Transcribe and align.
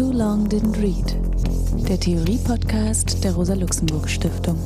Too 0.00 0.12
Long 0.12 0.48
Didn't 0.48 0.80
Read, 0.80 1.14
der 1.86 2.00
Theorie-Podcast 2.00 3.22
der 3.22 3.34
Rosa-Luxemburg-Stiftung. 3.34 4.56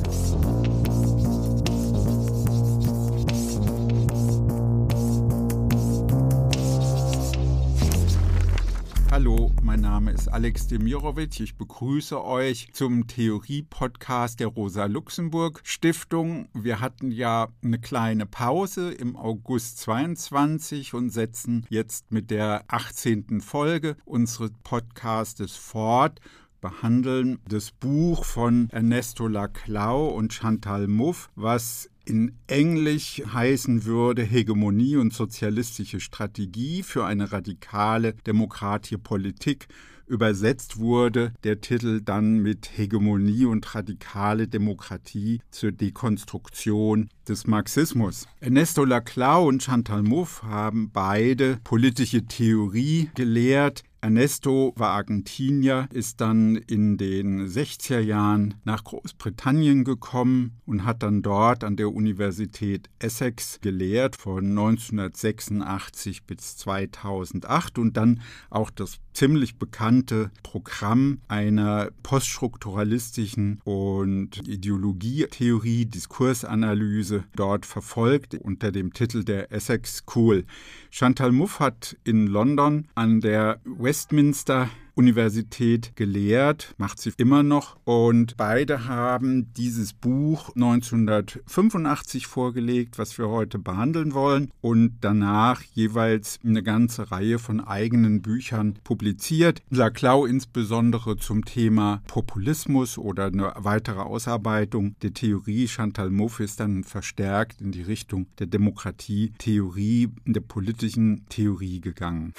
Ist 10.25 10.33
Alex 10.33 10.67
Demirovic. 10.67 11.39
Ich 11.39 11.55
begrüße 11.55 12.23
euch 12.23 12.69
zum 12.73 13.05
Theorie-Podcast 13.05 14.39
der 14.39 14.47
Rosa-Luxemburg-Stiftung. 14.47 16.47
Wir 16.53 16.79
hatten 16.79 17.11
ja 17.11 17.49
eine 17.63 17.79
kleine 17.79 18.25
Pause 18.25 18.91
im 18.91 19.17
August 19.17 19.77
22 19.79 20.95
und 20.95 21.11
setzen 21.11 21.67
jetzt 21.69 22.11
mit 22.11 22.31
der 22.31 22.63
18. 22.69 23.41
Folge 23.41 23.97
unseres 24.05 24.51
Podcastes 24.63 25.55
fort 25.55 26.19
behandeln 26.59 27.37
das 27.47 27.71
Buch 27.71 28.25
von 28.25 28.69
Ernesto 28.71 29.27
Laclau 29.27 30.07
und 30.07 30.33
Chantal 30.33 30.87
Mouffe, 30.87 31.29
was 31.35 31.91
in 32.05 32.35
Englisch 32.47 33.21
heißen 33.31 33.85
würde 33.85 34.23
Hegemonie 34.23 34.95
und 34.95 35.13
sozialistische 35.13 35.99
Strategie 35.99 36.81
für 36.81 37.05
eine 37.05 37.31
radikale 37.31 38.13
demokratische 38.25 38.97
Politik. 38.97 39.67
Übersetzt 40.07 40.77
wurde 40.77 41.33
der 41.43 41.61
Titel 41.61 41.99
dann 41.99 42.37
mit 42.39 42.69
Hegemonie 42.77 43.45
und 43.45 43.73
radikale 43.73 44.47
Demokratie 44.47 45.41
zur 45.49 45.71
Dekonstruktion 45.71 47.09
des 47.27 47.47
Marxismus. 47.47 48.27
Ernesto 48.39 48.85
Laclau 48.85 49.47
und 49.47 49.63
Chantal 49.63 50.03
Mouffe 50.03 50.47
haben 50.47 50.91
beide 50.91 51.57
politische 51.63 52.25
Theorie 52.25 53.09
gelehrt, 53.15 53.83
Ernesto 54.01 54.73
war 54.75 54.91
Argentinier, 54.91 55.87
ist 55.91 56.21
dann 56.21 56.55
in 56.55 56.97
den 56.97 57.47
60er 57.47 57.99
Jahren 57.99 58.55
nach 58.63 58.83
Großbritannien 58.83 59.83
gekommen 59.83 60.57
und 60.65 60.85
hat 60.85 61.03
dann 61.03 61.21
dort 61.21 61.63
an 61.63 61.75
der 61.75 61.91
Universität 61.91 62.89
Essex 62.99 63.59
gelehrt 63.61 64.15
von 64.15 64.45
1986 64.45 66.23
bis 66.23 66.57
2008 66.57 67.79
und 67.79 67.97
dann 67.97 68.21
auch 68.49 68.69
das 68.69 68.99
ziemlich 69.13 69.57
bekannte 69.57 70.29
Programm 70.43 71.19
einer 71.27 71.89
poststrukturalistischen 72.03 73.61
und 73.63 74.47
Ideologietheorie, 74.47 75.85
Diskursanalyse 75.85 77.23
dort 77.35 77.65
verfolgt 77.65 78.35
unter 78.35 78.71
dem 78.71 78.93
Titel 78.93 79.23
der 79.23 79.51
Essex 79.51 79.97
School. 79.97 80.45
Chantal 80.91 81.31
Mouffe 81.31 81.63
hat 81.63 81.97
in 82.03 82.27
London 82.27 82.87
an 82.93 83.21
der 83.21 83.59
Westminster 83.95 84.69
Universität 84.93 85.95
gelehrt, 85.95 86.75
macht 86.77 86.99
sie 86.99 87.13
immer 87.15 87.43
noch. 87.43 87.77
Und 87.85 88.35
beide 88.35 88.89
haben 88.89 89.53
dieses 89.53 89.93
Buch 89.93 90.53
1985 90.53 92.27
vorgelegt, 92.27 92.97
was 92.97 93.17
wir 93.17 93.29
heute 93.29 93.57
behandeln 93.57 94.13
wollen, 94.13 94.51
und 94.59 94.97
danach 94.99 95.61
jeweils 95.61 96.39
eine 96.43 96.61
ganze 96.61 97.09
Reihe 97.09 97.39
von 97.39 97.61
eigenen 97.61 98.21
Büchern 98.21 98.77
publiziert. 98.83 99.61
Laclau 99.69 100.25
insbesondere 100.25 101.15
zum 101.15 101.45
Thema 101.45 102.01
Populismus 102.07 102.97
oder 102.97 103.27
eine 103.27 103.53
weitere 103.55 104.01
Ausarbeitung 104.01 104.97
der 105.03 105.13
Theorie. 105.13 105.69
Chantal 105.69 106.09
Mouffe 106.09 106.43
ist 106.43 106.59
dann 106.59 106.83
verstärkt 106.83 107.61
in 107.61 107.71
die 107.71 107.83
Richtung 107.83 108.27
der 108.39 108.47
Demokratie-Theorie, 108.47 110.09
der 110.25 110.41
politischen 110.41 111.25
Theorie 111.29 111.79
gegangen. 111.79 112.33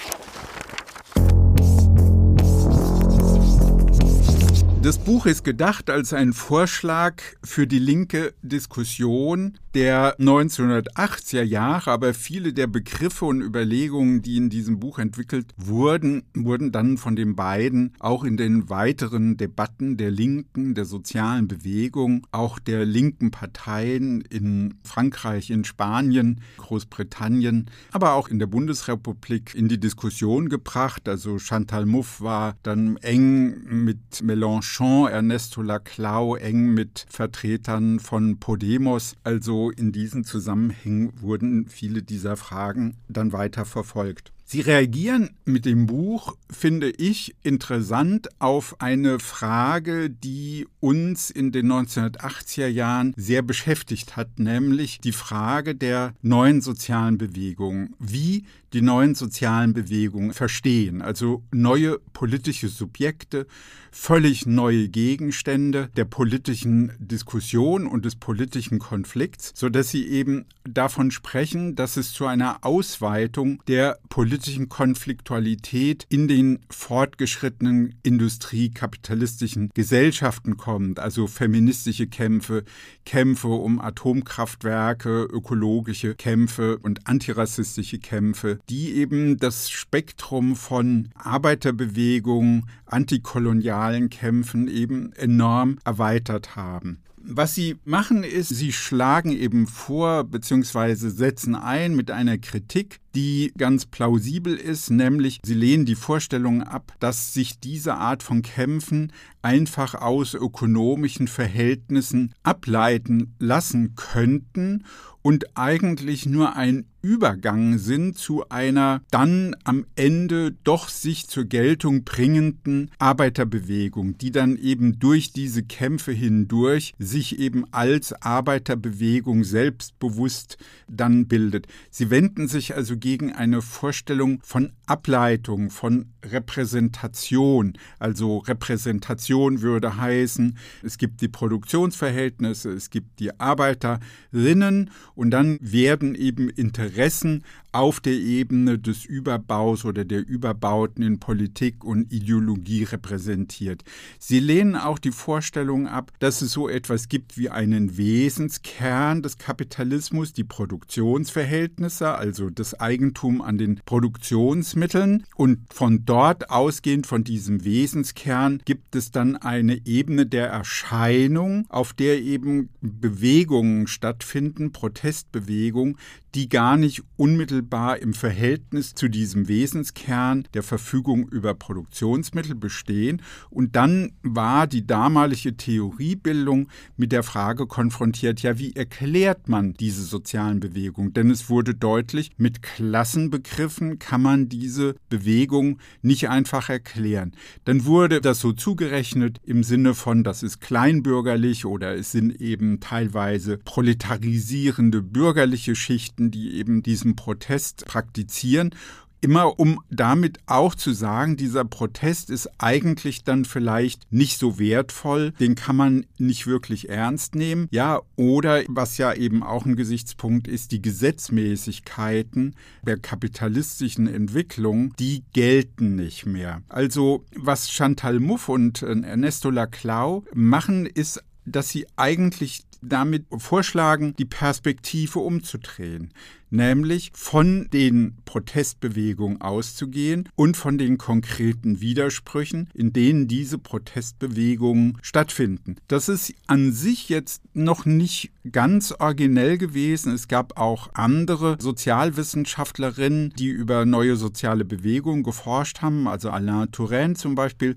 Das 4.87 4.99
Buch 4.99 5.27
ist 5.27 5.43
gedacht 5.43 5.91
als 5.91 6.13
ein 6.13 6.33
Vorschlag 6.33 7.21
für 7.43 7.67
die 7.67 7.81
linke 7.81 8.35
Diskussion 8.43 9.59
der 9.77 10.19
1980er 10.19 11.43
Jahre, 11.43 11.91
aber 11.91 12.15
viele 12.15 12.55
der 12.55 12.67
Begriffe 12.67 13.27
und 13.27 13.43
Überlegungen, 13.43 14.23
die 14.23 14.39
in 14.39 14.49
diesem 14.49 14.81
Buch 14.81 14.99
entwickelt 14.99 15.53
wurden, 15.59 16.23
wurden 16.35 16.73
dann 16.73 16.97
von 16.97 17.15
den 17.15 17.37
beiden 17.37 17.93
auch 17.99 18.25
in 18.25 18.39
den 18.39 18.71
weiteren 18.71 19.37
Debatten 19.37 19.99
der 19.99 20.11
Linken, 20.11 20.75
der 20.75 20.87
sozialen 20.87 21.47
Bewegung, 21.47 22.27
auch 22.33 22.59
der 22.59 22.87
linken 22.87 23.31
Parteien 23.31 24.23
in 24.23 24.79
Frankreich, 24.83 25.51
in 25.51 25.65
Spanien, 25.65 26.41
Großbritannien, 26.57 27.67
aber 27.93 28.15
auch 28.15 28.29
in 28.29 28.39
der 28.39 28.47
Bundesrepublik 28.47 29.55
in 29.55 29.69
die 29.69 29.79
Diskussion 29.79 30.49
gebracht. 30.49 31.07
Also 31.07 31.39
Chantal 31.39 31.85
Mouffe 31.85 32.25
war 32.25 32.57
dann 32.63 32.97
eng 33.03 33.85
mit 33.85 34.23
Mélenchon 34.23 35.11
Ernesto 35.11 35.61
Laclau 35.61 36.35
eng 36.35 36.73
mit 36.73 37.05
Vertretern 37.11 38.01
von 38.01 38.39
Podemos. 38.41 39.17
Also 39.23 39.66
in 39.71 39.93
diesen 39.93 40.25
Zusammenhängen 40.25 41.21
wurden 41.21 41.69
viele 41.69 42.03
dieser 42.03 42.37
Fragen 42.37 42.97
dann 43.09 43.33
weiter 43.33 43.65
verfolgt. 43.65 44.33
Sie 44.49 44.61
reagieren 44.61 45.31
mit 45.45 45.65
dem 45.65 45.87
Buch, 45.87 46.37
finde 46.49 46.89
ich, 46.91 47.35
interessant 47.43 48.29
auf 48.39 48.81
eine 48.81 49.19
Frage, 49.19 50.09
die 50.09 50.69
uns 50.79 51.31
in 51.31 51.51
den 51.51 51.67
1980er 51.67 52.69
Jahren 52.69 53.13
sehr 53.17 53.43
beschäftigt 53.43 54.17
hat, 54.17 54.39
nämlich 54.39 55.01
die 55.01 55.11
Frage 55.11 55.75
der 55.75 56.15
neuen 56.23 56.61
sozialen 56.61 57.19
Bewegungen. 57.19 57.97
Wie 57.99 58.45
die 58.73 58.83
neuen 58.83 59.15
sozialen 59.15 59.73
Bewegungen 59.73 60.33
verstehen, 60.33 61.01
also 61.01 61.43
neue 61.51 61.99
politische 62.13 62.69
Subjekte, 62.69 63.47
völlig 63.91 64.45
neue 64.47 64.89
Gegenstände 64.89 65.89
der 65.97 66.05
politischen 66.05 66.93
Diskussion 66.99 67.87
und 67.87 68.05
des 68.05 68.17
politischen 68.17 68.79
Konflikts, 68.79 69.53
sodass 69.57 69.89
sie 69.89 70.07
eben 70.07 70.45
davon 70.65 71.11
sprechen, 71.11 71.75
dass 71.75 71.97
es 71.97 72.13
zu 72.13 72.27
einer 72.27 72.65
Ausweitung 72.65 73.63
der 73.67 73.99
politischen 74.09 74.36
Konfliktualität 74.69 76.07
in 76.09 76.29
den 76.29 76.61
fortgeschrittenen 76.71 77.95
industriekapitalistischen 78.03 79.71
Gesellschaften 79.75 80.57
kommt, 80.57 80.99
also 80.99 81.27
feministische 81.27 82.07
Kämpfe, 82.07 82.65
Kämpfe 83.05 83.49
um 83.49 83.81
Atomkraftwerke, 83.81 85.23
ökologische 85.25 86.15
Kämpfe 86.15 86.79
und 86.79 87.07
antirassistische 87.07 87.99
Kämpfe, 87.99 88.59
die 88.69 88.95
eben 88.95 89.39
das 89.39 89.71
Spektrum 89.71 90.57
von 90.57 91.09
Arbeiterbewegung, 91.15 92.67
antikolonialen 92.85 94.11
Kämpfen 94.11 94.69
eben 94.69 95.13
enorm 95.13 95.79
erweitert 95.85 96.57
haben. 96.57 97.03
Was 97.29 97.57
sie 97.57 97.77
machen 97.85 98.23
ist, 98.23 98.51
sie 98.51 98.73
schlagen 98.73 99.33
eben 99.33 99.67
vor 99.67 100.23
bzw. 100.23 100.95
setzen 100.95 101.57
ein 101.57 101.97
mit 101.97 102.13
einer 102.13 102.39
Kritik, 102.39 103.01
die 103.17 103.53
ganz 103.59 103.85
plausibel 103.85 104.55
ist, 104.55 104.91
nämlich 104.91 105.41
sie 105.45 105.55
lehnen 105.55 105.87
die 105.87 105.97
Vorstellung 105.97 106.63
ab, 106.63 106.93
dass 107.01 107.35
sich 107.35 107.59
diese 107.59 107.95
Art 107.95 108.23
von 108.23 108.43
Kämpfen 108.43 109.13
einfach 109.43 109.97
aus 109.97 110.35
ökonomischen 110.35 111.27
Verhältnissen 111.27 112.33
ableiten 112.45 113.35
lassen 113.41 113.97
könnten 113.97 114.85
und 115.27 115.57
eigentlich 115.57 116.25
nur 116.25 116.55
ein 116.55 116.87
Übergang 117.07 117.79
sind 117.79 118.19
zu 118.19 118.49
einer 118.49 119.01
dann 119.13 119.55
am 119.63 119.87
Ende 119.95 120.57
doch 120.65 120.89
sich 120.89 121.29
zur 121.29 121.45
Geltung 121.45 122.03
bringenden 122.03 122.91
Arbeiterbewegung, 122.99 124.19
die 124.19 124.33
dann 124.33 124.57
eben 124.57 124.99
durch 124.99 125.33
diese 125.33 125.63
Kämpfe 125.63 126.11
hindurch 126.11 126.95
sich 126.99 127.39
eben 127.39 127.65
als 127.73 128.13
Arbeiterbewegung 128.13 129.45
selbstbewusst 129.45 130.59
dann 130.89 131.29
bildet. 131.29 131.69
Sie 131.91 132.11
wenden 132.11 132.49
sich 132.49 132.75
also 132.75 132.97
gegen 132.97 133.33
eine 133.33 133.63
Vorstellung 133.63 134.41
von 134.43 134.73
Ableitung, 134.87 135.71
von 135.71 136.13
Repräsentation. 136.25 137.75
Also 138.01 138.39
Repräsentation 138.39 139.63
würde 139.63 139.97
heißen, 139.97 140.59
es 140.83 140.99
gibt 140.99 141.21
die 141.21 141.29
Produktionsverhältnisse, 141.29 142.71
es 142.71 142.91
gibt 142.91 143.21
die 143.21 143.39
Arbeiterinnen 143.39 144.91
und 145.17 145.31
dann 145.31 145.59
werden 145.61 146.15
eben 146.15 146.49
Interessen 146.49 147.43
auf 147.77 148.01
der 148.01 148.15
Ebene 148.15 148.79
des 148.79 149.05
Überbaus 149.05 149.85
oder 149.85 150.07
der 150.07 150.27
Überbauten 150.27 151.03
in 151.03 151.21
Politik 151.21 151.85
und 151.85 152.11
Ideologie 152.11 152.85
repräsentiert. 152.85 153.85
Sie 154.19 154.41
lehnen 154.41 154.77
auch 154.77 154.99
die 154.99 155.11
Vorstellung 155.11 155.87
ab, 155.87 156.11
dass 156.19 156.41
es 156.41 156.53
so 156.53 156.71
etwas 156.71 157.11
gibt 157.11 157.37
wie 157.37 157.51
einen 157.51 157.99
Wesenskern 157.99 159.21
des 159.21 159.37
Kapitalismus, 159.37 160.33
die 160.33 160.45
Produktionsverhältnisse, 160.45 162.15
also 162.15 162.49
das 162.49 162.81
Eigentum 162.81 163.43
an 163.43 163.59
den 163.59 163.83
Produktionsmitteln. 163.85 165.25
Und 165.37 165.59
von 165.71 166.07
dort 166.07 166.49
ausgehend 166.49 167.07
von 167.07 167.25
diesem 167.25 167.63
Wesenskern 167.63 168.63
gibt 168.65 168.97
es 168.97 169.11
dann 169.11 169.37
eine 169.37 169.87
Ebene 169.87 170.25
der 170.25 170.49
Erscheinung, 170.49 171.67
auf 171.69 171.93
der 171.93 172.23
eben 172.23 172.71
Bewegungen 172.81 173.87
stattfinden, 173.87 174.73
Protestbewegungen, 174.73 175.99
die 176.37 176.51
gar 176.51 176.77
nicht 176.77 177.03
unmittelbar 177.17 177.99
im 177.99 178.13
Verhältnis 178.13 178.95
zu 178.95 179.09
diesem 179.09 179.49
Wesenskern 179.49 180.47
der 180.53 180.63
Verfügung 180.63 181.27
über 181.29 181.55
Produktionsmittel 181.55 182.55
bestehen. 182.55 183.23
Und 183.49 183.75
dann 183.75 184.13
war 184.23 184.67
die 184.67 184.87
damalige 184.87 185.57
Theoriebildung 185.57 186.69
mit 186.99 187.13
der 187.13 187.23
Frage 187.23 187.67
konfrontiert, 187.67 188.43
ja, 188.43 188.59
wie 188.59 188.77
erklärt 188.77 189.49
man 189.49 189.73
diese 189.73 190.03
sozialen 190.03 190.61
Bewegungen? 190.61 191.15
Denn 191.15 191.31
es 191.31 191.49
wurde 191.49 191.75
deutlich, 191.75 192.33
mit 192.37 192.61
Klassenbegriffen 192.61 193.99
kann 193.99 194.21
man 194.21 194.51
diese 194.51 194.95
Bewegung 195.09 195.79
nicht 196.03 196.29
einfach 196.29 196.69
erklären. 196.69 197.33
Dann 197.65 197.87
wurde 197.87 198.21
das 198.21 198.41
so 198.41 198.53
zugerechnet 198.53 199.41
im 199.43 199.63
Sinne 199.63 199.95
von, 199.95 200.23
das 200.23 200.43
ist 200.43 200.61
kleinbürgerlich 200.61 201.65
oder 201.65 201.95
es 201.95 202.13
sind 202.13 202.43
eben 202.43 202.81
teilweise 202.81 203.57
proletarisierende 203.57 205.01
bürgerliche 205.01 205.75
Schichten, 205.75 206.26
die 206.31 206.57
eben 206.57 206.83
diesen 206.83 207.17
Protest 207.17 207.85
praktizieren 207.87 208.75
immer 209.21 209.59
um 209.59 209.81
damit 209.91 210.39
auch 210.47 210.75
zu 210.75 210.93
sagen, 210.93 211.37
dieser 211.37 211.65
Protest 211.65 212.31
ist 212.31 212.49
eigentlich 212.59 213.25
dann 213.25 213.45
vielleicht 213.45 214.03
nicht 214.13 214.39
so 214.39 214.59
wertvoll, 214.59 215.33
den 215.33 215.55
kann 215.55 215.77
man 215.77 216.07
nicht 216.19 216.47
wirklich 216.47 216.89
ernst 216.89 217.35
nehmen. 217.35 217.69
Ja, 217.71 218.03
oder 218.17 218.63
was 218.69 218.99
ja 218.99 219.13
eben 219.15 219.43
auch 219.43 219.67
ein 219.67 219.77
Gesichtspunkt 219.77 220.49
ist, 220.49 220.73
die 220.73 220.83
Gesetzmäßigkeiten 220.83 222.55
der 222.87 222.99
kapitalistischen 222.99 224.07
Entwicklung, 224.07 224.95
die 224.99 225.25
gelten 225.33 225.97
nicht 225.97 226.27
mehr. 226.27 226.63
Also 226.69 227.25
was 227.35 227.71
Chantal 227.71 228.21
Mouffe 228.21 228.53
und 228.53 228.83
Ernesto 228.83 229.51
Laclau 229.51 230.25
machen, 230.35 230.87
ist 230.87 231.23
dass 231.47 231.69
sie 231.69 231.87
eigentlich 231.97 232.65
damit 232.83 233.27
vorschlagen, 233.39 234.15
die 234.17 234.25
Perspektive 234.25 235.19
umzudrehen, 235.21 236.13
nämlich 236.51 237.11
von 237.15 237.69
den 237.73 238.17
Protestbewegungen 238.25 239.41
auszugehen 239.41 240.29
und 240.37 240.57
von 240.57 240.79
den 240.79 240.99
konkreten 240.99 241.81
Widersprüchen, 241.81 242.69
in 242.75 242.93
denen 242.93 243.29
diese 243.29 243.59
Protestbewegungen 243.59 244.99
stattfinden. 245.03 245.77
Das 245.89 246.09
ist 246.09 246.35
an 246.47 246.73
sich 246.73 247.09
jetzt 247.09 247.43
noch 247.55 247.85
nicht 247.85 248.31
ganz 248.53 248.93
originell 248.93 249.59
gewesen. 249.59 250.13
Es 250.13 250.29
gab 250.29 250.59
auch 250.59 250.91
andere 250.95 251.57
Sozialwissenschaftlerinnen, 251.61 253.33
die 253.39 253.49
über 253.49 253.85
neue 253.85 254.17
soziale 254.17 254.65
Bewegungen 254.65 255.23
geforscht 255.23 255.83
haben, 255.83 256.07
also 256.07 256.31
Alain 256.31 256.71
Touraine 256.71 257.15
zum 257.15 257.35
Beispiel, 257.35 257.77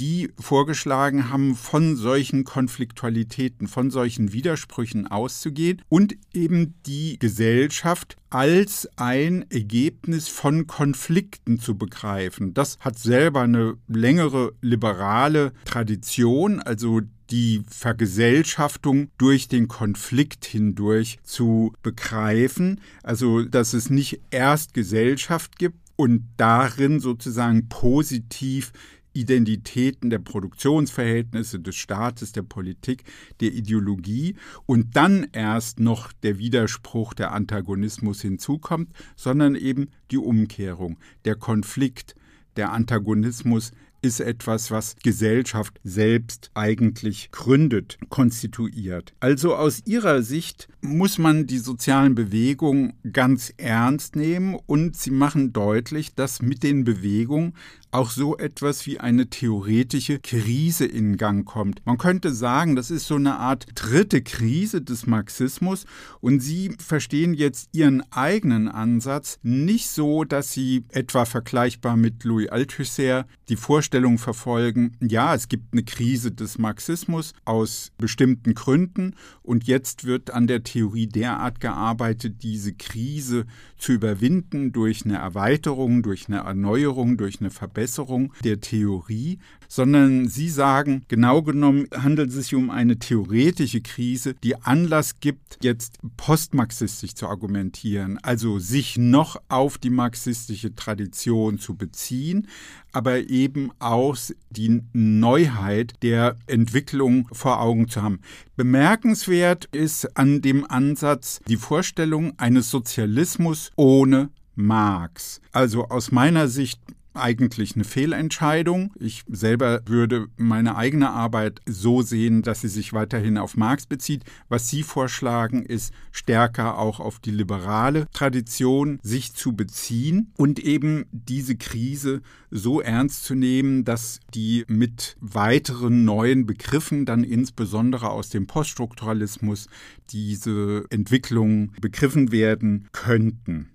die 0.00 0.32
vorgeschlagen 0.38 1.30
haben, 1.30 1.54
von 1.54 1.94
solchen 1.94 2.44
Konfliktualitäten, 2.44 3.68
von 3.68 3.90
solchen 3.90 4.32
Widersprüchen 4.32 5.06
auszugehen 5.06 5.82
und 5.90 6.16
eben 6.32 6.74
die 6.86 7.18
Gesellschaft 7.18 8.16
als 8.30 8.88
ein 8.96 9.44
Ergebnis 9.50 10.28
von 10.28 10.66
Konflikten 10.66 11.60
zu 11.60 11.76
begreifen. 11.76 12.54
Das 12.54 12.78
hat 12.80 12.98
selber 12.98 13.42
eine 13.42 13.76
längere 13.88 14.54
liberale 14.62 15.52
Tradition, 15.66 16.60
also 16.60 17.02
die 17.30 17.62
Vergesellschaftung 17.68 19.10
durch 19.18 19.48
den 19.48 19.68
Konflikt 19.68 20.46
hindurch 20.46 21.18
zu 21.22 21.74
begreifen. 21.82 22.80
Also, 23.02 23.42
dass 23.42 23.74
es 23.74 23.90
nicht 23.90 24.20
erst 24.30 24.72
Gesellschaft 24.72 25.58
gibt 25.58 25.76
und 25.96 26.26
darin 26.38 26.98
sozusagen 26.98 27.68
positiv 27.68 28.72
Identitäten 29.12 30.10
der 30.10 30.18
Produktionsverhältnisse 30.18 31.60
des 31.60 31.76
Staates, 31.76 32.32
der 32.32 32.42
Politik, 32.42 33.04
der 33.40 33.52
Ideologie 33.52 34.36
und 34.66 34.96
dann 34.96 35.26
erst 35.32 35.80
noch 35.80 36.12
der 36.12 36.38
Widerspruch, 36.38 37.14
der 37.14 37.32
Antagonismus 37.32 38.22
hinzukommt, 38.22 38.90
sondern 39.16 39.54
eben 39.54 39.88
die 40.10 40.18
Umkehrung, 40.18 40.98
der 41.24 41.34
Konflikt, 41.34 42.14
der 42.56 42.72
Antagonismus 42.72 43.72
ist 44.02 44.20
etwas, 44.20 44.70
was 44.70 44.96
Gesellschaft 45.02 45.78
selbst 45.84 46.50
eigentlich 46.54 47.30
gründet, 47.32 47.98
konstituiert. 48.08 49.12
Also 49.20 49.54
aus 49.54 49.82
ihrer 49.84 50.22
Sicht 50.22 50.68
muss 50.80 51.18
man 51.18 51.46
die 51.46 51.58
sozialen 51.58 52.14
Bewegungen 52.14 52.94
ganz 53.12 53.52
ernst 53.56 54.16
nehmen 54.16 54.56
und 54.66 54.96
sie 54.96 55.10
machen 55.10 55.52
deutlich, 55.52 56.14
dass 56.14 56.40
mit 56.40 56.62
den 56.62 56.84
Bewegungen 56.84 57.54
auch 57.92 58.10
so 58.10 58.36
etwas 58.38 58.86
wie 58.86 59.00
eine 59.00 59.28
theoretische 59.28 60.20
Krise 60.20 60.84
in 60.84 61.16
Gang 61.16 61.44
kommt. 61.44 61.84
Man 61.84 61.98
könnte 61.98 62.32
sagen, 62.32 62.76
das 62.76 62.90
ist 62.90 63.06
so 63.06 63.16
eine 63.16 63.36
Art 63.36 63.66
dritte 63.74 64.22
Krise 64.22 64.80
des 64.80 65.06
Marxismus 65.06 65.86
und 66.20 66.40
Sie 66.40 66.76
verstehen 66.78 67.34
jetzt 67.34 67.70
Ihren 67.72 68.02
eigenen 68.12 68.68
Ansatz 68.68 69.38
nicht 69.42 69.88
so, 69.88 70.24
dass 70.24 70.52
Sie 70.52 70.84
etwa 70.90 71.24
vergleichbar 71.24 71.96
mit 71.96 72.24
Louis 72.24 72.48
Althusser 72.48 73.26
die 73.48 73.56
Vorstellung 73.56 74.18
verfolgen, 74.18 74.96
ja, 75.00 75.34
es 75.34 75.48
gibt 75.48 75.72
eine 75.72 75.82
Krise 75.82 76.30
des 76.30 76.58
Marxismus 76.58 77.32
aus 77.44 77.90
bestimmten 77.98 78.54
Gründen 78.54 79.16
und 79.42 79.64
jetzt 79.64 80.04
wird 80.04 80.30
an 80.30 80.46
der 80.46 80.62
Theorie 80.62 81.08
derart 81.08 81.60
gearbeitet, 81.60 82.42
diese 82.42 82.72
Krise 82.72 83.46
zu 83.76 83.92
überwinden 83.92 84.72
durch 84.72 85.04
eine 85.04 85.16
Erweiterung, 85.16 86.02
durch 86.02 86.28
eine 86.28 86.38
Erneuerung, 86.38 87.16
durch 87.16 87.40
eine 87.40 87.50
Verbesserung 87.50 87.79
Verbesserung 87.80 88.34
der 88.44 88.60
Theorie, 88.60 89.38
sondern 89.66 90.28
Sie 90.28 90.50
sagen, 90.50 91.04
genau 91.08 91.40
genommen 91.40 91.86
handelt 91.96 92.28
es 92.28 92.34
sich 92.34 92.54
um 92.54 92.68
eine 92.68 92.98
theoretische 92.98 93.80
Krise, 93.80 94.34
die 94.44 94.56
Anlass 94.56 95.20
gibt, 95.20 95.56
jetzt 95.62 95.98
postmarxistisch 96.18 97.14
zu 97.14 97.26
argumentieren, 97.26 98.18
also 98.22 98.58
sich 98.58 98.98
noch 98.98 99.40
auf 99.48 99.78
die 99.78 99.88
marxistische 99.88 100.74
Tradition 100.74 101.58
zu 101.58 101.74
beziehen, 101.74 102.48
aber 102.92 103.30
eben 103.30 103.70
auch 103.78 104.16
die 104.50 104.82
Neuheit 104.92 105.94
der 106.02 106.36
Entwicklung 106.48 107.28
vor 107.32 107.62
Augen 107.62 107.88
zu 107.88 108.02
haben. 108.02 108.20
Bemerkenswert 108.56 109.66
ist 109.72 110.18
an 110.18 110.42
dem 110.42 110.70
Ansatz 110.70 111.40
die 111.48 111.56
Vorstellung 111.56 112.38
eines 112.38 112.70
Sozialismus 112.70 113.70
ohne 113.76 114.28
Marx. 114.54 115.40
Also 115.52 115.86
aus 115.86 116.12
meiner 116.12 116.48
Sicht 116.48 116.80
eigentlich 117.14 117.74
eine 117.74 117.84
Fehlentscheidung. 117.84 118.92
Ich 118.98 119.24
selber 119.28 119.80
würde 119.86 120.26
meine 120.36 120.76
eigene 120.76 121.10
Arbeit 121.10 121.60
so 121.66 122.02
sehen, 122.02 122.42
dass 122.42 122.60
sie 122.60 122.68
sich 122.68 122.92
weiterhin 122.92 123.38
auf 123.38 123.56
Marx 123.56 123.86
bezieht. 123.86 124.24
Was 124.48 124.68
Sie 124.68 124.82
vorschlagen, 124.82 125.62
ist 125.62 125.92
stärker 126.12 126.78
auch 126.78 127.00
auf 127.00 127.18
die 127.18 127.30
liberale 127.30 128.06
Tradition 128.12 128.98
sich 129.02 129.34
zu 129.34 129.54
beziehen 129.54 130.32
und 130.36 130.58
eben 130.58 131.06
diese 131.12 131.56
Krise 131.56 132.22
so 132.50 132.80
ernst 132.80 133.24
zu 133.24 133.34
nehmen, 133.34 133.84
dass 133.84 134.20
die 134.34 134.64
mit 134.68 135.16
weiteren 135.20 136.04
neuen 136.04 136.46
Begriffen, 136.46 137.06
dann 137.06 137.24
insbesondere 137.24 138.10
aus 138.10 138.28
dem 138.28 138.46
Poststrukturalismus, 138.46 139.68
diese 140.10 140.84
Entwicklung 140.90 141.72
begriffen 141.80 142.32
werden 142.32 142.88
könnten. 142.92 143.70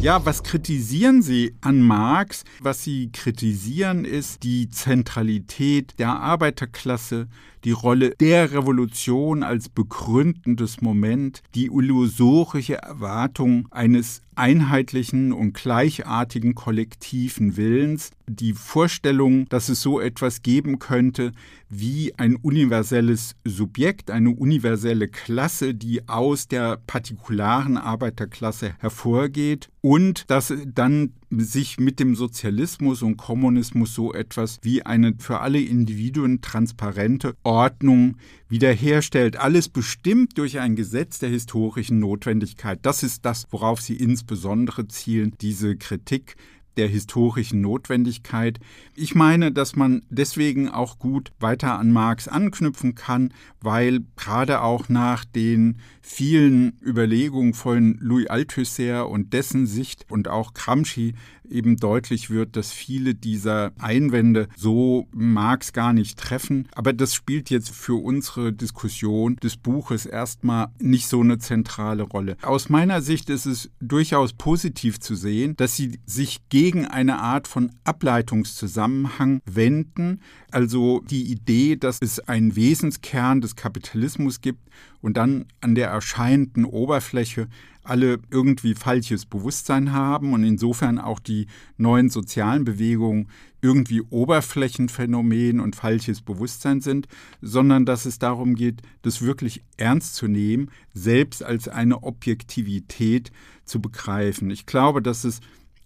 Ja, 0.00 0.24
was 0.24 0.44
kritisieren 0.44 1.22
Sie 1.22 1.56
an 1.60 1.80
Marx? 1.80 2.44
Was 2.60 2.84
Sie 2.84 3.10
kritisieren 3.10 4.04
ist 4.04 4.44
die 4.44 4.70
Zentralität 4.70 5.98
der 5.98 6.10
Arbeiterklasse, 6.10 7.26
die 7.64 7.72
Rolle 7.72 8.14
der 8.20 8.52
Revolution 8.52 9.42
als 9.42 9.68
begründendes 9.68 10.80
Moment, 10.80 11.42
die 11.54 11.66
illusorische 11.66 12.76
Erwartung 12.76 13.68
eines 13.70 14.22
einheitlichen 14.38 15.32
und 15.32 15.52
gleichartigen 15.52 16.54
kollektiven 16.54 17.56
Willens, 17.56 18.12
die 18.28 18.52
Vorstellung, 18.52 19.48
dass 19.48 19.68
es 19.68 19.82
so 19.82 20.00
etwas 20.00 20.42
geben 20.42 20.78
könnte 20.78 21.32
wie 21.68 22.14
ein 22.16 22.36
universelles 22.36 23.34
Subjekt, 23.44 24.10
eine 24.10 24.30
universelle 24.30 25.08
Klasse, 25.08 25.74
die 25.74 26.08
aus 26.08 26.46
der 26.46 26.78
partikularen 26.86 27.76
Arbeiterklasse 27.76 28.74
hervorgeht 28.78 29.68
und 29.80 30.30
dass 30.30 30.54
dann 30.66 31.14
sich 31.30 31.78
mit 31.78 32.00
dem 32.00 32.14
Sozialismus 32.14 33.02
und 33.02 33.16
Kommunismus 33.16 33.94
so 33.94 34.12
etwas 34.12 34.58
wie 34.62 34.82
eine 34.82 35.14
für 35.18 35.40
alle 35.40 35.60
Individuen 35.60 36.40
transparente 36.40 37.34
Ordnung 37.42 38.16
wiederherstellt. 38.48 39.36
Alles 39.36 39.68
bestimmt 39.68 40.38
durch 40.38 40.58
ein 40.58 40.76
Gesetz 40.76 41.18
der 41.18 41.28
historischen 41.28 41.98
Notwendigkeit. 41.98 42.78
Das 42.82 43.02
ist 43.02 43.24
das, 43.24 43.46
worauf 43.50 43.80
sie 43.80 43.96
insbesondere 43.96 44.88
zielen, 44.88 45.34
diese 45.40 45.76
Kritik 45.76 46.36
der 46.78 46.88
historischen 46.88 47.60
Notwendigkeit. 47.60 48.58
Ich 48.94 49.14
meine, 49.14 49.52
dass 49.52 49.76
man 49.76 50.02
deswegen 50.08 50.68
auch 50.68 50.98
gut 50.98 51.32
weiter 51.40 51.78
an 51.78 51.92
Marx 51.92 52.28
anknüpfen 52.28 52.94
kann, 52.94 53.34
weil 53.60 54.00
gerade 54.16 54.62
auch 54.62 54.88
nach 54.88 55.24
den 55.24 55.78
vielen 56.00 56.78
Überlegungen 56.80 57.52
von 57.52 57.98
Louis 58.00 58.28
Althusser 58.28 59.08
und 59.08 59.32
dessen 59.32 59.66
Sicht 59.66 60.06
und 60.08 60.28
auch 60.28 60.54
Gramsci 60.54 61.14
eben 61.50 61.76
deutlich 61.76 62.30
wird, 62.30 62.56
dass 62.56 62.72
viele 62.72 63.14
dieser 63.14 63.72
Einwände 63.78 64.48
so 64.56 65.06
Marx 65.12 65.72
gar 65.72 65.92
nicht 65.92 66.18
treffen. 66.18 66.68
Aber 66.74 66.92
das 66.92 67.14
spielt 67.14 67.50
jetzt 67.50 67.70
für 67.70 68.02
unsere 68.02 68.52
Diskussion 68.52 69.36
des 69.36 69.56
Buches 69.56 70.06
erstmal 70.06 70.68
nicht 70.80 71.08
so 71.08 71.20
eine 71.20 71.38
zentrale 71.38 72.02
Rolle. 72.02 72.36
Aus 72.42 72.68
meiner 72.68 73.02
Sicht 73.02 73.30
ist 73.30 73.46
es 73.46 73.70
durchaus 73.80 74.32
positiv 74.32 75.00
zu 75.00 75.14
sehen, 75.14 75.54
dass 75.56 75.76
sie 75.76 75.98
sich 76.06 76.48
gegen 76.48 76.86
eine 76.86 77.18
Art 77.18 77.48
von 77.48 77.70
Ableitungszusammenhang 77.84 79.40
wenden, 79.44 80.20
also 80.50 81.02
die 81.08 81.30
Idee, 81.30 81.76
dass 81.76 81.98
es 82.00 82.20
einen 82.20 82.56
Wesenskern 82.56 83.40
des 83.40 83.56
Kapitalismus 83.56 84.40
gibt 84.40 84.68
und 85.00 85.16
dann 85.16 85.46
an 85.60 85.74
der 85.74 85.88
erscheinenden 85.88 86.64
Oberfläche 86.64 87.48
alle 87.88 88.18
irgendwie 88.30 88.74
falsches 88.74 89.26
Bewusstsein 89.26 89.92
haben 89.92 90.32
und 90.32 90.44
insofern 90.44 90.98
auch 90.98 91.18
die 91.18 91.46
neuen 91.76 92.10
sozialen 92.10 92.64
Bewegungen 92.64 93.28
irgendwie 93.60 94.02
Oberflächenphänomen 94.02 95.60
und 95.60 95.74
falsches 95.74 96.22
Bewusstsein 96.22 96.80
sind, 96.80 97.08
sondern 97.40 97.86
dass 97.86 98.06
es 98.06 98.18
darum 98.18 98.54
geht, 98.54 98.82
das 99.02 99.22
wirklich 99.22 99.62
ernst 99.76 100.14
zu 100.14 100.28
nehmen, 100.28 100.70
selbst 100.94 101.42
als 101.42 101.68
eine 101.68 102.02
Objektivität 102.02 103.32
zu 103.64 103.80
begreifen. 103.80 104.50
Ich 104.50 104.66
glaube, 104.66 105.02
dass 105.02 105.24
es 105.24 105.40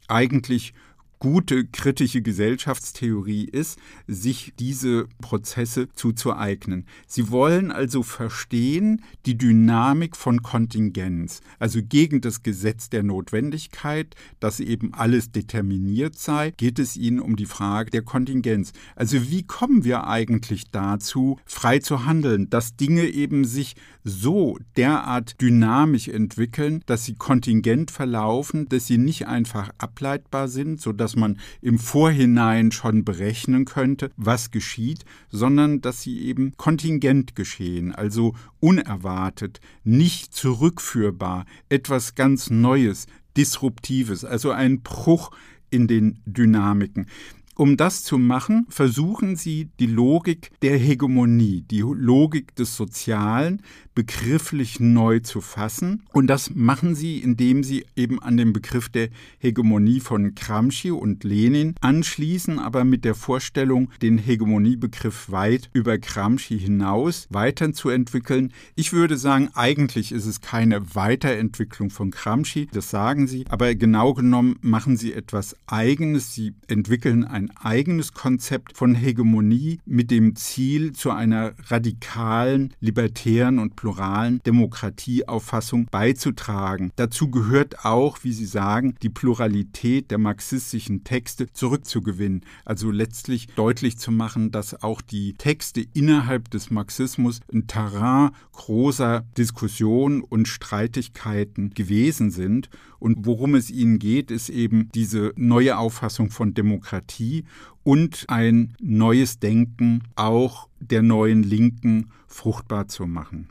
eigentlich 0.08 0.74
gute 1.22 1.66
kritische 1.66 2.20
Gesellschaftstheorie 2.20 3.44
ist, 3.44 3.78
sich 4.08 4.54
diese 4.58 5.06
Prozesse 5.20 5.88
zuzueignen. 5.94 6.84
Sie 7.06 7.30
wollen 7.30 7.70
also 7.70 8.02
verstehen 8.02 9.02
die 9.24 9.38
Dynamik 9.38 10.16
von 10.16 10.42
Kontingenz, 10.42 11.40
also 11.60 11.78
gegen 11.80 12.22
das 12.22 12.42
Gesetz 12.42 12.90
der 12.90 13.04
Notwendigkeit, 13.04 14.16
dass 14.40 14.58
eben 14.58 14.94
alles 14.94 15.30
determiniert 15.30 16.18
sei, 16.18 16.50
geht 16.56 16.80
es 16.80 16.96
ihnen 16.96 17.20
um 17.20 17.36
die 17.36 17.46
Frage 17.46 17.92
der 17.92 18.02
Kontingenz. 18.02 18.72
Also 18.96 19.30
wie 19.30 19.44
kommen 19.44 19.84
wir 19.84 20.08
eigentlich 20.08 20.72
dazu, 20.72 21.38
frei 21.44 21.78
zu 21.78 22.04
handeln, 22.04 22.50
dass 22.50 22.74
Dinge 22.74 23.04
eben 23.04 23.44
sich 23.44 23.76
so 24.02 24.58
derart 24.76 25.40
dynamisch 25.40 26.08
entwickeln, 26.08 26.82
dass 26.86 27.04
sie 27.04 27.14
kontingent 27.14 27.92
verlaufen, 27.92 28.68
dass 28.68 28.88
sie 28.88 28.98
nicht 28.98 29.28
einfach 29.28 29.70
ableitbar 29.78 30.48
sind, 30.48 30.80
sodass 30.80 31.11
dass 31.12 31.20
man 31.20 31.38
im 31.60 31.78
Vorhinein 31.78 32.72
schon 32.72 33.04
berechnen 33.04 33.66
könnte, 33.66 34.10
was 34.16 34.50
geschieht, 34.50 35.04
sondern 35.28 35.82
dass 35.82 36.00
sie 36.00 36.22
eben 36.22 36.56
kontingent 36.56 37.36
geschehen, 37.36 37.94
also 37.94 38.34
unerwartet, 38.60 39.60
nicht 39.84 40.32
zurückführbar, 40.32 41.44
etwas 41.68 42.14
ganz 42.14 42.48
Neues, 42.48 43.06
Disruptives, 43.36 44.24
also 44.24 44.52
ein 44.52 44.80
Bruch 44.80 45.32
in 45.68 45.86
den 45.86 46.18
Dynamiken. 46.24 47.06
Um 47.54 47.76
das 47.76 48.02
zu 48.02 48.16
machen, 48.16 48.64
versuchen 48.70 49.36
sie 49.36 49.68
die 49.78 49.86
Logik 49.86 50.50
der 50.62 50.78
Hegemonie, 50.78 51.60
die 51.70 51.80
Logik 51.80 52.56
des 52.56 52.74
Sozialen 52.74 53.60
begrifflich 53.94 54.80
neu 54.80 55.20
zu 55.20 55.40
fassen. 55.40 56.02
Und 56.12 56.26
das 56.26 56.54
machen 56.54 56.94
sie, 56.94 57.18
indem 57.18 57.64
sie 57.64 57.84
eben 57.96 58.22
an 58.22 58.36
den 58.36 58.52
Begriff 58.52 58.88
der 58.88 59.08
Hegemonie 59.38 60.00
von 60.00 60.34
Gramsci 60.34 60.90
und 60.90 61.24
Lenin 61.24 61.74
anschließen, 61.80 62.58
aber 62.58 62.84
mit 62.84 63.04
der 63.04 63.14
Vorstellung, 63.14 63.90
den 64.00 64.18
Hegemoniebegriff 64.18 65.30
weit 65.30 65.70
über 65.72 65.98
Gramsci 65.98 66.58
hinaus 66.58 67.26
weiterzuentwickeln. 67.30 68.52
Ich 68.74 68.92
würde 68.92 69.16
sagen, 69.16 69.50
eigentlich 69.54 70.12
ist 70.12 70.26
es 70.26 70.40
keine 70.40 70.94
Weiterentwicklung 70.94 71.90
von 71.90 72.10
Gramsci, 72.10 72.68
das 72.72 72.90
sagen 72.90 73.26
sie, 73.26 73.44
aber 73.48 73.74
genau 73.74 74.14
genommen 74.14 74.56
machen 74.62 74.96
sie 74.96 75.12
etwas 75.12 75.56
Eigenes. 75.66 76.34
Sie 76.34 76.54
entwickeln 76.68 77.24
ein 77.24 77.50
eigenes 77.56 78.12
Konzept 78.14 78.76
von 78.76 78.94
Hegemonie 78.94 79.80
mit 79.84 80.10
dem 80.10 80.36
Ziel, 80.36 80.92
zu 80.92 81.10
einer 81.10 81.52
radikalen, 81.68 82.74
libertären 82.80 83.58
und 83.58 83.76
pluralen 83.82 84.40
Demokratieauffassung 84.46 85.86
beizutragen. 85.86 86.92
Dazu 86.94 87.32
gehört 87.32 87.84
auch, 87.84 88.18
wie 88.22 88.32
Sie 88.32 88.46
sagen, 88.46 88.94
die 89.02 89.08
Pluralität 89.08 90.12
der 90.12 90.18
marxistischen 90.18 91.02
Texte 91.02 91.52
zurückzugewinnen, 91.52 92.42
also 92.64 92.92
letztlich 92.92 93.48
deutlich 93.56 93.98
zu 93.98 94.12
machen, 94.12 94.52
dass 94.52 94.84
auch 94.84 95.00
die 95.00 95.34
Texte 95.34 95.84
innerhalb 95.94 96.48
des 96.52 96.70
Marxismus 96.70 97.40
ein 97.52 97.66
Terrain 97.66 98.30
großer 98.52 99.24
Diskussionen 99.36 100.22
und 100.22 100.46
Streitigkeiten 100.46 101.70
gewesen 101.70 102.30
sind 102.30 102.70
und 103.00 103.26
worum 103.26 103.56
es 103.56 103.68
ihnen 103.68 103.98
geht, 103.98 104.30
ist 104.30 104.48
eben 104.48 104.88
diese 104.94 105.32
neue 105.34 105.76
Auffassung 105.76 106.30
von 106.30 106.54
Demokratie 106.54 107.46
und 107.82 108.26
ein 108.28 108.76
neues 108.80 109.40
Denken 109.40 110.04
auch 110.14 110.68
der 110.78 111.02
neuen 111.02 111.42
Linken 111.42 112.12
fruchtbar 112.32 112.88
zu 112.88 113.06
machen. 113.06 113.48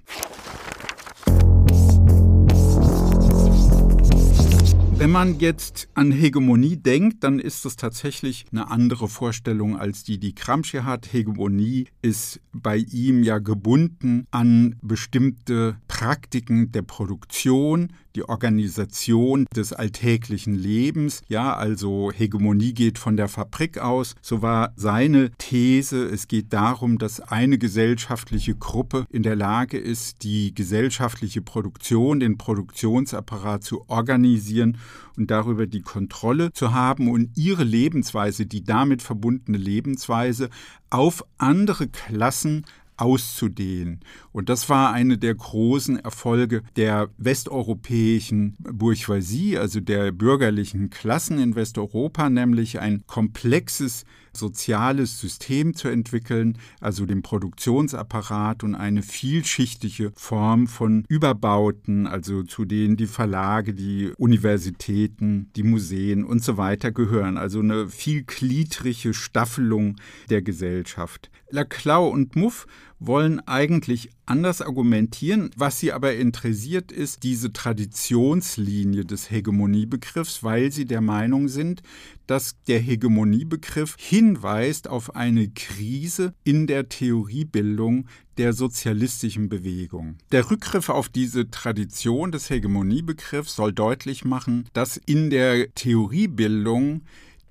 Wenn 5.01 5.09
man 5.09 5.39
jetzt 5.39 5.89
an 5.95 6.11
Hegemonie 6.11 6.77
denkt, 6.77 7.23
dann 7.23 7.39
ist 7.39 7.65
das 7.65 7.75
tatsächlich 7.75 8.45
eine 8.51 8.69
andere 8.69 9.07
Vorstellung 9.07 9.75
als 9.75 10.03
die, 10.03 10.19
die 10.19 10.35
Gramsci 10.35 10.81
hat. 10.83 11.11
Hegemonie 11.11 11.87
ist 12.03 12.39
bei 12.51 12.77
ihm 12.77 13.23
ja 13.23 13.39
gebunden 13.39 14.27
an 14.29 14.75
bestimmte 14.83 15.77
Praktiken 15.87 16.71
der 16.71 16.83
Produktion, 16.83 17.93
die 18.15 18.27
Organisation 18.27 19.45
des 19.55 19.73
alltäglichen 19.73 20.55
Lebens. 20.55 21.21
Ja, 21.27 21.55
also 21.55 22.11
Hegemonie 22.11 22.73
geht 22.73 22.97
von 22.97 23.17
der 23.17 23.27
Fabrik 23.27 23.77
aus. 23.77 24.15
So 24.21 24.41
war 24.41 24.73
seine 24.75 25.31
These, 25.37 26.05
es 26.05 26.27
geht 26.27 26.53
darum, 26.53 26.97
dass 26.97 27.19
eine 27.19 27.57
gesellschaftliche 27.57 28.55
Gruppe 28.55 29.05
in 29.09 29.23
der 29.23 29.35
Lage 29.35 29.77
ist, 29.77 30.23
die 30.23 30.53
gesellschaftliche 30.53 31.41
Produktion, 31.41 32.19
den 32.19 32.37
Produktionsapparat 32.37 33.63
zu 33.63 33.87
organisieren 33.89 34.77
und 35.17 35.31
darüber 35.31 35.67
die 35.67 35.81
Kontrolle 35.81 36.51
zu 36.53 36.73
haben 36.73 37.09
und 37.09 37.37
ihre 37.37 37.63
Lebensweise, 37.63 38.45
die 38.45 38.63
damit 38.63 39.01
verbundene 39.01 39.57
Lebensweise 39.57 40.49
auf 40.89 41.23
andere 41.37 41.87
Klassen 41.87 42.65
auszudehnen. 43.01 43.99
Und 44.31 44.47
das 44.49 44.69
war 44.69 44.93
eine 44.93 45.17
der 45.17 45.33
großen 45.33 45.97
Erfolge 45.97 46.61
der 46.75 47.09
westeuropäischen 47.17 48.55
Bourgeoisie, 48.59 49.57
also 49.57 49.79
der 49.79 50.11
bürgerlichen 50.11 50.91
Klassen 50.91 51.39
in 51.39 51.55
Westeuropa, 51.55 52.29
nämlich 52.29 52.79
ein 52.79 53.03
komplexes 53.07 54.05
soziales 54.33 55.19
System 55.19 55.73
zu 55.73 55.89
entwickeln, 55.89 56.57
also 56.79 57.05
den 57.05 57.21
Produktionsapparat 57.21 58.63
und 58.63 58.75
eine 58.75 59.01
vielschichtige 59.01 60.11
Form 60.15 60.67
von 60.67 61.03
Überbauten, 61.09 62.07
also 62.07 62.43
zu 62.43 62.65
denen 62.65 62.97
die 62.97 63.07
Verlage, 63.07 63.73
die 63.73 64.11
Universitäten, 64.17 65.49
die 65.55 65.63
Museen 65.63 66.23
und 66.23 66.43
so 66.43 66.57
weiter 66.57 66.91
gehören, 66.91 67.37
also 67.37 67.59
eine 67.59 67.87
vielgliedrige 67.87 69.13
Staffelung 69.13 69.97
der 70.29 70.41
Gesellschaft. 70.41 71.29
Laclau 71.49 72.07
und 72.07 72.35
Muff 72.35 72.67
wollen 73.01 73.39
eigentlich 73.47 74.11
anders 74.27 74.61
argumentieren. 74.61 75.49
Was 75.57 75.79
sie 75.79 75.91
aber 75.91 76.13
interessiert, 76.15 76.91
ist 76.91 77.23
diese 77.23 77.51
Traditionslinie 77.51 79.05
des 79.05 79.31
Hegemoniebegriffs, 79.31 80.43
weil 80.43 80.71
sie 80.71 80.85
der 80.85 81.01
Meinung 81.01 81.47
sind, 81.47 81.81
dass 82.27 82.55
der 82.67 82.79
Hegemoniebegriff 82.79 83.95
hinweist 83.97 84.87
auf 84.87 85.15
eine 85.15 85.49
Krise 85.49 86.35
in 86.43 86.67
der 86.67 86.89
Theoriebildung 86.89 88.05
der 88.37 88.53
sozialistischen 88.53 89.49
Bewegung. 89.49 90.17
Der 90.31 90.49
Rückgriff 90.51 90.89
auf 90.89 91.09
diese 91.09 91.49
Tradition 91.49 92.31
des 92.31 92.51
Hegemoniebegriffs 92.51 93.55
soll 93.55 93.73
deutlich 93.73 94.25
machen, 94.25 94.69
dass 94.73 94.97
in 94.97 95.31
der 95.31 95.73
Theoriebildung 95.73 97.01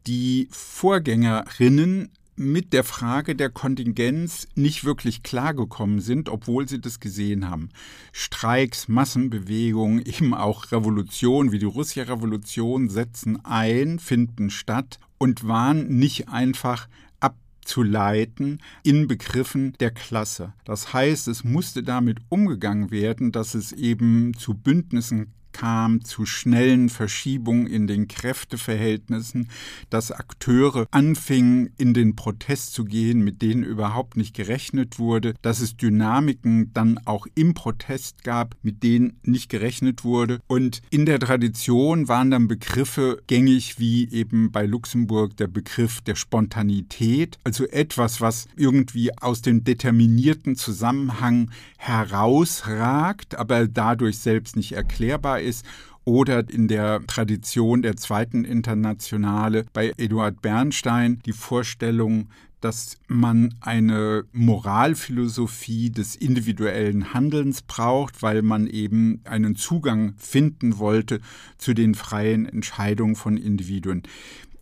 die 0.06 0.48
Vorgängerinnen 0.50 2.10
mit 2.40 2.72
der 2.72 2.84
Frage 2.84 3.36
der 3.36 3.50
Kontingenz 3.50 4.48
nicht 4.54 4.84
wirklich 4.84 5.22
klargekommen 5.22 6.00
sind, 6.00 6.30
obwohl 6.30 6.66
sie 6.66 6.80
das 6.80 6.98
gesehen 6.98 7.50
haben. 7.50 7.68
Streiks, 8.12 8.88
Massenbewegungen, 8.88 10.02
eben 10.06 10.32
auch 10.32 10.72
Revolutionen 10.72 11.52
wie 11.52 11.58
die 11.58 11.66
Russische 11.66 12.08
Revolution 12.08 12.88
setzen 12.88 13.44
ein, 13.44 13.98
finden 13.98 14.48
statt 14.48 14.98
und 15.18 15.46
waren 15.46 15.98
nicht 15.98 16.30
einfach 16.30 16.88
abzuleiten 17.20 18.60
in 18.82 19.06
Begriffen 19.06 19.74
der 19.78 19.90
Klasse. 19.90 20.54
Das 20.64 20.94
heißt, 20.94 21.28
es 21.28 21.44
musste 21.44 21.82
damit 21.82 22.18
umgegangen 22.30 22.90
werden, 22.90 23.32
dass 23.32 23.54
es 23.54 23.72
eben 23.72 24.32
zu 24.34 24.54
Bündnissen 24.54 25.34
kam 25.52 26.04
zu 26.04 26.26
schnellen 26.26 26.88
Verschiebungen 26.88 27.66
in 27.66 27.86
den 27.86 28.08
Kräfteverhältnissen, 28.08 29.48
dass 29.90 30.12
Akteure 30.12 30.86
anfingen, 30.90 31.70
in 31.76 31.94
den 31.94 32.16
Protest 32.16 32.72
zu 32.72 32.84
gehen, 32.84 33.22
mit 33.22 33.42
denen 33.42 33.62
überhaupt 33.62 34.16
nicht 34.16 34.34
gerechnet 34.34 34.98
wurde, 34.98 35.34
dass 35.42 35.60
es 35.60 35.76
Dynamiken 35.76 36.72
dann 36.72 36.98
auch 37.04 37.26
im 37.34 37.54
Protest 37.54 38.24
gab, 38.24 38.56
mit 38.62 38.82
denen 38.82 39.18
nicht 39.22 39.48
gerechnet 39.48 40.04
wurde. 40.04 40.40
Und 40.46 40.82
in 40.90 41.06
der 41.06 41.18
Tradition 41.18 42.08
waren 42.08 42.30
dann 42.30 42.48
Begriffe 42.48 43.22
gängig, 43.26 43.78
wie 43.78 44.08
eben 44.10 44.52
bei 44.52 44.66
Luxemburg 44.66 45.36
der 45.36 45.46
Begriff 45.48 46.00
der 46.00 46.14
Spontanität, 46.14 47.38
also 47.44 47.66
etwas, 47.66 48.20
was 48.20 48.46
irgendwie 48.56 49.16
aus 49.18 49.42
dem 49.42 49.64
determinierten 49.64 50.56
Zusammenhang 50.56 51.50
herausragt, 51.78 53.34
aber 53.36 53.66
dadurch 53.66 54.18
selbst 54.18 54.56
nicht 54.56 54.72
erklärbar 54.72 55.39
ist 55.42 55.64
oder 56.04 56.48
in 56.48 56.68
der 56.68 57.06
Tradition 57.06 57.82
der 57.82 57.96
zweiten 57.96 58.44
Internationale 58.44 59.66
bei 59.72 59.92
Eduard 59.96 60.40
Bernstein 60.42 61.20
die 61.26 61.32
Vorstellung, 61.32 62.28
dass 62.60 62.98
man 63.08 63.54
eine 63.60 64.24
Moralphilosophie 64.32 65.90
des 65.90 66.16
individuellen 66.16 67.14
Handelns 67.14 67.62
braucht, 67.62 68.22
weil 68.22 68.42
man 68.42 68.66
eben 68.66 69.20
einen 69.24 69.56
Zugang 69.56 70.14
finden 70.18 70.78
wollte 70.78 71.20
zu 71.58 71.74
den 71.74 71.94
freien 71.94 72.46
Entscheidungen 72.46 73.16
von 73.16 73.36
Individuen. 73.36 74.02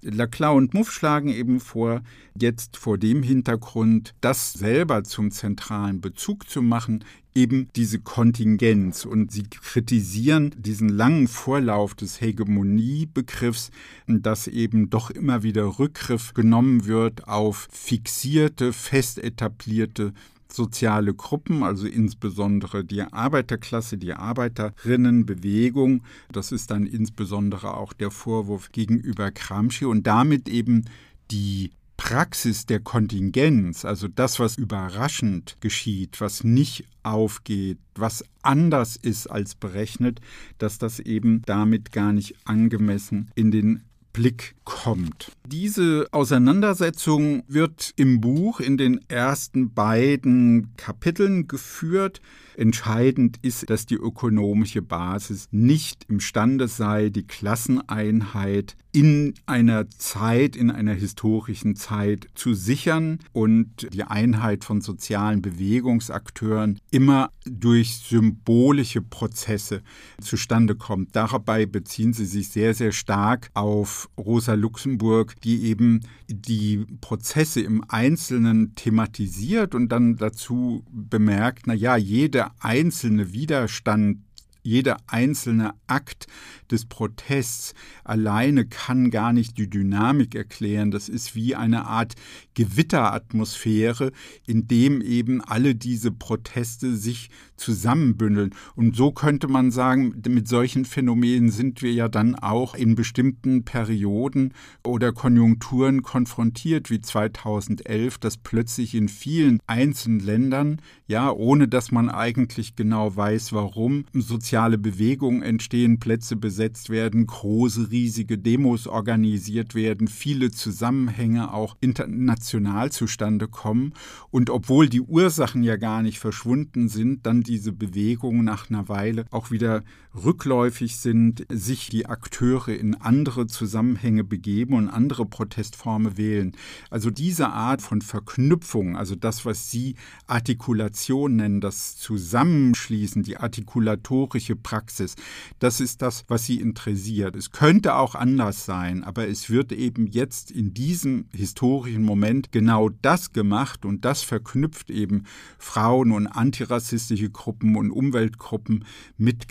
Laclau 0.03 0.57
und 0.57 0.75
Muff 0.75 0.93
schlagen 0.93 1.29
eben 1.29 1.61
vor, 1.61 2.03
jetzt 2.39 2.77
vor 2.77 2.99
dem 2.99 3.23
Hintergrund 3.23 4.15
das 4.21 4.53
selber 4.53 5.05
zum 5.05 5.31
zentralen 5.31 6.01
Bezug 6.01 6.49
zu 6.49 6.63
machen, 6.63 7.05
eben 7.35 7.69
diese 7.77 8.01
Kontingenz. 8.01 9.05
Und 9.05 9.33
sie 9.33 9.45
kritisieren 9.45 10.55
diesen 10.57 10.89
langen 10.89 11.29
Vorlauf 11.29 11.95
des 11.95 12.21
Hegemoniebegriffs, 12.21 13.71
dass 14.07 14.47
eben 14.47 14.91
doch 14.91 15.11
immer 15.11 15.43
wieder 15.43 15.79
Rückgriff 15.79 16.35
genommen 16.35 16.87
wird 16.87 17.27
auf 17.29 17.69
fixierte, 17.71 18.73
fest 18.73 19.19
etablierte 19.19 20.13
soziale 20.53 21.15
Gruppen, 21.15 21.63
also 21.63 21.87
insbesondere 21.87 22.85
die 22.85 23.03
Arbeiterklasse, 23.03 23.99
die 23.99 24.15
Arbeiterinnenbewegung. 24.15 26.03
Das 26.33 26.53
ist 26.53 26.71
dann 26.71 26.87
insbesondere 26.87 27.75
auch 27.75 27.93
der 27.93 28.11
Vorwurf 28.11 28.73
gegenüber 28.73 29.31
Gramsci 29.31 29.85
und 29.85 30.07
damit 30.07 30.49
eben 30.49 30.87
die 31.31 31.73
Praxis 31.99 32.65
der 32.65 32.79
Kontingenz, 32.79 33.85
also 33.85 34.07
das, 34.07 34.39
was 34.39 34.57
überraschend 34.57 35.57
geschieht, 35.61 36.21
was 36.21 36.45
nicht 36.45 36.85
aufgeht, 37.03 37.79
was 37.97 38.25
anders 38.41 38.97
ist 38.97 39.27
als 39.27 39.57
berechnet, 39.57 40.21
dass 40.59 40.79
das 40.79 41.01
eben 41.01 41.43
damit 41.45 41.91
gar 41.91 42.13
nicht 42.13 42.37
angemessen 42.45 43.33
in 43.35 43.51
den 43.51 43.83
Blick 44.13 44.55
kommt. 44.65 45.33
Diese 45.47 46.07
Auseinandersetzung 46.11 47.45
wird 47.49 47.93
im 47.97 48.21
Buch 48.21 48.61
in 48.61 48.77
den 48.77 49.01
ersten 49.09 49.73
beiden 49.73 50.75
Kapiteln 50.77 51.49
geführt. 51.49 52.21
Entscheidend 52.59 53.39
ist, 53.43 53.71
dass 53.71 53.87
die 53.87 53.95
ökonomische 53.95 54.83
Basis 54.83 55.47
nicht 55.53 56.05
imstande 56.09 56.67
sei, 56.67 57.09
die 57.09 57.25
Klasseneinheit 57.25 58.77
in 58.91 59.35
einer 59.47 59.89
Zeit, 59.91 60.57
in 60.57 60.73
einer 60.73 60.95
historischen 60.95 61.77
Zeit 61.77 62.27
zu 62.35 62.55
sichern 62.55 63.21
und 63.33 63.87
die 63.93 64.03
Einheit 64.03 64.65
von 64.65 64.81
sozialen 64.81 65.41
Bewegungsakteuren 65.41 66.81
immer 66.91 67.31
durch 67.45 67.99
symbolische 67.99 69.03
Prozesse 69.03 69.83
zustande 70.21 70.75
kommt. 70.75 71.15
Dabei 71.15 71.65
beziehen 71.65 72.13
sie 72.13 72.27
sich 72.27 72.49
sehr, 72.49 72.75
sehr 72.75 72.91
stark 72.91 73.51
auf 73.55 74.09
Rosa 74.19 74.55
Luxemburg, 74.55 75.41
die 75.43 75.65
eben 75.67 76.01
die 76.27 76.85
Prozesse 77.01 77.61
im 77.61 77.85
Einzelnen 77.87 78.75
thematisiert 78.75 79.77
und 79.77 79.91
dann 79.91 80.17
dazu 80.17 80.83
bemerkt, 80.91 81.67
na 81.67 81.75
ja, 81.75 81.97
jeder 81.97 82.48
einzelne 82.61 83.33
Widerstand 83.33 84.19
jeder 84.69 84.99
einzelne 85.07 85.73
Akt 85.87 86.27
des 86.71 86.85
Protests 86.85 87.73
alleine 88.05 88.67
kann 88.67 89.11
gar 89.11 89.33
nicht 89.33 89.57
die 89.57 89.71
Dynamik 89.71 90.35
erklären. 90.35 90.91
Das 90.91 91.09
ist 91.09 91.35
wie 91.35 91.55
eine 91.55 91.87
Art 91.87 92.15
Gewitteratmosphäre, 92.53 94.13
in 94.47 94.69
dem 94.69 95.01
eben 95.01 95.41
alle 95.41 95.75
diese 95.75 96.13
Proteste 96.13 96.97
sich 96.97 97.31
zusammenbündeln. 97.57 98.55
Und 98.77 98.95
so 98.95 99.11
könnte 99.11 99.49
man 99.49 99.71
sagen, 99.71 100.23
mit 100.29 100.49
solchen 100.49 100.85
Phänomenen 100.85 101.51
sind 101.51 101.81
wir 101.81 101.93
ja 101.93 102.09
dann 102.09 102.35
auch 102.35 102.75
in 102.75 102.95
bestimmten 102.95 103.65
Perioden 103.65 104.53
oder 104.85 105.13
Konjunkturen 105.13 106.03
konfrontiert, 106.03 106.91
wie 106.91 107.01
2011, 107.01 108.19
dass 108.19 108.37
plötzlich 108.37 108.95
in 108.95 109.09
vielen 109.09 109.61
einzelnen 109.67 110.21
Ländern, 110.21 110.83
ja, 111.07 111.31
ohne 111.31 111.69
dass 111.69 111.91
man 111.91 112.11
eigentlich 112.11 112.77
genau 112.77 113.17
weiß, 113.17 113.55
warum, 113.55 114.05
soziale 114.13 114.58
Bewegungen 114.77 115.43
entstehen, 115.43 116.01
Plätze 116.01 116.35
besetzt 116.35 116.91
werden, 116.91 117.27
große, 117.27 117.93
riesige 117.93 118.39
Demos 118.39 118.89
organisiert 118.89 119.77
werden, 119.77 120.09
viele 120.09 120.51
Zusammenhänge 120.51 121.55
auch 121.55 121.77
international 121.81 122.91
zustande 122.91 123.47
kommen. 123.47 123.95
Und 124.31 124.51
obwohl 124.51 124.89
die 124.89 125.01
Ursachen 125.01 125.63
ja 125.63 125.77
gar 125.77 126.03
nicht 126.03 126.19
verschwunden 126.19 126.89
sind, 126.89 127.25
dann 127.25 127.43
diese 127.43 127.73
Bewegungen 127.73 128.45
nach 128.45 128.69
einer 128.69 128.89
Weile 128.89 129.27
auch 129.31 129.53
wieder 129.53 129.85
rückläufig 130.25 130.97
sind, 130.97 131.47
sich 131.49 131.89
die 131.89 132.07
Akteure 132.07 132.69
in 132.69 132.95
andere 132.95 133.47
Zusammenhänge 133.47 134.25
begeben 134.25 134.75
und 134.75 134.89
andere 134.89 135.27
Protestformen 135.27 136.17
wählen. 136.17 136.53
Also 136.91 137.11
diese 137.11 137.49
Art 137.49 137.83
von 137.83 138.03
Verknüpfung, 138.03 138.97
also 138.97 139.15
das, 139.15 139.45
was 139.45 139.71
Sie 139.71 139.97
Artikulation 140.27 141.37
nennen, 141.37 141.61
das 141.61 141.97
Zusammenschließen, 141.97 143.23
die 143.23 143.37
artikulatorische 143.37 144.57
Praxis, 144.57 145.15
das 145.59 145.81
ist 145.81 146.03
das, 146.03 146.25
was 146.29 146.45
Sie 146.45 146.61
interessiert. 146.61 147.37
Es 147.37 147.51
könnte 147.51 147.97
auch 147.97 148.15
anders 148.15 148.65
sein, 148.65 149.05
aber 149.05 149.29
es 149.29 149.51
wird 149.51 149.73
eben 149.73 150.07
jetzt 150.07 150.51
in 150.51 150.75
diesem 150.75 151.27
historischen 151.33 152.03
Moment 152.03 152.53
genau 152.53 152.89
das 152.89 153.33
gemacht 153.33 153.85
und 153.85 154.05
das 154.05 154.23
verknüpft 154.23 154.91
eben 154.91 155.25
Frauen 155.59 156.13
und 156.13 156.27
antirassistische 156.27 157.31
Gruppen 157.31 157.77
und 157.77 157.91
Umweltgruppen 157.91 158.85
mit 159.17 159.49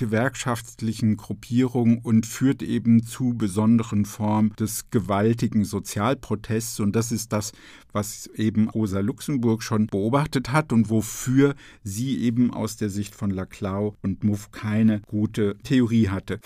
gewerkschaftlichen 0.57 1.17
Gruppierungen 1.17 1.99
und 1.99 2.25
führt 2.25 2.61
eben 2.61 3.03
zu 3.03 3.33
besonderen 3.35 4.05
Formen 4.05 4.53
des 4.59 4.89
gewaltigen 4.89 5.65
Sozialprotests. 5.65 6.79
Und 6.79 6.95
das 6.95 7.11
ist 7.11 7.31
das, 7.31 7.51
was 7.91 8.27
eben 8.35 8.69
Rosa 8.69 8.99
Luxemburg 8.99 9.63
schon 9.63 9.87
beobachtet 9.87 10.51
hat 10.51 10.73
und 10.73 10.89
wofür 10.89 11.55
sie 11.83 12.19
eben 12.19 12.53
aus 12.53 12.77
der 12.77 12.89
Sicht 12.89 13.15
von 13.15 13.29
Laclau 13.29 13.95
und 14.01 14.23
Muff 14.23 14.51
keine 14.51 15.01
gute 15.07 15.57
Theorie 15.63 16.09
hatte. 16.09 16.39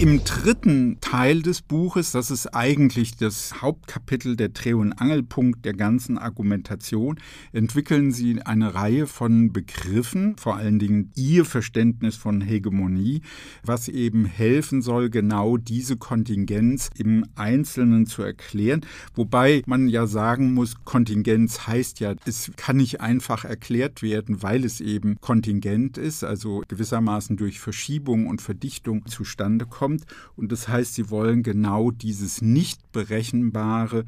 Im 0.00 0.24
dritten 0.24 0.96
Teil 1.02 1.42
des 1.42 1.60
Buches, 1.60 2.10
das 2.12 2.30
ist 2.30 2.54
eigentlich 2.54 3.18
das 3.18 3.60
Hauptkapitel, 3.60 4.34
der 4.34 4.48
Dreh- 4.48 4.72
und 4.72 4.94
Angelpunkt 4.94 5.66
der 5.66 5.74
ganzen 5.74 6.16
Argumentation, 6.16 7.20
entwickeln 7.52 8.10
sie 8.10 8.40
eine 8.40 8.74
Reihe 8.74 9.06
von 9.06 9.52
Begriffen, 9.52 10.38
vor 10.38 10.56
allen 10.56 10.78
Dingen 10.78 11.10
ihr 11.16 11.44
Verständnis 11.44 12.16
von 12.16 12.40
Hegemonie, 12.40 13.20
was 13.62 13.88
eben 13.88 14.24
helfen 14.24 14.80
soll, 14.80 15.10
genau 15.10 15.58
diese 15.58 15.98
Kontingenz 15.98 16.88
im 16.96 17.26
Einzelnen 17.34 18.06
zu 18.06 18.22
erklären. 18.22 18.80
Wobei 19.14 19.62
man 19.66 19.86
ja 19.86 20.06
sagen 20.06 20.54
muss, 20.54 20.82
Kontingenz 20.82 21.66
heißt 21.66 22.00
ja, 22.00 22.14
es 22.24 22.50
kann 22.56 22.78
nicht 22.78 23.02
einfach 23.02 23.44
erklärt 23.44 24.00
werden, 24.00 24.42
weil 24.42 24.64
es 24.64 24.80
eben 24.80 25.16
kontingent 25.20 25.98
ist, 25.98 26.24
also 26.24 26.62
gewissermaßen 26.68 27.36
durch 27.36 27.60
Verschiebung 27.60 28.28
und 28.28 28.40
Verdichtung 28.40 29.04
zustande 29.04 29.66
kommt 29.66 29.89
kommt. 29.90 30.04
Und 30.36 30.52
das 30.52 30.68
heißt, 30.68 30.94
sie 30.94 31.10
wollen 31.10 31.42
genau 31.42 31.90
dieses 31.90 32.42
nicht 32.42 32.92
berechenbare 32.92 34.04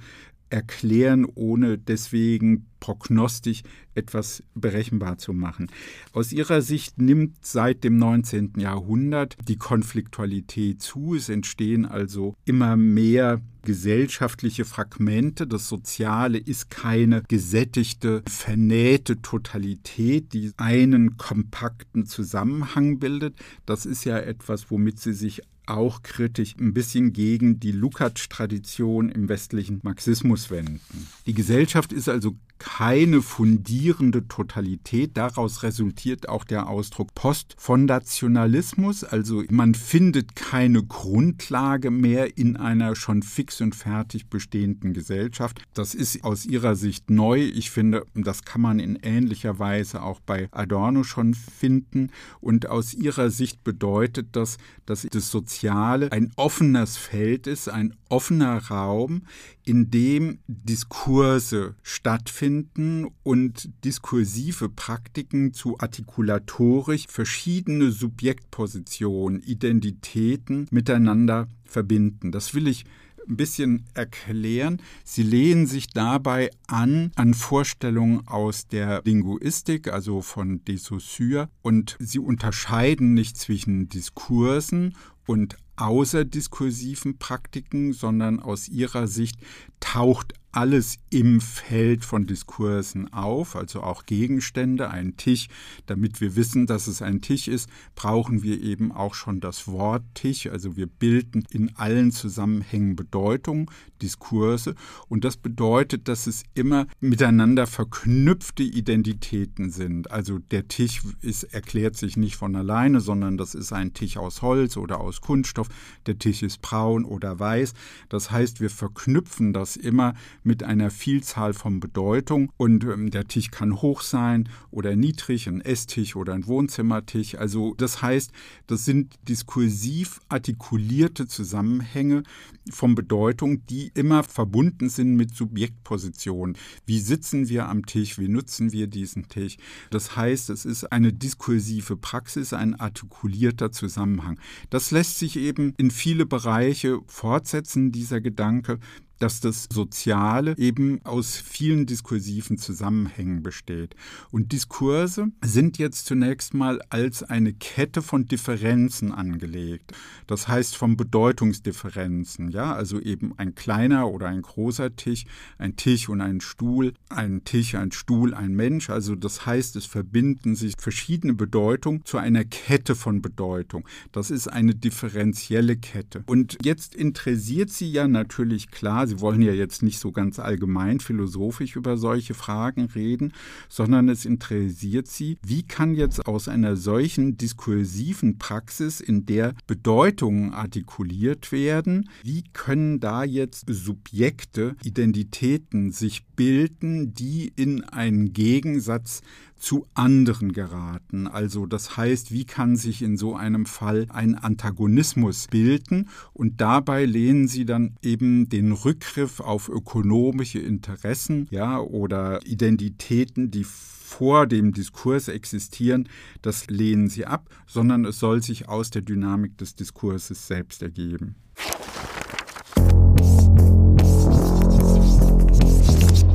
erklären, 0.53 1.27
ohne 1.35 1.79
deswegen 1.79 2.67
prognostisch 2.79 3.63
etwas 3.95 4.43
berechenbar 4.55 5.17
zu 5.17 5.33
machen. 5.33 5.71
Aus 6.13 6.31
ihrer 6.31 6.61
Sicht 6.61 7.01
nimmt 7.01 7.39
seit 7.41 7.85
dem 7.85 7.97
19. 7.97 8.55
Jahrhundert 8.59 9.37
die 9.49 9.57
Konfliktualität 9.57 10.83
zu. 10.83 11.15
Es 11.15 11.31
entstehen 11.31 11.87
also 11.87 12.35
immer 12.45 12.77
mehr 12.77 13.41
gesellschaftliche 13.63 14.65
Fragmente. 14.65 15.47
Das 15.47 15.69
Soziale 15.69 16.37
ist 16.39 16.69
keine 16.69 17.23
gesättigte, 17.29 18.23
vernähte 18.29 19.23
Totalität, 19.23 20.35
die 20.35 20.53
einen 20.59 21.17
kompakten 21.17 22.05
Zusammenhang 22.05 22.99
bildet. 22.99 23.37
Das 23.65 23.87
ist 23.87 24.05
ja 24.05 24.19
etwas, 24.19 24.71
womit 24.71 24.99
sie 25.01 25.15
sich 25.15 25.43
auch 25.77 26.03
kritisch 26.03 26.55
ein 26.59 26.75
bisschen 26.75 27.13
gegen 27.13 27.61
die 27.61 27.73
Lukács-Tradition 27.73 29.09
im 29.09 29.29
westlichen 29.29 29.81
Marxismus 29.83 30.51
wenden. 30.51 30.81
Die 31.27 31.35
Gesellschaft 31.35 31.93
ist 31.93 32.09
also 32.09 32.37
keine 32.63 33.23
fundierende 33.23 34.29
Totalität. 34.29 35.17
Daraus 35.17 35.65
resultiert 35.65 36.29
auch 36.29 36.45
der 36.45 36.69
Ausdruck 36.69 37.13
Postfondationalismus, 37.13 39.03
also 39.03 39.43
man 39.51 39.75
findet 39.75 40.37
keine 40.37 40.85
Grundlage 40.85 41.91
mehr 41.91 42.39
in 42.39 42.57
einer 42.57 42.95
schon 42.95 43.25
fix 43.25 43.61
und 43.61 43.75
fertig 43.75 44.29
bestehenden 44.29 44.93
Gesellschaft. 44.93 45.61
Das 45.75 45.93
ist 45.95 46.23
aus 46.23 46.47
ihrer 46.47 46.77
Sicht 46.77 47.11
neu. 47.11 47.41
Ich 47.41 47.73
finde, 47.73 48.05
das 48.15 48.45
kann 48.45 48.61
man 48.61 48.79
in 48.79 48.97
ähnlicher 49.03 49.59
Weise 49.59 50.01
auch 50.03 50.21
bei 50.21 50.49
Adorno 50.53 51.03
schon 51.03 51.35
finden. 51.35 52.11
Und 52.41 52.69
aus 52.69 52.95
ihrer 52.95 53.31
Sicht 53.31 53.65
bedeutet 53.65 54.37
das, 54.37 54.59
dass 54.87 55.05
das 55.11 55.33
Soziale 55.33 56.13
ein 56.13 56.31
offenes 56.37 56.97
Feld 56.97 57.49
ist, 57.49 57.69
ein 57.69 57.97
offener 58.09 58.59
Raum, 58.69 59.23
in 59.65 59.91
dem 59.91 60.39
Diskurse 60.47 61.77
stattfinden 61.83 63.07
und 63.23 63.71
diskursive 63.85 64.69
Praktiken 64.69 65.53
zu 65.53 65.79
artikulatorisch 65.79 67.07
verschiedene 67.09 67.91
Subjektpositionen, 67.91 69.41
Identitäten 69.41 70.67
miteinander 70.71 71.49
verbinden. 71.65 72.33
Das 72.33 72.55
will 72.55 72.67
ich 72.67 72.85
ein 73.29 73.37
bisschen 73.37 73.85
erklären. 73.95 74.81
Sie 75.05 75.23
lehnen 75.23 75.67
sich 75.67 75.89
dabei 75.89 76.51
an 76.67 77.13
an 77.15 77.35
Vorstellungen 77.35 78.27
aus 78.27 78.67
der 78.67 79.03
Linguistik, 79.05 79.93
also 79.93 80.23
von 80.23 80.65
de 80.65 80.77
Saussure, 80.77 81.49
und 81.63 81.97
sie 82.01 82.19
unterscheiden 82.19 83.15
nicht 83.15 83.37
zwischen 83.37 83.89
Diskursen 83.89 84.97
und 85.27 85.57
außerdiskursiven 85.77 87.19
Praktiken, 87.19 87.93
sondern 87.93 88.41
aus 88.41 88.69
ihrer 88.69 89.07
Sicht 89.07 89.37
taucht 89.81 90.35
alles 90.53 90.99
im 91.09 91.41
Feld 91.41 92.05
von 92.05 92.27
Diskursen 92.27 93.13
auf, 93.13 93.57
also 93.57 93.83
auch 93.83 94.05
Gegenstände, 94.05 94.91
ein 94.91 95.17
Tisch. 95.17 95.49
Damit 95.87 96.21
wir 96.21 96.37
wissen, 96.37 96.67
dass 96.67 96.87
es 96.87 97.01
ein 97.01 97.23
Tisch 97.23 97.49
ist, 97.49 97.69
brauchen 97.95 98.43
wir 98.43 98.61
eben 98.61 98.93
auch 98.93 99.15
schon 99.15 99.41
das 99.41 99.67
Wort 99.67 100.03
Tisch. 100.15 100.47
Also 100.47 100.77
wir 100.77 100.87
bilden 100.87 101.45
in 101.51 101.75
allen 101.77 102.13
Zusammenhängen 102.13 102.97
Bedeutung, 102.97 103.71
Diskurse. 104.03 104.75
Und 105.09 105.25
das 105.25 105.39
bedeutet, 105.39 106.09
dass 106.09 106.27
es 106.27 106.43
immer 106.55 106.87
miteinander 107.01 107.67
verknüpfte 107.67 108.63
Identitäten 108.63 109.71
sind. 109.71 110.11
Also 110.11 110.39
der 110.39 110.69
Tisch 110.69 111.03
ist, 111.23 111.45
erklärt 111.45 111.97
sich 111.97 112.17
nicht 112.19 112.37
von 112.37 112.55
alleine, 112.57 113.01
sondern 113.01 113.39
das 113.39 113.55
ist 113.55 113.73
ein 113.73 113.95
Tisch 113.95 114.19
aus 114.19 114.43
Holz 114.43 114.77
oder 114.77 115.01
aus 115.01 115.23
Kunststoff. 115.23 115.69
Der 116.07 116.19
Tisch 116.19 116.43
ist 116.43 116.61
braun 116.61 117.05
oder 117.07 117.39
weiß. 117.39 117.73
Das 118.11 118.31
heißt, 118.31 118.61
wir 118.61 118.71
verknüpfen 118.71 119.55
das 119.55 119.77
immer 119.77 120.15
mit 120.43 120.63
einer 120.63 120.91
Vielzahl 120.91 121.53
von 121.53 121.81
Bedeutung. 121.81 122.51
Und 122.57 122.85
ähm, 122.85 123.11
der 123.11 123.27
Tisch 123.27 123.51
kann 123.51 123.81
hoch 123.81 124.03
sein 124.03 124.49
oder 124.71 124.97
niedrig, 124.97 125.49
ein 125.49 125.61
Esstisch 125.61 126.17
oder 126.17 126.35
ein 126.35 126.47
Wohnzimmertisch. 126.47 127.35
Also 127.37 127.75
das 127.77 128.03
heißt, 128.03 128.33
das 128.67 128.85
sind 128.85 129.15
diskursiv 129.29 130.21
artikulierte 130.29 131.27
Zusammenhänge 131.27 132.23
von 132.71 132.95
Bedeutung, 132.95 133.67
die 133.67 133.91
immer 133.95 134.23
verbunden 134.23 134.89
sind 134.89 135.15
mit 135.17 135.35
Subjektpositionen. 135.35 136.57
Wie 136.87 137.01
sitzen 137.01 137.49
wir 137.49 137.69
am 137.69 137.87
Tisch? 137.87 138.19
Wie 138.19 138.29
nutzen 138.29 138.73
wir 138.73 138.87
diesen 138.87 139.29
Tisch? 139.29 139.57
Das 139.91 140.17
heißt, 140.17 140.51
es 140.51 140.65
ist 140.65 140.93
eine 140.93 141.13
diskursive 141.13 141.97
Praxis, 141.97 142.53
ein 142.53 142.79
artikulierter 142.79 143.73
Zusammenhang. 143.73 144.39
Das 144.71 144.91
lässt 144.91 145.19
sich 145.19 145.37
eben 145.37 145.75
in 145.77 145.91
viele 145.91 146.27
Bereiche 146.27 147.01
fortsetzen, 147.07 147.93
dieser 147.93 148.21
Gedanke 148.21 148.79
dass 149.23 149.39
das 149.39 149.69
Soziale 149.73 150.57
eben 150.59 151.01
aus 151.05 151.37
vielen 151.37 151.87
diskursiven 151.87 152.59
Zusammenhängen 152.59 153.45
besteht. 153.45 153.95
Und 154.33 154.51
Diskurse 154.51 155.29
sind 155.45 155.79
jetzt 155.79 156.07
zunächst 156.07 156.55
mal 156.55 156.81
als 156.91 157.23
eine 157.23 157.53
Kette 157.53 158.03
von 158.03 158.27
Differenzen 158.27 159.13
angelegt. 159.13 159.93
Das 160.27 160.49
heißt 160.49 160.77
von 160.77 160.97
Bedeutungsdifferenzen, 160.97 162.51
ja, 162.51 162.75
also 162.75 162.99
eben 162.99 163.39
ein 163.39 163.55
kleiner 163.55 164.09
oder 164.09 164.27
ein 164.27 164.43
großer 164.43 164.97
Tisch, 164.97 165.25
ein 165.57 165.77
Tisch 165.77 166.09
und 166.09 166.21
ein 166.21 166.41
Stuhl, 166.41 166.93
ein 167.09 167.45
Tisch, 167.45 167.77
ein 167.77 167.93
Stuhl, 167.93 168.35
ein 168.35 168.57
Mensch. 168.57 168.91
Also 168.91 169.15
das 169.15 169.47
heißt, 169.47 169.77
es 169.77 169.87
verbinden 169.87 170.57
sich 170.57 170.75
verschiedene 170.77 171.35
Bedeutungen 171.35 172.05
zu 172.05 172.19
einer 172.19 172.45
Kette 172.45 172.97
von 172.97 173.23
Bedeutung. 173.23 173.87
Das 174.11 174.33
ist 174.33 174.49
eine 174.49 174.75
differenzielle 174.75 175.77
Kette. 175.77 176.25
Und 176.27 176.59
jetzt 176.65 176.97
interessiert 176.97 177.71
sie 177.71 177.93
ja 177.93 178.09
natürlich 178.09 178.73
klar, 178.73 179.12
Sie 179.13 179.21
wollen 179.21 179.43
ja 179.43 179.53
jetzt 179.53 179.83
nicht 179.83 179.99
so 179.99 180.11
ganz 180.11 180.39
allgemein 180.39 180.99
philosophisch 180.99 181.77
über 181.77 181.99
solche 181.99 182.33
Fragen 182.33 182.87
reden, 182.87 183.35
sondern 183.69 184.09
es 184.09 184.25
interessiert 184.25 185.07
Sie, 185.07 185.37
wie 185.45 185.65
kann 185.65 185.95
jetzt 185.95 186.27
aus 186.27 186.49
einer 186.49 186.77
solchen 186.77 187.37
diskursiven 187.37 188.39
Praxis, 188.39 189.03
in 189.03 189.27
der 189.27 189.53
Bedeutungen 189.67 190.55
artikuliert 190.55 191.53
werden, 191.53 192.09
wie 192.23 192.43
können 192.55 193.01
da 193.01 193.23
jetzt 193.23 193.67
Subjekte, 193.69 194.77
Identitäten 194.83 195.93
sich 195.93 196.25
bilden, 196.25 197.13
die 197.13 197.53
in 197.55 197.85
einen 197.85 198.33
Gegensatz 198.33 199.21
zu 199.63 199.87
anderen 199.95 200.53
geraten. 200.53 201.29
Also 201.29 201.67
das 201.67 201.97
heißt, 201.97 202.33
wie 202.33 202.45
kann 202.45 202.75
sich 202.77 203.01
in 203.01 203.17
so 203.17 203.37
einem 203.37 203.65
Fall 203.65 204.07
ein 204.09 204.35
Antagonismus 204.35 205.47
bilden? 205.47 206.09
Und 206.33 206.61
dabei 206.61 207.05
lehnen 207.05 207.47
sie 207.47 207.65
dann 207.65 207.97
eben 208.03 208.49
den 208.49 208.73
Rückgriff 208.73 209.39
auf 209.39 209.69
ökonomische 209.69 210.59
Interessen, 210.59 211.47
ja, 211.51 211.79
oder 211.79 212.45
Identitäten, 212.45 213.53
die 213.53 213.65
vor 213.65 214.49
dem 214.49 214.73
Diskurs 214.73 215.29
existieren, 215.29 216.09
das 216.43 216.67
lehnen 216.67 217.09
sie 217.09 217.25
ab, 217.25 217.49
sondern 217.67 218.05
es 218.05 218.19
soll 218.19 218.43
sich 218.43 218.69
aus 218.69 218.91
der 218.91 219.03
Dynamik 219.03 219.57
des 219.59 219.77
Diskurses 219.77 220.49
selbst 220.49 220.83
ergeben. 220.83 221.37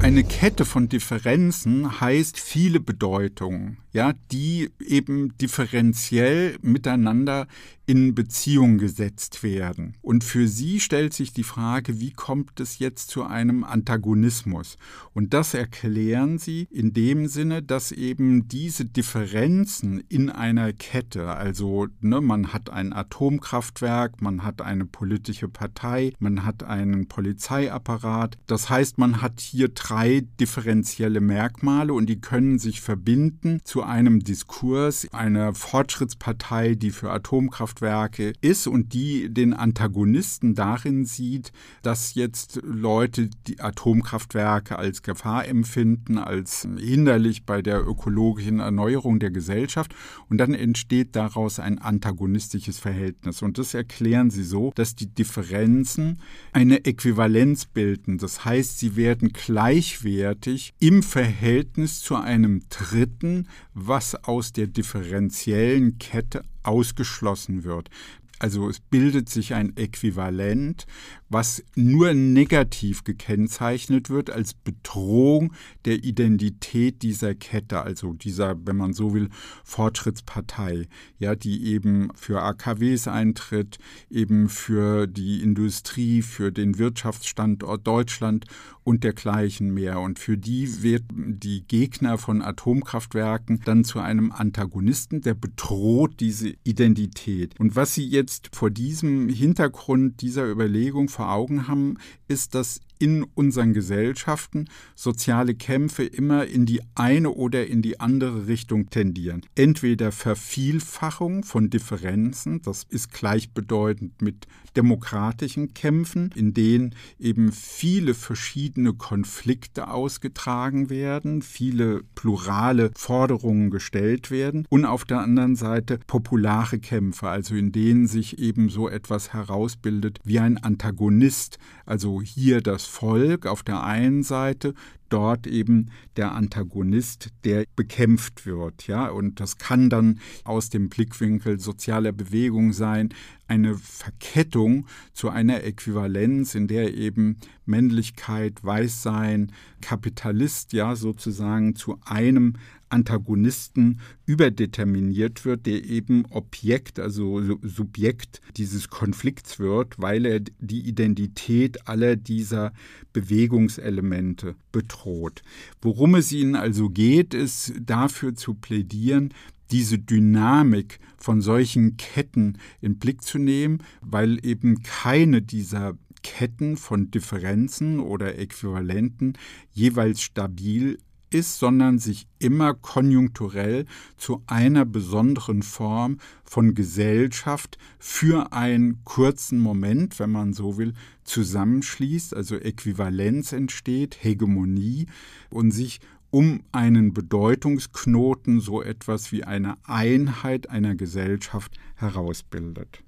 Eine 0.07 0.23
Kette 0.23 0.63
von 0.63 0.87
Differenzen 0.87 1.99
heißt 1.99 2.39
viele 2.39 2.79
Bedeutungen, 2.79 3.79
ja, 3.97 4.13
die 4.31 4.69
eben 4.79 5.35
differenziell 5.39 6.55
miteinander 6.61 7.47
in 7.87 8.13
Beziehung 8.13 8.77
gesetzt 8.77 9.43
werden. 9.43 9.95
Und 10.01 10.25
für 10.25 10.49
sie 10.49 10.81
stellt 10.81 11.13
sich 11.13 11.31
die 11.31 11.45
Frage, 11.45 12.01
wie 12.01 12.11
kommt 12.11 12.59
es 12.59 12.79
jetzt 12.79 13.09
zu 13.09 13.23
einem 13.23 13.63
Antagonismus? 13.63 14.77
Und 15.13 15.33
das 15.33 15.53
erklären 15.53 16.37
sie 16.37 16.67
in 16.69 16.91
dem 16.91 17.27
Sinne, 17.27 17.63
dass 17.63 17.93
eben 17.93 18.49
diese 18.49 18.83
Differenzen 18.83 20.03
in 20.09 20.29
einer 20.29 20.73
Kette, 20.73 21.29
also 21.29 21.87
ne, 22.01 22.19
man 22.19 22.51
hat 22.51 22.69
ein 22.69 22.91
Atomkraftwerk, 22.91 24.21
man 24.21 24.43
hat 24.43 24.61
eine 24.61 24.85
politische 24.85 25.47
Partei, 25.47 26.11
man 26.19 26.43
hat 26.45 26.63
einen 26.63 27.07
Polizeiapparat, 27.07 28.37
das 28.47 28.69
heißt, 28.69 28.97
man 28.97 29.21
hat 29.21 29.39
hier 29.39 29.69
drei 29.69 30.27
differenzielle 30.41 31.21
Merkmale 31.21 31.93
und 31.93 32.07
die 32.07 32.19
können 32.19 32.59
sich 32.59 32.81
verbinden 32.81 33.61
zu 33.63 33.83
einem 33.87 34.19
Diskurs 34.19 35.07
einer 35.13 35.53
Fortschrittspartei, 35.53 36.75
die 36.75 36.91
für 36.91 37.11
Atomkraftwerke 37.11 37.87
Kraftwerke 37.87 38.33
ist 38.41 38.67
und 38.67 38.93
die 38.93 39.29
den 39.33 39.53
Antagonisten 39.53 40.55
darin 40.55 41.05
sieht, 41.05 41.51
dass 41.83 42.15
jetzt 42.15 42.59
Leute 42.63 43.29
die 43.47 43.59
Atomkraftwerke 43.59 44.77
als 44.77 45.01
Gefahr 45.01 45.47
empfinden, 45.47 46.17
als 46.17 46.67
hinderlich 46.77 47.45
bei 47.45 47.61
der 47.61 47.85
ökologischen 47.85 48.59
Erneuerung 48.59 49.19
der 49.19 49.31
Gesellschaft. 49.31 49.93
Und 50.29 50.37
dann 50.37 50.53
entsteht 50.53 51.15
daraus 51.15 51.59
ein 51.59 51.79
antagonistisches 51.79 52.79
Verhältnis. 52.79 53.41
Und 53.41 53.57
das 53.57 53.73
erklären 53.73 54.29
sie 54.29 54.43
so, 54.43 54.71
dass 54.75 54.95
die 54.95 55.07
Differenzen 55.07 56.19
eine 56.51 56.85
Äquivalenz 56.85 57.65
bilden. 57.65 58.17
Das 58.17 58.45
heißt, 58.45 58.79
sie 58.79 58.95
werden 58.95 59.29
gleichwertig 59.33 60.73
im 60.79 61.03
Verhältnis 61.03 62.01
zu 62.01 62.15
einem 62.15 62.63
Dritten, 62.69 63.47
was 63.79 64.15
aus 64.23 64.53
der 64.53 64.65
differenziellen 64.65 65.99
Kette 65.99 66.43
ausgeschlossen 66.63 67.63
wird. 67.63 67.91
Also 68.39 68.69
es 68.69 68.79
bildet 68.79 69.29
sich 69.29 69.53
ein 69.53 69.77
Äquivalent, 69.77 70.87
was 71.29 71.63
nur 71.75 72.13
negativ 72.13 73.03
gekennzeichnet 73.03 74.09
wird 74.09 74.29
als 74.29 74.53
Bedrohung 74.53 75.53
der 75.85 76.03
Identität 76.03 77.01
dieser 77.01 77.35
Kette, 77.35 77.81
also 77.81 78.13
dieser, 78.13 78.55
wenn 78.65 78.77
man 78.77 78.93
so 78.93 79.13
will, 79.13 79.29
Fortschrittspartei, 79.63 80.87
ja, 81.19 81.35
die 81.35 81.65
eben 81.65 82.09
für 82.15 82.41
AKWs 82.41 83.07
eintritt, 83.07 83.77
eben 84.09 84.49
für 84.49 85.07
die 85.07 85.41
Industrie, 85.41 86.21
für 86.21 86.51
den 86.51 86.77
Wirtschaftsstandort 86.77 87.85
Deutschland 87.85 88.45
und 88.87 89.03
dergleichen 89.03 89.73
mehr. 89.73 89.99
Und 89.99 90.17
für 90.17 90.37
die 90.37 90.81
wird 90.81 91.03
die 91.13 91.67
Gegner 91.67 92.17
von 92.17 92.41
Atomkraftwerken 92.41 93.59
dann 93.65 93.83
zu 93.83 93.99
einem 93.99 94.31
Antagonisten, 94.31 95.19
der 95.19 95.33
bedroht 95.33 96.21
diese 96.21 96.53
Identität. 96.63 97.59
Und 97.59 97.75
was 97.75 97.95
Sie 97.95 98.07
jetzt 98.07 98.55
vor 98.55 98.69
diesem 98.69 99.27
Hintergrund 99.27 100.21
dieser 100.21 100.49
Überlegung 100.49 101.09
vor 101.17 101.31
Augen 101.31 101.67
haben, 101.67 101.97
ist, 102.27 102.53
dass 102.55 102.79
in 102.99 103.23
unseren 103.23 103.73
Gesellschaften 103.73 104.65
soziale 104.95 105.55
Kämpfe 105.55 106.03
immer 106.03 106.45
in 106.45 106.65
die 106.65 106.81
eine 106.95 107.29
oder 107.31 107.67
in 107.67 107.81
die 107.81 107.99
andere 107.99 108.47
Richtung 108.47 108.89
tendieren. 108.89 109.41
Entweder 109.55 110.11
Vervielfachung 110.11 111.43
von 111.43 111.69
Differenzen, 111.69 112.61
das 112.61 112.83
ist 112.89 113.11
gleichbedeutend 113.11 114.21
mit 114.21 114.47
demokratischen 114.75 115.73
Kämpfen, 115.73 116.31
in 116.35 116.53
denen 116.53 116.95
eben 117.19 117.51
viele 117.51 118.13
verschiedene 118.13 118.93
Konflikte 118.93 119.89
ausgetragen 119.89 120.89
werden, 120.89 121.41
viele 121.41 122.03
plurale 122.15 122.91
Forderungen 122.95 123.71
gestellt 123.71 124.31
werden 124.31 124.65
und 124.69 124.85
auf 124.85 125.05
der 125.05 125.19
anderen 125.19 125.55
Seite 125.55 125.99
populare 126.07 126.79
Kämpfe, 126.79 127.27
also 127.27 127.55
in 127.55 127.71
denen 127.71 128.07
sich 128.07 128.39
eben 128.39 128.69
so 128.69 128.87
etwas 128.87 129.33
herausbildet 129.33 130.19
wie 130.23 130.39
ein 130.39 130.57
Antagonist, 130.57 131.57
also 131.85 132.21
hier 132.21 132.61
das 132.61 132.86
Volk 132.87 133.45
auf 133.45 133.63
der 133.63 133.83
einen 133.83 134.23
Seite, 134.23 134.73
dort 135.09 135.47
eben 135.47 135.91
der 136.15 136.33
Antagonist, 136.33 137.29
der 137.43 137.65
bekämpft 137.75 138.45
wird, 138.45 138.87
ja, 138.87 139.07
und 139.09 139.39
das 139.39 139.57
kann 139.57 139.89
dann 139.89 140.19
aus 140.43 140.69
dem 140.69 140.89
Blickwinkel 140.89 141.59
sozialer 141.59 142.11
Bewegung 142.11 142.73
sein, 142.73 143.09
eine 143.47 143.75
Verkettung 143.75 144.87
zu 145.13 145.29
einer 145.29 145.63
Äquivalenz, 145.63 146.55
in 146.55 146.67
der 146.67 146.93
eben 146.93 147.37
Männlichkeit, 147.65 148.63
Weißsein, 148.63 149.51
Kapitalist, 149.81 150.73
ja, 150.73 150.95
sozusagen 150.95 151.75
zu 151.75 151.99
einem 152.03 152.53
Antagonisten 152.89 153.99
überdeterminiert 154.25 155.45
wird, 155.45 155.65
der 155.65 155.83
eben 155.83 156.25
Objekt, 156.29 156.99
also 156.99 157.57
Subjekt 157.61 158.41
dieses 158.55 158.89
Konflikts 158.89 159.59
wird, 159.59 159.99
weil 159.99 160.25
er 160.25 160.39
die 160.39 160.87
Identität 160.87 161.87
aller 161.87 162.15
dieser 162.15 162.71
Bewegungselemente 163.13 164.55
bedroht. 164.77 165.41
Worum 165.81 166.13
es 166.13 166.31
ihnen 166.31 166.55
also 166.55 166.89
geht, 166.89 167.33
ist 167.33 167.73
dafür 167.83 168.35
zu 168.35 168.53
plädieren, 168.53 169.33
diese 169.71 169.97
Dynamik 169.97 170.99
von 171.17 171.41
solchen 171.41 171.97
Ketten 171.97 172.59
in 172.79 172.99
Blick 172.99 173.23
zu 173.23 173.39
nehmen, 173.39 173.81
weil 174.01 174.45
eben 174.45 174.83
keine 174.83 175.41
dieser 175.41 175.97
Ketten 176.21 176.77
von 176.77 177.09
Differenzen 177.09 177.99
oder 177.99 178.37
Äquivalenten 178.37 179.33
jeweils 179.71 180.21
stabil 180.21 180.99
ist, 181.29 181.59
sondern 181.59 181.99
sich 181.99 182.27
immer 182.39 182.73
konjunkturell 182.73 183.85
zu 184.17 184.43
einer 184.47 184.85
besonderen 184.85 185.63
Form 185.63 186.17
von 186.43 186.73
Gesellschaft 186.73 187.77
für 187.99 188.53
einen 188.53 189.03
kurzen 189.03 189.59
Moment, 189.59 190.19
wenn 190.19 190.31
man 190.31 190.53
so 190.53 190.77
will, 190.77 190.93
zusammenschließt, 191.23 192.35
also 192.35 192.55
Äquivalenz 192.55 193.51
entsteht, 193.51 194.17
Hegemonie 194.21 195.07
und 195.49 195.71
sich 195.71 195.99
um 196.29 196.63
einen 196.71 197.13
Bedeutungsknoten 197.13 198.59
so 198.59 198.81
etwas 198.81 199.31
wie 199.31 199.43
eine 199.43 199.77
Einheit 199.85 200.69
einer 200.69 200.95
Gesellschaft 200.95 201.77
herausbildet. 201.95 203.01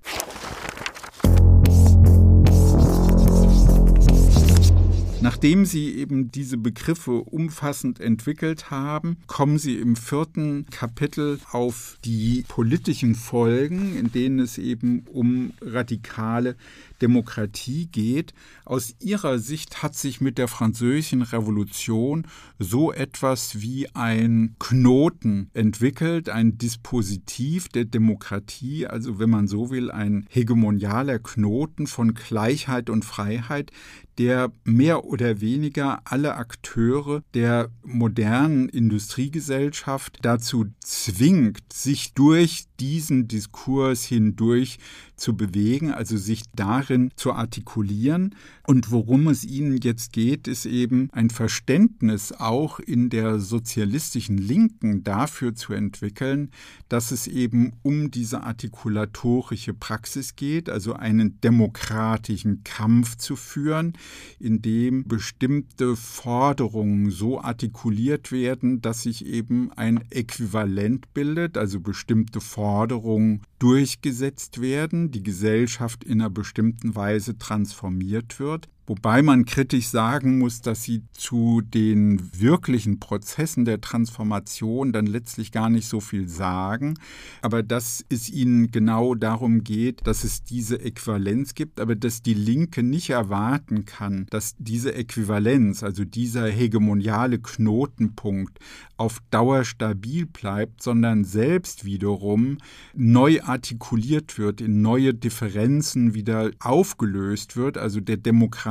Nachdem 5.21 5.65
Sie 5.65 5.95
eben 5.95 6.31
diese 6.31 6.57
Begriffe 6.57 7.11
umfassend 7.11 7.99
entwickelt 7.99 8.71
haben, 8.71 9.17
kommen 9.27 9.57
Sie 9.57 9.75
im 9.75 9.97
vierten 9.97 10.65
Kapitel 10.71 11.39
auf 11.51 11.97
die 12.05 12.45
politischen 12.47 13.15
Folgen, 13.15 13.97
in 13.97 14.13
denen 14.13 14.39
es 14.39 14.57
eben 14.57 15.03
um 15.11 15.51
radikale 15.61 16.55
Demokratie 17.01 17.87
geht. 17.87 18.33
Aus 18.63 18.95
ihrer 18.99 19.39
Sicht 19.39 19.83
hat 19.83 19.93
sich 19.95 20.21
mit 20.21 20.37
der 20.37 20.47
Französischen 20.47 21.21
Revolution 21.21 22.25
so 22.57 22.93
etwas 22.93 23.61
wie 23.61 23.93
ein 23.93 24.55
Knoten 24.59 25.49
entwickelt, 25.53 26.29
ein 26.29 26.57
Dispositiv 26.57 27.67
der 27.67 27.85
Demokratie, 27.85 28.87
also 28.87 29.19
wenn 29.19 29.29
man 29.29 29.47
so 29.47 29.69
will, 29.69 29.91
ein 29.91 30.25
hegemonialer 30.29 31.19
Knoten 31.19 31.87
von 31.87 32.13
Gleichheit 32.13 32.89
und 32.89 33.03
Freiheit, 33.03 33.71
der 34.19 34.51
mehr 34.65 35.05
oder 35.05 35.39
weniger 35.39 36.01
alle 36.03 36.35
Akteure 36.35 37.23
der 37.33 37.71
modernen 37.83 38.67
Industriegesellschaft 38.67 40.19
dazu 40.21 40.65
zwingt, 40.81 41.71
sich 41.71 42.13
durch 42.13 42.65
diesen 42.81 43.29
Diskurs 43.29 44.03
hindurch 44.03 44.77
zu 45.19 45.35
bewegen, 45.35 45.91
also 45.91 46.17
sich 46.17 46.43
darin 46.55 47.11
zu 47.15 47.33
artikulieren. 47.33 48.35
Und 48.65 48.91
worum 48.91 49.27
es 49.27 49.43
ihnen 49.43 49.77
jetzt 49.81 50.13
geht, 50.13 50.47
ist 50.47 50.65
eben 50.65 51.09
ein 51.11 51.29
Verständnis 51.29 52.31
auch 52.31 52.79
in 52.79 53.09
der 53.09 53.39
sozialistischen 53.39 54.37
Linken 54.37 55.03
dafür 55.03 55.55
zu 55.55 55.73
entwickeln, 55.73 56.51
dass 56.87 57.11
es 57.11 57.27
eben 57.27 57.73
um 57.83 58.11
diese 58.11 58.43
artikulatorische 58.43 59.73
Praxis 59.73 60.35
geht, 60.35 60.69
also 60.69 60.93
einen 60.93 61.41
demokratischen 61.41 62.63
Kampf 62.63 63.17
zu 63.17 63.35
führen, 63.35 63.93
in 64.39 64.61
dem 64.61 65.03
bestimmte 65.07 65.95
Forderungen 65.95 67.11
so 67.11 67.41
artikuliert 67.41 68.31
werden, 68.31 68.81
dass 68.81 69.03
sich 69.03 69.25
eben 69.25 69.71
ein 69.73 70.03
Äquivalent 70.09 71.13
bildet, 71.13 71.57
also 71.57 71.79
bestimmte 71.79 72.41
Forderungen 72.41 73.41
durchgesetzt 73.59 74.61
werden, 74.61 75.08
die 75.09 75.23
Gesellschaft 75.23 76.03
in 76.03 76.21
einer 76.21 76.29
bestimmten 76.29 76.95
Weise 76.95 77.37
transformiert 77.37 78.39
wird. 78.39 78.69
Wobei 78.89 79.21
man 79.21 79.45
kritisch 79.45 79.89
sagen 79.89 80.39
muss, 80.39 80.61
dass 80.61 80.81
sie 80.81 81.03
zu 81.13 81.61
den 81.61 82.27
wirklichen 82.33 82.99
Prozessen 82.99 83.63
der 83.63 83.81
Transformation 83.81 84.91
dann 84.91 85.05
letztlich 85.05 85.51
gar 85.51 85.69
nicht 85.69 85.87
so 85.87 85.99
viel 85.99 86.27
sagen, 86.27 86.95
aber 87.43 87.61
dass 87.61 88.03
es 88.09 88.31
ihnen 88.31 88.71
genau 88.71 89.13
darum 89.13 89.63
geht, 89.63 90.07
dass 90.07 90.23
es 90.23 90.43
diese 90.43 90.81
Äquivalenz 90.81 91.53
gibt, 91.53 91.79
aber 91.79 91.95
dass 91.95 92.23
die 92.23 92.33
Linke 92.33 92.81
nicht 92.81 93.11
erwarten 93.11 93.85
kann, 93.85 94.25
dass 94.31 94.55
diese 94.57 94.95
Äquivalenz, 94.95 95.83
also 95.83 96.03
dieser 96.03 96.47
hegemoniale 96.47 97.37
Knotenpunkt, 97.37 98.57
auf 98.97 99.19
Dauer 99.29 99.65
stabil 99.65 100.25
bleibt, 100.25 100.81
sondern 100.81 101.25
selbst 101.25 101.85
wiederum 101.85 102.57
neu 102.95 103.41
artikuliert 103.43 104.39
wird, 104.39 104.61
in 104.61 104.81
neue 104.81 105.13
Differenzen 105.13 106.15
wieder 106.15 106.49
aufgelöst 106.59 107.55
wird, 107.55 107.77
also 107.77 107.99
der 107.99 108.17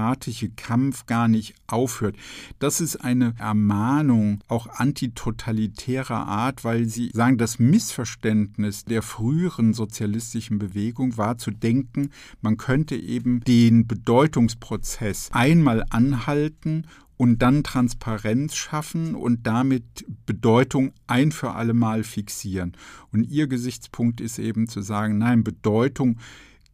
demokratische 0.09 0.51
Kampf 0.51 1.07
gar 1.07 1.29
nicht 1.29 1.55
aufhört. 1.67 2.17
Das 2.59 2.81
ist 2.81 2.97
eine 2.97 3.35
Ermahnung 3.39 4.41
auch 4.49 4.67
antitotalitärer 4.67 6.27
Art, 6.27 6.65
weil 6.65 6.87
sie 6.87 7.11
sagen, 7.13 7.39
das 7.39 7.59
Missverständnis 7.59 8.85
der 8.85 9.03
früheren 9.03 9.75
sozialistischen 9.75 10.59
Bewegung 10.59 11.17
war 11.17 11.37
zu 11.37 11.51
denken, 11.51 12.11
man 12.41 12.57
könnte 12.57 12.97
eben 12.97 13.41
den 13.41 13.87
Bedeutungsprozess 13.87 15.31
einmal 15.33 15.85
anhalten 15.91 16.87
und 17.17 17.43
dann 17.43 17.65
Transparenz 17.65 18.55
schaffen 18.55 19.15
und 19.15 19.47
damit 19.47 20.07
Bedeutung 20.25 20.93
ein 21.07 21.33
für 21.33 21.53
alle 21.53 21.75
Mal 21.75 22.05
fixieren. 22.05 22.73
Und 23.13 23.25
ihr 23.25 23.49
Gesichtspunkt 23.49 24.21
ist 24.21 24.39
eben 24.39 24.69
zu 24.69 24.81
sagen, 24.81 25.19
nein, 25.19 25.43
Bedeutung 25.43 26.19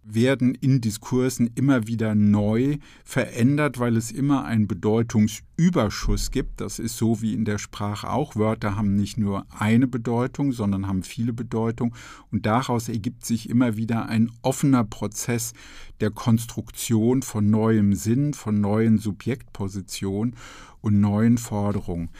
werden 0.04 0.54
in 0.54 0.80
Diskursen 0.80 1.50
immer 1.54 1.86
wieder 1.86 2.14
neu 2.14 2.76
verändert, 3.04 3.78
weil 3.78 3.96
es 3.96 4.10
immer 4.10 4.44
einen 4.44 4.68
Bedeutungsüberschuss 4.68 6.30
gibt. 6.30 6.60
Das 6.60 6.78
ist 6.78 6.96
so 6.96 7.22
wie 7.22 7.34
in 7.34 7.44
der 7.44 7.58
Sprache 7.58 8.10
auch. 8.10 8.36
Wörter 8.36 8.76
haben 8.76 8.94
nicht 8.94 9.16
nur 9.16 9.46
eine 9.58 9.86
Bedeutung, 9.86 10.52
sondern 10.52 10.86
haben 10.86 11.02
viele 11.02 11.32
Bedeutungen. 11.32 11.94
Und 12.30 12.46
daraus 12.46 12.88
ergibt 12.88 13.24
sich 13.24 13.48
immer 13.48 13.76
wieder 13.76 14.06
ein 14.08 14.30
offener 14.42 14.84
Prozess 14.84 15.54
der 16.00 16.10
Konstruktion 16.10 17.22
von 17.22 17.48
neuem 17.48 17.94
Sinn, 17.94 18.34
von 18.34 18.60
neuen 18.60 18.98
Subjektpositionen 18.98 20.36
und 20.80 21.00
neuen 21.00 21.38
Forderungen. 21.38 22.10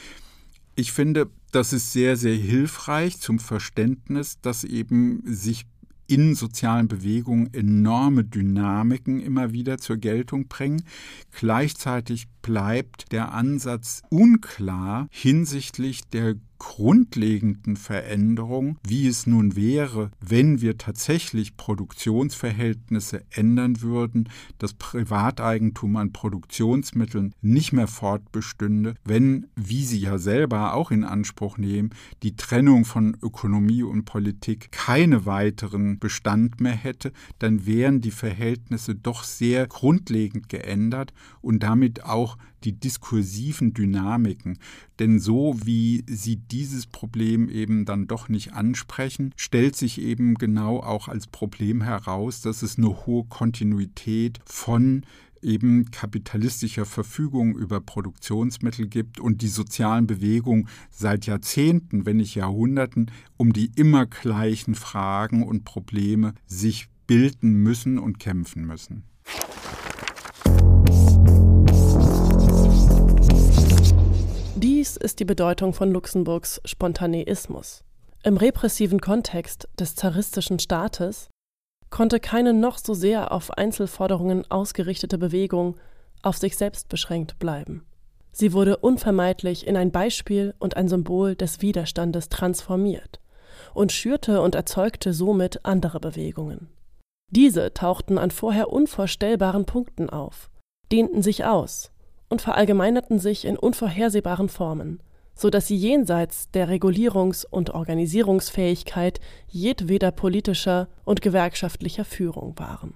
Ich 0.77 0.93
finde, 0.93 1.31
das 1.53 1.73
ist 1.73 1.93
sehr, 1.93 2.17
sehr 2.17 2.35
hilfreich 2.35 3.21
zum 3.21 3.39
Verständnis, 3.39 4.41
dass 4.41 4.65
eben 4.65 5.23
sich 5.25 5.67
in 6.07 6.35
sozialen 6.35 6.89
Bewegungen 6.89 7.53
enorme 7.53 8.25
Dynamiken 8.25 9.21
immer 9.21 9.53
wieder 9.53 9.79
zur 9.79 9.97
Geltung 9.97 10.49
bringen. 10.49 10.85
Gleichzeitig 11.33 12.27
bleibt 12.45 13.11
der 13.11 13.33
Ansatz 13.33 14.03
unklar 14.11 15.09
hinsichtlich 15.11 16.03
der 16.13 16.35
grundlegenden 16.65 17.77
Veränderung, 17.77 18.79
wie 18.87 19.07
es 19.07 19.27
nun 19.27 19.55
wäre, 19.55 20.11
wenn 20.21 20.63
wir 20.63 20.79
tatsächlich 20.79 21.57
Produktionsverhältnisse 21.57 23.23
ändern 23.31 23.83
würden, 23.83 24.31
das 24.59 24.73
Privateigentum 24.73 25.97
an 25.97 26.13
Produktionsmitteln 26.13 27.35
nicht 27.43 27.73
mehr 27.73 27.87
fortbestünde, 27.87 28.95
wenn, 29.05 29.47
wie 29.57 29.85
Sie 29.85 29.99
ja 29.99 30.17
selber 30.17 30.73
auch 30.75 30.91
in 30.91 31.05
Anspruch 31.05 31.59
nehmen, 31.59 31.91
die 32.23 32.35
Trennung 32.35 32.87
von 32.87 33.17
Ökonomie 33.23 33.83
und 33.83 34.07
Politik 34.07 34.73
keine 34.73 35.27
weiteren 35.27 35.99
Bestand 35.99 36.61
mehr 36.63 36.73
hätte, 36.73 37.13
dann 37.39 37.67
wären 37.67 38.01
die 38.01 38.11
Verhältnisse 38.11 38.95
doch 38.95 39.25
sehr 39.25 39.67
grundlegend 39.67 40.49
geändert 40.49 41.13
und 41.43 41.63
damit 41.63 42.05
auch 42.05 42.34
die 42.65 42.73
diskursiven 42.73 43.75
Dynamiken. 43.75 44.59
Denn 44.99 45.19
so 45.19 45.57
wie 45.65 46.05
sie 46.09 46.37
dieses 46.37 46.87
Problem 46.87 47.49
eben 47.49 47.85
dann 47.85 48.07
doch 48.07 48.29
nicht 48.29 48.53
ansprechen, 48.53 49.33
stellt 49.37 49.77
sich 49.77 50.01
eben 50.01 50.35
genau 50.35 50.81
auch 50.81 51.09
als 51.09 51.27
Problem 51.27 51.83
heraus, 51.83 52.41
dass 52.41 52.63
es 52.63 52.79
eine 52.79 53.07
hohe 53.07 53.25
Kontinuität 53.25 54.41
von 54.47 55.03
eben 55.45 55.91
kapitalistischer 55.91 56.87
Verfügung 56.87 57.57
über 57.57 57.81
Produktionsmittel 57.81 58.89
gibt 58.89 59.21
und 59.21 59.43
die 59.43 59.49
sozialen 59.49 60.07
Bewegungen 60.07 60.69
seit 60.91 61.27
Jahrzehnten, 61.27 62.07
wenn 62.07 62.17
nicht 62.17 62.35
Jahrhunderten, 62.35 63.11
um 63.37 63.53
die 63.53 63.71
immer 63.77 64.07
gleichen 64.07 64.75
Fragen 64.75 65.43
und 65.43 65.65
Probleme 65.65 66.35
sich 66.47 66.89
bilden 67.07 67.63
müssen 67.63 67.99
und 67.99 68.19
kämpfen 68.19 68.67
müssen. 68.67 69.05
Dies 74.85 74.99
ist 74.99 75.19
die 75.19 75.25
Bedeutung 75.25 75.73
von 75.73 75.91
Luxemburgs 75.91 76.61
Spontaneismus. 76.67 77.85
Im 78.23 78.37
repressiven 78.37 79.01
Kontext 79.01 79.67
des 79.81 79.95
zaristischen 79.95 80.59
Staates 80.59 81.31
konnte 81.89 82.21
keine 82.21 82.53
noch 82.53 82.77
so 82.77 82.93
sehr 82.93 83.33
auf 83.33 83.51
Einzelforderungen 83.53 84.45
ausgerichtete 84.51 85.17
Bewegung 85.17 85.77
auf 86.21 86.37
sich 86.37 86.59
selbst 86.59 86.91
beschränkt 86.91 87.39
bleiben. 87.39 87.87
Sie 88.31 88.53
wurde 88.53 88.77
unvermeidlich 88.77 89.67
in 89.67 89.79
ein 89.79 89.91
Beispiel 89.91 90.53
und 90.59 90.77
ein 90.77 90.89
Symbol 90.89 91.35
des 91.35 91.63
Widerstandes 91.63 92.29
transformiert 92.29 93.21
und 93.73 93.91
schürte 93.91 94.43
und 94.43 94.55
erzeugte 94.55 95.15
somit 95.15 95.65
andere 95.65 95.99
Bewegungen. 95.99 96.69
Diese 97.31 97.73
tauchten 97.73 98.19
an 98.19 98.31
vorher 98.31 98.69
unvorstellbaren 98.69 99.65
Punkten 99.65 100.11
auf, 100.11 100.51
dehnten 100.93 101.23
sich 101.23 101.47
aus 101.47 101.91
und 102.35 102.43
verallgemeinerten 102.43 103.21
sich 103.21 103.45
in 103.45 103.57
unvorhersehbaren 103.57 104.49
Formen, 104.49 105.01
so 105.37 105.51
dass 105.51 105.69
sie 105.69 105.77
jenseits 105.77 106.51
der 106.51 106.69
Regulierungs- 106.69 107.47
und 107.49 107.71
Organisierungsfähigkeit 107.71 109.21
jedweder 109.47 110.11
politischer 110.11 110.89
und 111.05 111.23
gewerkschaftlicher 111.23 112.05
Führung 112.05 112.59
waren. 112.59 112.95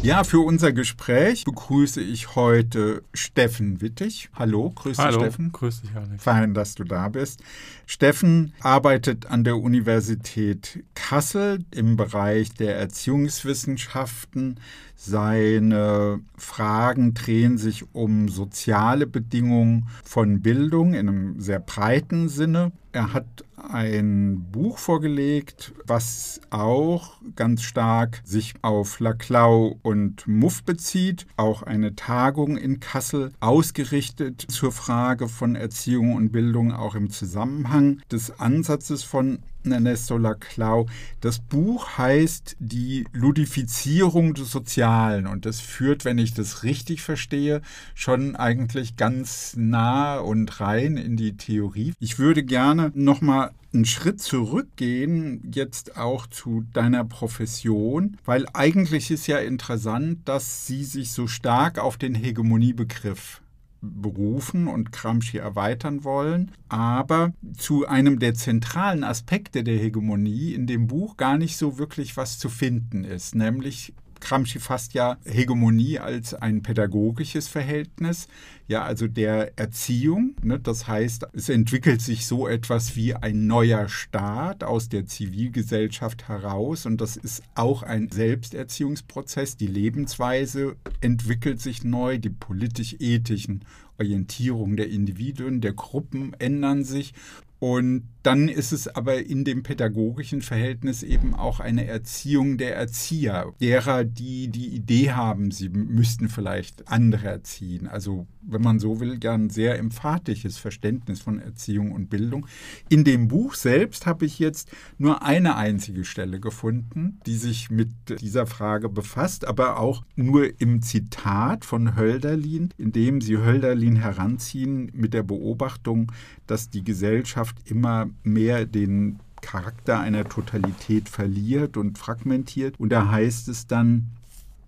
Ja, 0.00 0.22
für 0.22 0.38
unser 0.38 0.72
Gespräch 0.72 1.44
begrüße 1.44 2.00
ich 2.00 2.36
heute 2.36 3.02
Steffen 3.12 3.80
Wittig. 3.80 4.30
Hallo, 4.32 4.70
grüß 4.70 4.96
dich, 4.96 5.04
Hallo, 5.04 5.18
Steffen. 5.18 5.50
grüß 5.52 5.82
dich, 5.82 5.90
Alex. 5.94 6.22
Fein, 6.22 6.54
dass 6.54 6.76
du 6.76 6.84
da 6.84 7.08
bist. 7.08 7.42
Steffen 7.84 8.52
arbeitet 8.60 9.26
an 9.26 9.42
der 9.42 9.56
Universität 9.56 10.84
Kassel 10.94 11.64
im 11.72 11.96
Bereich 11.96 12.54
der 12.54 12.76
Erziehungswissenschaften. 12.76 14.60
Seine 14.94 16.20
Fragen 16.36 17.14
drehen 17.14 17.58
sich 17.58 17.92
um 17.92 18.28
soziale 18.28 19.06
Bedingungen 19.06 19.88
von 20.04 20.40
Bildung 20.42 20.94
in 20.94 21.08
einem 21.08 21.40
sehr 21.40 21.60
breiten 21.60 22.28
Sinne. 22.28 22.70
Er 22.92 23.12
hat 23.12 23.44
ein 23.70 24.46
Buch 24.50 24.78
vorgelegt, 24.78 25.72
was 25.86 26.40
auch 26.50 27.20
ganz 27.36 27.62
stark 27.62 28.20
sich 28.24 28.54
auf 28.62 29.00
Laclau 29.00 29.78
und 29.82 30.26
Muff 30.26 30.62
bezieht. 30.62 31.26
Auch 31.36 31.62
eine 31.62 31.94
Tagung 31.94 32.56
in 32.56 32.80
Kassel 32.80 33.32
ausgerichtet 33.40 34.44
zur 34.48 34.72
Frage 34.72 35.28
von 35.28 35.54
Erziehung 35.54 36.14
und 36.14 36.32
Bildung, 36.32 36.72
auch 36.72 36.94
im 36.94 37.10
Zusammenhang 37.10 38.00
des 38.10 38.38
Ansatzes 38.40 39.02
von 39.02 39.40
Ernesto 39.64 40.16
Laclau. 40.16 40.86
Das 41.20 41.38
Buch 41.38 41.98
heißt 41.98 42.56
Die 42.58 43.06
Ludifizierung 43.12 44.34
des 44.34 44.50
Sozialen 44.50 45.26
und 45.26 45.46
das 45.46 45.60
führt, 45.60 46.04
wenn 46.04 46.18
ich 46.18 46.34
das 46.34 46.62
richtig 46.62 47.02
verstehe, 47.02 47.62
schon 47.94 48.36
eigentlich 48.36 48.96
ganz 48.96 49.54
nah 49.56 50.18
und 50.18 50.60
rein 50.60 50.96
in 50.96 51.16
die 51.16 51.36
Theorie. 51.36 51.92
Ich 52.00 52.18
würde 52.18 52.44
gerne 52.44 52.92
nochmal 52.94 53.50
einen 53.72 53.84
Schritt 53.84 54.20
zurückgehen, 54.20 55.50
jetzt 55.52 55.96
auch 55.96 56.26
zu 56.26 56.64
deiner 56.72 57.04
Profession, 57.04 58.16
weil 58.24 58.46
eigentlich 58.54 59.10
ist 59.10 59.26
ja 59.26 59.38
interessant, 59.38 60.20
dass 60.26 60.66
sie 60.66 60.84
sich 60.84 61.12
so 61.12 61.26
stark 61.26 61.78
auf 61.78 61.98
den 61.98 62.14
Hegemoniebegriff 62.14 63.42
berufen 63.80 64.66
und 64.66 64.92
Gramsci 64.92 65.38
erweitern 65.38 66.04
wollen, 66.04 66.52
aber 66.68 67.32
zu 67.56 67.86
einem 67.86 68.18
der 68.18 68.34
zentralen 68.34 69.04
Aspekte 69.04 69.62
der 69.62 69.78
Hegemonie 69.78 70.52
in 70.54 70.66
dem 70.66 70.86
Buch 70.86 71.16
gar 71.16 71.38
nicht 71.38 71.56
so 71.56 71.78
wirklich 71.78 72.16
was 72.16 72.38
zu 72.38 72.48
finden 72.48 73.04
ist, 73.04 73.34
nämlich 73.34 73.94
Gramsci 74.20 74.58
fasst 74.58 74.94
ja 74.94 75.16
Hegemonie 75.24 75.98
als 75.98 76.34
ein 76.34 76.62
pädagogisches 76.62 77.48
Verhältnis, 77.48 78.28
ja, 78.66 78.82
also 78.82 79.08
der 79.08 79.58
Erziehung. 79.58 80.34
Ne? 80.42 80.60
Das 80.60 80.86
heißt, 80.86 81.26
es 81.32 81.48
entwickelt 81.48 82.02
sich 82.02 82.26
so 82.26 82.46
etwas 82.46 82.96
wie 82.96 83.14
ein 83.14 83.46
neuer 83.46 83.88
Staat 83.88 84.62
aus 84.64 84.88
der 84.88 85.06
Zivilgesellschaft 85.06 86.28
heraus 86.28 86.86
und 86.86 87.00
das 87.00 87.16
ist 87.16 87.42
auch 87.54 87.82
ein 87.82 88.10
Selbsterziehungsprozess. 88.10 89.56
Die 89.56 89.66
Lebensweise 89.66 90.76
entwickelt 91.00 91.60
sich 91.60 91.84
neu, 91.84 92.18
die 92.18 92.30
politisch-ethischen 92.30 93.64
Orientierungen 93.98 94.76
der 94.76 94.90
Individuen, 94.90 95.60
der 95.60 95.72
Gruppen 95.72 96.32
ändern 96.38 96.84
sich 96.84 97.14
und 97.60 98.08
dann 98.22 98.48
ist 98.48 98.72
es 98.72 98.88
aber 98.88 99.24
in 99.24 99.44
dem 99.44 99.62
pädagogischen 99.62 100.42
Verhältnis 100.42 101.02
eben 101.02 101.34
auch 101.34 101.60
eine 101.60 101.86
Erziehung 101.86 102.58
der 102.58 102.76
Erzieher, 102.76 103.54
derer, 103.60 104.04
die 104.04 104.48
die 104.48 104.68
Idee 104.68 105.12
haben, 105.12 105.50
sie 105.50 105.68
müssten 105.70 106.28
vielleicht 106.28 106.88
andere 106.88 107.26
erziehen. 107.28 107.86
Also, 107.88 108.26
wenn 108.42 108.60
man 108.60 108.80
so 108.80 109.00
will, 109.00 109.18
ja 109.22 109.32
ein 109.32 109.50
sehr 109.50 109.78
emphatisches 109.78 110.58
Verständnis 110.58 111.20
von 111.20 111.38
Erziehung 111.38 111.92
und 111.92 112.10
Bildung. 112.10 112.46
In 112.88 113.04
dem 113.04 113.28
Buch 113.28 113.54
selbst 113.54 114.04
habe 114.04 114.26
ich 114.26 114.38
jetzt 114.38 114.70
nur 114.98 115.22
eine 115.22 115.56
einzige 115.56 116.04
Stelle 116.04 116.40
gefunden, 116.40 117.20
die 117.24 117.36
sich 117.36 117.70
mit 117.70 117.90
dieser 118.20 118.46
Frage 118.46 118.88
befasst, 118.88 119.46
aber 119.46 119.78
auch 119.78 120.04
nur 120.16 120.60
im 120.60 120.82
Zitat 120.82 121.64
von 121.64 121.96
Hölderlin, 121.96 122.70
in 122.76 122.92
dem 122.92 123.20
sie 123.20 123.38
Hölderlin 123.38 123.96
heranziehen 123.96 124.90
mit 124.92 125.14
der 125.14 125.22
Beobachtung, 125.22 126.12
dass 126.50 126.70
die 126.70 126.84
Gesellschaft 126.84 127.56
immer 127.64 128.10
mehr 128.22 128.66
den 128.66 129.20
Charakter 129.40 130.00
einer 130.00 130.28
Totalität 130.28 131.08
verliert 131.08 131.76
und 131.76 131.98
fragmentiert. 131.98 132.74
Und 132.78 132.90
da 132.90 133.10
heißt 133.10 133.48
es 133.48 133.66
dann, 133.66 134.08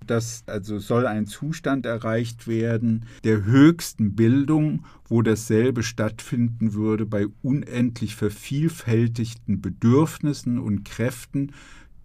dass 0.07 0.43
also 0.47 0.79
soll 0.79 1.07
ein 1.07 1.27
Zustand 1.27 1.87
erreicht 1.87 2.49
werden 2.49 3.07
der 3.25 3.45
höchsten 3.45 4.15
Bildung, 4.15 4.85
wo 5.07 5.23
dasselbe 5.23 5.83
stattfinden 5.83 6.73
würde 6.73 7.07
bei 7.07 7.27
unendlich 7.43 8.17
vervielfältigten 8.17 9.61
Bedürfnissen 9.61 10.59
und 10.59 10.85
Kräften 10.85 11.53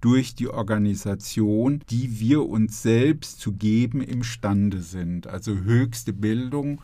durch 0.01 0.35
die 0.35 0.49
Organisation, 0.49 1.81
die 1.89 2.19
wir 2.19 2.45
uns 2.45 2.83
selbst 2.83 3.39
zu 3.39 3.53
geben 3.53 4.01
imstande 4.01 4.81
sind. 4.81 5.25
Also 5.25 5.55
höchste 5.55 6.13
Bildung, 6.13 6.79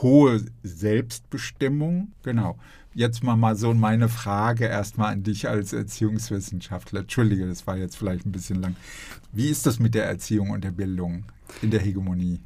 hohe 0.00 0.44
Selbstbestimmung, 0.62 2.12
genau 2.22 2.56
jetzt 2.98 3.22
mal, 3.22 3.36
mal 3.36 3.54
so 3.54 3.72
meine 3.74 4.08
Frage 4.08 4.66
erstmal 4.66 5.12
an 5.12 5.22
dich 5.22 5.48
als 5.48 5.72
Erziehungswissenschaftler. 5.72 7.00
Entschuldige, 7.00 7.46
das 7.46 7.66
war 7.66 7.76
jetzt 7.76 7.96
vielleicht 7.96 8.26
ein 8.26 8.32
bisschen 8.32 8.60
lang. 8.60 8.74
Wie 9.32 9.48
ist 9.48 9.66
das 9.66 9.78
mit 9.78 9.94
der 9.94 10.06
Erziehung 10.06 10.50
und 10.50 10.64
der 10.64 10.72
Bildung 10.72 11.24
in 11.62 11.70
der 11.70 11.80
Hegemonie? 11.80 12.40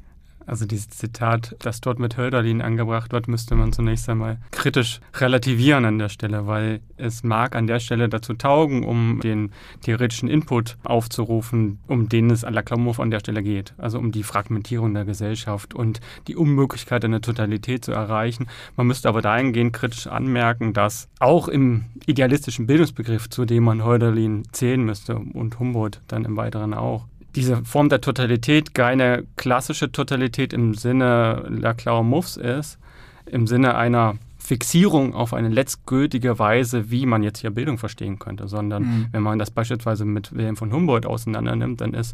Also 0.45 0.65
dieses 0.65 0.89
Zitat, 0.89 1.55
das 1.59 1.81
dort 1.81 1.99
mit 1.99 2.17
Hölderlin 2.17 2.61
angebracht 2.61 3.11
wird, 3.11 3.27
müsste 3.27 3.55
man 3.55 3.73
zunächst 3.73 4.09
einmal 4.09 4.37
kritisch 4.51 4.99
relativieren 5.15 5.85
an 5.85 5.99
der 5.99 6.09
Stelle, 6.09 6.47
weil 6.47 6.81
es 6.97 7.23
mag 7.23 7.55
an 7.55 7.67
der 7.67 7.79
Stelle 7.79 8.09
dazu 8.09 8.33
taugen, 8.33 8.83
um 8.83 9.19
den 9.21 9.51
theoretischen 9.81 10.29
Input 10.29 10.77
aufzurufen, 10.83 11.79
um 11.87 12.09
den 12.09 12.29
es 12.29 12.45
à 12.45 12.51
la 12.51 12.61
Klamov 12.61 12.99
an 12.99 13.11
der 13.11 13.19
Stelle 13.19 13.43
geht. 13.43 13.73
Also 13.77 13.99
um 13.99 14.11
die 14.11 14.23
Fragmentierung 14.23 14.93
der 14.93 15.05
Gesellschaft 15.05 15.73
und 15.73 15.99
die 16.27 16.35
Unmöglichkeit, 16.35 17.05
eine 17.05 17.21
Totalität 17.21 17.85
zu 17.85 17.91
erreichen. 17.91 18.47
Man 18.75 18.87
müsste 18.87 19.09
aber 19.09 19.21
dahingehend 19.21 19.73
kritisch 19.73 20.07
anmerken, 20.07 20.73
dass 20.73 21.07
auch 21.19 21.47
im 21.47 21.85
idealistischen 22.05 22.67
Bildungsbegriff, 22.67 23.29
zu 23.29 23.45
dem 23.45 23.63
man 23.63 23.83
Hölderlin 23.83 24.43
zählen 24.51 24.83
müsste 24.83 25.15
und 25.17 25.59
Humboldt 25.59 26.01
dann 26.07 26.25
im 26.25 26.37
Weiteren 26.37 26.73
auch, 26.73 27.05
diese 27.35 27.63
Form 27.65 27.89
der 27.89 28.01
Totalität 28.01 28.73
keine 28.73 29.25
klassische 29.35 29.91
Totalität 29.91 30.53
im 30.53 30.73
Sinne 30.73 31.45
Laclau 31.49 32.03
Muffs 32.03 32.37
ist, 32.37 32.77
im 33.25 33.47
Sinne 33.47 33.75
einer 33.75 34.15
Fixierung 34.37 35.13
auf 35.13 35.33
eine 35.33 35.47
letztgültige 35.47 36.37
Weise, 36.37 36.91
wie 36.91 37.05
man 37.05 37.23
jetzt 37.23 37.39
hier 37.39 37.51
Bildung 37.51 37.77
verstehen 37.77 38.19
könnte, 38.19 38.47
sondern 38.47 38.83
mhm. 38.83 39.05
wenn 39.11 39.23
man 39.23 39.39
das 39.39 39.51
beispielsweise 39.51 40.03
mit 40.03 40.35
Wilhelm 40.35 40.57
von 40.57 40.73
Humboldt 40.73 41.05
auseinandernimmt, 41.05 41.79
dann 41.79 41.93
ist 41.93 42.13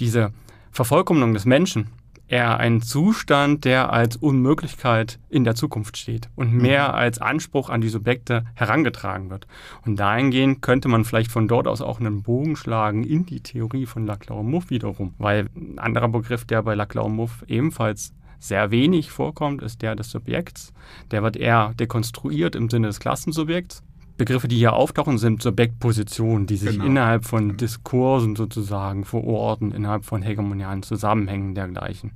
diese 0.00 0.32
Vervollkommnung 0.72 1.32
des 1.32 1.44
Menschen 1.44 1.86
eher 2.30 2.58
ein 2.58 2.80
Zustand, 2.80 3.64
der 3.64 3.92
als 3.92 4.16
Unmöglichkeit 4.16 5.18
in 5.28 5.42
der 5.42 5.56
Zukunft 5.56 5.96
steht 5.96 6.30
und 6.36 6.52
mhm. 6.52 6.62
mehr 6.62 6.94
als 6.94 7.20
Anspruch 7.20 7.70
an 7.70 7.80
die 7.80 7.88
Subjekte 7.88 8.44
herangetragen 8.54 9.30
wird. 9.30 9.48
Und 9.84 9.98
dahingehend 9.98 10.62
könnte 10.62 10.88
man 10.88 11.04
vielleicht 11.04 11.32
von 11.32 11.48
dort 11.48 11.66
aus 11.66 11.80
auch 11.80 11.98
einen 11.98 12.22
Bogen 12.22 12.54
schlagen 12.54 13.02
in 13.02 13.26
die 13.26 13.40
Theorie 13.40 13.86
von 13.86 14.06
Laclau-Muff 14.06 14.70
wiederum, 14.70 15.14
weil 15.18 15.48
ein 15.56 15.78
anderer 15.80 16.08
Begriff, 16.08 16.44
der 16.44 16.62
bei 16.62 16.74
Laclau-Muff 16.74 17.44
ebenfalls 17.48 18.14
sehr 18.38 18.70
wenig 18.70 19.10
vorkommt, 19.10 19.60
ist 19.60 19.82
der 19.82 19.96
des 19.96 20.10
Subjekts. 20.10 20.72
Der 21.10 21.22
wird 21.22 21.36
eher 21.36 21.74
dekonstruiert 21.74 22.54
im 22.54 22.70
Sinne 22.70 22.86
des 22.86 23.00
Klassensubjekts. 23.00 23.82
Begriffe, 24.20 24.48
die 24.48 24.56
hier 24.56 24.74
auftauchen, 24.74 25.16
sind 25.16 25.40
Subjektpositionen, 25.40 26.46
die 26.46 26.56
sich 26.56 26.72
genau. 26.72 26.84
innerhalb 26.84 27.24
von 27.24 27.48
genau. 27.48 27.54
Diskursen 27.54 28.36
sozusagen 28.36 29.06
verorten, 29.06 29.72
innerhalb 29.72 30.04
von 30.04 30.20
hegemonialen 30.20 30.82
Zusammenhängen 30.82 31.54
dergleichen. 31.54 32.12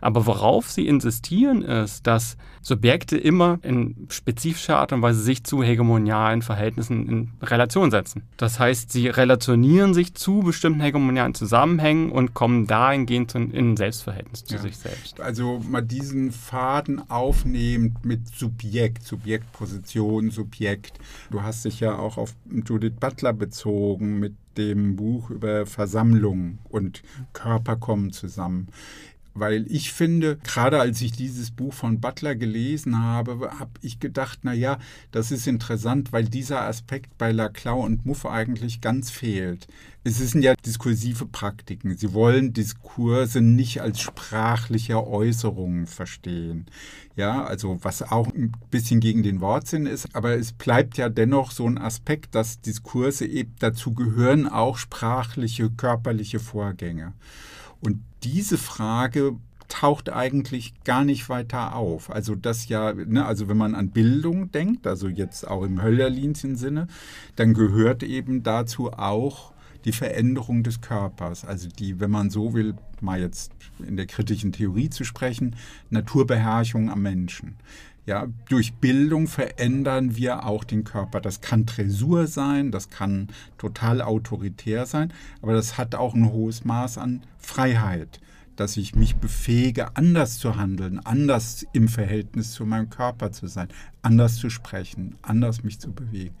Aber 0.00 0.24
worauf 0.24 0.70
sie 0.70 0.86
insistieren, 0.86 1.60
ist, 1.60 2.06
dass 2.06 2.38
Subjekte 2.62 3.18
immer 3.18 3.58
in 3.62 4.06
spezifischer 4.08 4.78
Art 4.78 4.94
und 4.94 5.02
Weise 5.02 5.20
sich 5.20 5.44
zu 5.44 5.62
hegemonialen 5.62 6.40
Verhältnissen 6.40 7.06
in 7.06 7.32
Relation 7.42 7.90
setzen. 7.90 8.22
Das 8.38 8.58
heißt, 8.58 8.90
sie 8.90 9.08
relationieren 9.08 9.92
sich 9.92 10.14
zu 10.14 10.40
bestimmten 10.40 10.80
hegemonialen 10.80 11.34
Zusammenhängen 11.34 12.10
und 12.12 12.32
kommen 12.32 12.66
dahingehend 12.66 13.34
in 13.34 13.72
ein 13.72 13.76
Selbstverhältnis 13.76 14.44
zu 14.44 14.54
ja. 14.54 14.60
sich 14.62 14.78
selbst. 14.78 15.20
Also 15.20 15.60
mal 15.68 15.82
diesen 15.82 16.32
Faden 16.32 17.10
aufnehmend 17.10 18.04
mit 18.06 18.28
Subjekt, 18.28 19.02
Subjektposition, 19.02 20.30
Subjekt. 20.30 20.98
Du 21.30 21.41
hast 21.42 21.64
dich 21.64 21.80
ja 21.80 21.98
auch 21.98 22.16
auf 22.16 22.34
Judith 22.50 22.94
Butler 22.98 23.32
bezogen 23.32 24.18
mit 24.18 24.34
dem 24.56 24.96
Buch 24.96 25.30
über 25.30 25.66
Versammlung 25.66 26.58
und 26.68 27.02
Körper 27.32 27.76
kommen 27.76 28.12
zusammen. 28.12 28.68
Weil 29.34 29.64
ich 29.68 29.92
finde, 29.92 30.36
gerade 30.44 30.80
als 30.80 31.00
ich 31.00 31.12
dieses 31.12 31.50
Buch 31.50 31.72
von 31.72 32.00
Butler 32.00 32.34
gelesen 32.34 33.02
habe, 33.02 33.50
habe 33.58 33.72
ich 33.80 33.98
gedacht, 33.98 34.40
na 34.42 34.52
ja, 34.52 34.78
das 35.10 35.30
ist 35.30 35.46
interessant, 35.46 36.12
weil 36.12 36.24
dieser 36.24 36.62
Aspekt 36.62 37.16
bei 37.16 37.32
Laclau 37.32 37.80
und 37.80 38.04
Muff 38.04 38.26
eigentlich 38.26 38.80
ganz 38.80 39.10
fehlt. 39.10 39.66
Es 40.04 40.18
sind 40.18 40.42
ja 40.42 40.54
diskursive 40.66 41.26
Praktiken. 41.26 41.96
Sie 41.96 42.12
wollen 42.12 42.52
Diskurse 42.52 43.40
nicht 43.40 43.80
als 43.80 44.00
sprachliche 44.00 45.06
Äußerungen 45.06 45.86
verstehen. 45.86 46.66
Ja, 47.14 47.44
also 47.44 47.78
was 47.82 48.02
auch 48.02 48.26
ein 48.34 48.52
bisschen 48.70 49.00
gegen 49.00 49.22
den 49.22 49.40
Wortsinn 49.40 49.86
ist, 49.86 50.14
aber 50.14 50.36
es 50.36 50.52
bleibt 50.52 50.98
ja 50.98 51.08
dennoch 51.08 51.52
so 51.52 51.66
ein 51.66 51.78
Aspekt, 51.78 52.34
dass 52.34 52.60
Diskurse 52.60 53.26
eben 53.26 53.54
dazu 53.60 53.94
gehören, 53.94 54.48
auch 54.48 54.76
sprachliche, 54.76 55.70
körperliche 55.70 56.40
Vorgänge. 56.40 57.12
Und 57.82 58.00
diese 58.22 58.56
Frage 58.56 59.36
taucht 59.68 60.10
eigentlich 60.10 60.74
gar 60.84 61.04
nicht 61.04 61.28
weiter 61.28 61.74
auf. 61.74 62.10
Also 62.10 62.34
das 62.34 62.68
ja, 62.68 62.92
ne, 62.92 63.24
also 63.24 63.48
wenn 63.48 63.56
man 63.56 63.74
an 63.74 63.90
Bildung 63.90 64.52
denkt, 64.52 64.86
also 64.86 65.08
jetzt 65.08 65.48
auch 65.48 65.62
im 65.62 65.82
Hölderlinschen 65.82 66.56
Sinne, 66.56 66.88
dann 67.36 67.54
gehört 67.54 68.02
eben 68.02 68.42
dazu 68.42 68.92
auch 68.92 69.52
die 69.84 69.92
Veränderung 69.92 70.62
des 70.62 70.80
Körpers. 70.80 71.44
Also 71.44 71.68
die, 71.68 72.00
wenn 72.00 72.10
man 72.10 72.30
so 72.30 72.54
will, 72.54 72.74
mal 73.00 73.20
jetzt 73.20 73.52
in 73.84 73.96
der 73.96 74.06
kritischen 74.06 74.52
Theorie 74.52 74.90
zu 74.90 75.04
sprechen, 75.04 75.56
Naturbeherrschung 75.90 76.90
am 76.90 77.02
Menschen. 77.02 77.56
Ja, 78.04 78.26
durch 78.48 78.74
Bildung 78.74 79.28
verändern 79.28 80.16
wir 80.16 80.44
auch 80.44 80.64
den 80.64 80.82
Körper. 80.82 81.20
Das 81.20 81.40
kann 81.40 81.66
Tresur 81.66 82.26
sein, 82.26 82.72
das 82.72 82.90
kann 82.90 83.28
total 83.58 84.02
autoritär 84.02 84.86
sein, 84.86 85.12
aber 85.40 85.52
das 85.52 85.78
hat 85.78 85.94
auch 85.94 86.14
ein 86.14 86.32
hohes 86.32 86.64
Maß 86.64 86.98
an 86.98 87.22
Freiheit, 87.38 88.20
dass 88.56 88.76
ich 88.76 88.96
mich 88.96 89.16
befähige, 89.16 89.96
anders 89.96 90.38
zu 90.38 90.56
handeln, 90.56 90.98
anders 90.98 91.64
im 91.72 91.86
Verhältnis 91.86 92.50
zu 92.50 92.66
meinem 92.66 92.90
Körper 92.90 93.30
zu 93.30 93.46
sein, 93.46 93.68
anders 94.02 94.34
zu 94.34 94.50
sprechen, 94.50 95.14
anders 95.22 95.62
mich 95.62 95.78
zu 95.78 95.92
bewegen. 95.92 96.34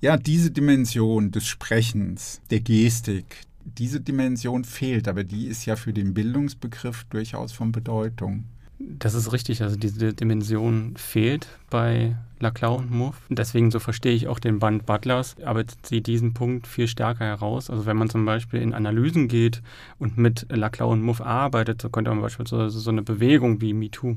Ja, 0.00 0.16
diese 0.16 0.52
Dimension 0.52 1.32
des 1.32 1.46
Sprechens, 1.46 2.40
der 2.50 2.60
Gestik, 2.60 3.42
diese 3.64 4.00
Dimension 4.00 4.64
fehlt, 4.64 5.08
aber 5.08 5.24
die 5.24 5.46
ist 5.46 5.64
ja 5.64 5.74
für 5.74 5.92
den 5.92 6.14
Bildungsbegriff 6.14 7.04
durchaus 7.04 7.52
von 7.52 7.72
Bedeutung. 7.72 8.44
Das 8.78 9.14
ist 9.14 9.32
richtig, 9.32 9.62
also 9.62 9.76
diese 9.76 10.12
Dimension 10.12 10.94
fehlt 10.96 11.46
bei 11.70 12.16
Laclau 12.40 12.74
und 12.74 12.90
Muff. 12.90 13.16
Deswegen, 13.28 13.70
so 13.70 13.78
verstehe 13.78 14.14
ich 14.14 14.26
auch 14.26 14.38
den 14.38 14.58
Band 14.58 14.84
Butlers, 14.84 15.36
aber 15.44 15.64
sie 15.82 16.02
diesen 16.02 16.34
Punkt 16.34 16.66
viel 16.66 16.88
stärker 16.88 17.24
heraus. 17.24 17.70
Also 17.70 17.86
wenn 17.86 17.96
man 17.96 18.10
zum 18.10 18.24
Beispiel 18.24 18.60
in 18.60 18.74
Analysen 18.74 19.28
geht 19.28 19.62
und 19.98 20.18
mit 20.18 20.46
Laclau 20.50 20.90
und 20.90 21.02
Muff 21.02 21.20
arbeitet, 21.20 21.80
so 21.82 21.88
könnte 21.88 22.10
man 22.10 22.20
beispielsweise 22.20 22.78
so 22.78 22.90
eine 22.90 23.02
Bewegung 23.02 23.60
wie 23.60 23.72
MeToo 23.72 24.16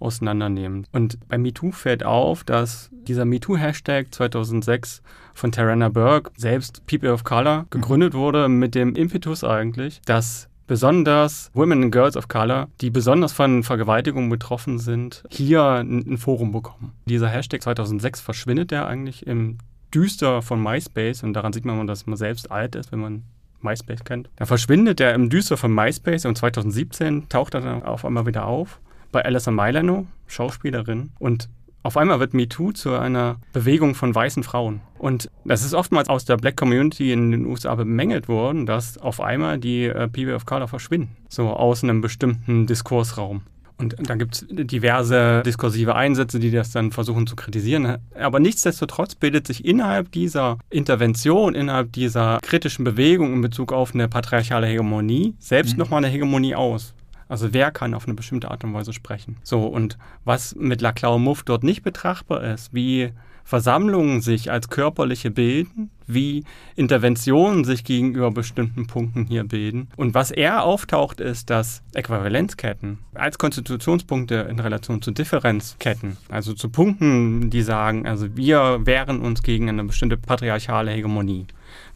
auseinandernehmen. 0.00 0.86
Und 0.92 1.18
bei 1.28 1.38
MeToo 1.38 1.70
fällt 1.70 2.04
auf, 2.04 2.44
dass 2.44 2.90
dieser 3.06 3.24
MeToo-Hashtag 3.24 4.12
2006 4.12 5.00
von 5.32 5.52
Tarana 5.52 5.88
Burke, 5.88 6.30
selbst 6.36 6.84
People 6.86 7.12
of 7.12 7.24
Color, 7.24 7.66
gegründet 7.70 8.14
wurde 8.14 8.48
mit 8.48 8.74
dem 8.74 8.94
Impetus 8.96 9.44
eigentlich, 9.44 10.00
dass 10.04 10.48
besonders 10.72 11.50
Women 11.52 11.82
and 11.82 11.92
Girls 11.92 12.16
of 12.16 12.28
Color, 12.28 12.68
die 12.80 12.88
besonders 12.88 13.34
von 13.34 13.62
Vergewaltigungen 13.62 14.30
betroffen 14.30 14.78
sind, 14.78 15.22
hier 15.28 15.62
ein, 15.62 16.16
Forum 16.16 16.50
bekommen. 16.50 16.94
Dieser 17.04 17.28
Hashtag 17.28 17.60
2006 17.60 18.22
verschwindet 18.22 18.70
der 18.70 18.86
eigentlich 18.86 19.26
im 19.26 19.58
Düster 19.94 20.40
von 20.40 20.62
MySpace 20.62 21.24
und 21.24 21.34
daran 21.34 21.52
sieht 21.52 21.66
man, 21.66 21.86
dass 21.86 22.06
man 22.06 22.16
selbst 22.16 22.50
alt 22.50 22.74
ist, 22.74 22.90
wenn 22.90 23.00
man 23.00 23.22
MySpace 23.60 24.02
kennt. 24.04 24.30
Da 24.36 24.46
verschwindet 24.46 24.98
er 24.98 25.12
im 25.12 25.28
Düster 25.28 25.58
von 25.58 25.74
MySpace 25.74 26.24
und 26.24 26.38
2017 26.38 27.28
taucht 27.28 27.52
er 27.52 27.60
dann 27.60 27.82
auf 27.82 28.06
einmal 28.06 28.24
wieder 28.24 28.46
auf 28.46 28.80
bei 29.12 29.22
Alison 29.22 29.54
Milano, 29.54 30.06
Schauspielerin, 30.26 31.10
und 31.18 31.50
auf 31.82 31.96
einmal 31.96 32.20
wird 32.20 32.34
MeToo 32.34 32.72
zu 32.72 32.92
einer 32.92 33.36
Bewegung 33.52 33.94
von 33.94 34.14
weißen 34.14 34.42
Frauen. 34.42 34.80
Und 34.98 35.30
das 35.44 35.64
ist 35.64 35.74
oftmals 35.74 36.08
aus 36.08 36.24
der 36.24 36.36
Black 36.36 36.56
Community 36.56 37.12
in 37.12 37.30
den 37.32 37.46
USA 37.46 37.74
bemängelt 37.74 38.28
worden, 38.28 38.66
dass 38.66 38.98
auf 38.98 39.20
einmal 39.20 39.58
die 39.58 39.84
äh, 39.84 40.08
People 40.08 40.34
of 40.34 40.46
Color 40.46 40.68
verschwinden. 40.68 41.16
So 41.28 41.48
aus 41.50 41.82
einem 41.82 42.00
bestimmten 42.00 42.66
Diskursraum. 42.66 43.42
Und 43.78 43.96
dann 43.98 44.18
gibt 44.18 44.34
es 44.34 44.46
diverse 44.48 45.42
diskursive 45.44 45.96
Einsätze, 45.96 46.38
die 46.38 46.52
das 46.52 46.70
dann 46.70 46.92
versuchen 46.92 47.26
zu 47.26 47.34
kritisieren. 47.34 47.98
Aber 48.14 48.38
nichtsdestotrotz 48.38 49.16
bildet 49.16 49.46
sich 49.46 49.64
innerhalb 49.64 50.12
dieser 50.12 50.58
Intervention, 50.70 51.56
innerhalb 51.56 51.92
dieser 51.92 52.38
kritischen 52.42 52.84
Bewegung 52.84 53.32
in 53.32 53.40
Bezug 53.40 53.72
auf 53.72 53.92
eine 53.92 54.06
patriarchale 54.06 54.68
Hegemonie 54.68 55.34
selbst 55.40 55.72
mhm. 55.72 55.78
nochmal 55.80 56.04
eine 56.04 56.12
Hegemonie 56.12 56.54
aus. 56.54 56.94
Also 57.32 57.54
wer 57.54 57.70
kann 57.70 57.94
auf 57.94 58.04
eine 58.04 58.12
bestimmte 58.12 58.50
Art 58.50 58.62
und 58.62 58.74
Weise 58.74 58.92
sprechen? 58.92 59.38
So, 59.42 59.64
und 59.64 59.96
was 60.26 60.54
mit 60.54 60.82
Laclau 60.82 61.18
Muff 61.18 61.44
dort 61.44 61.64
nicht 61.64 61.82
betrachtbar 61.82 62.44
ist, 62.44 62.74
wie 62.74 63.10
Versammlungen 63.42 64.20
sich 64.20 64.50
als 64.50 64.68
körperliche 64.68 65.30
bilden, 65.30 65.90
wie 66.06 66.44
Interventionen 66.76 67.64
sich 67.64 67.84
gegenüber 67.84 68.30
bestimmten 68.32 68.86
Punkten 68.86 69.24
hier 69.24 69.44
bilden. 69.44 69.88
Und 69.96 70.12
was 70.12 70.30
eher 70.30 70.62
auftaucht, 70.62 71.20
ist, 71.20 71.48
dass 71.48 71.82
Äquivalenzketten 71.94 72.98
als 73.14 73.38
Konstitutionspunkte 73.38 74.34
in 74.50 74.58
Relation 74.58 75.00
zu 75.00 75.10
Differenzketten, 75.10 76.18
also 76.28 76.52
zu 76.52 76.68
Punkten, 76.68 77.48
die 77.48 77.62
sagen, 77.62 78.06
also 78.06 78.36
wir 78.36 78.80
wehren 78.84 79.22
uns 79.22 79.42
gegen 79.42 79.70
eine 79.70 79.84
bestimmte 79.84 80.18
patriarchale 80.18 80.90
Hegemonie. 80.90 81.46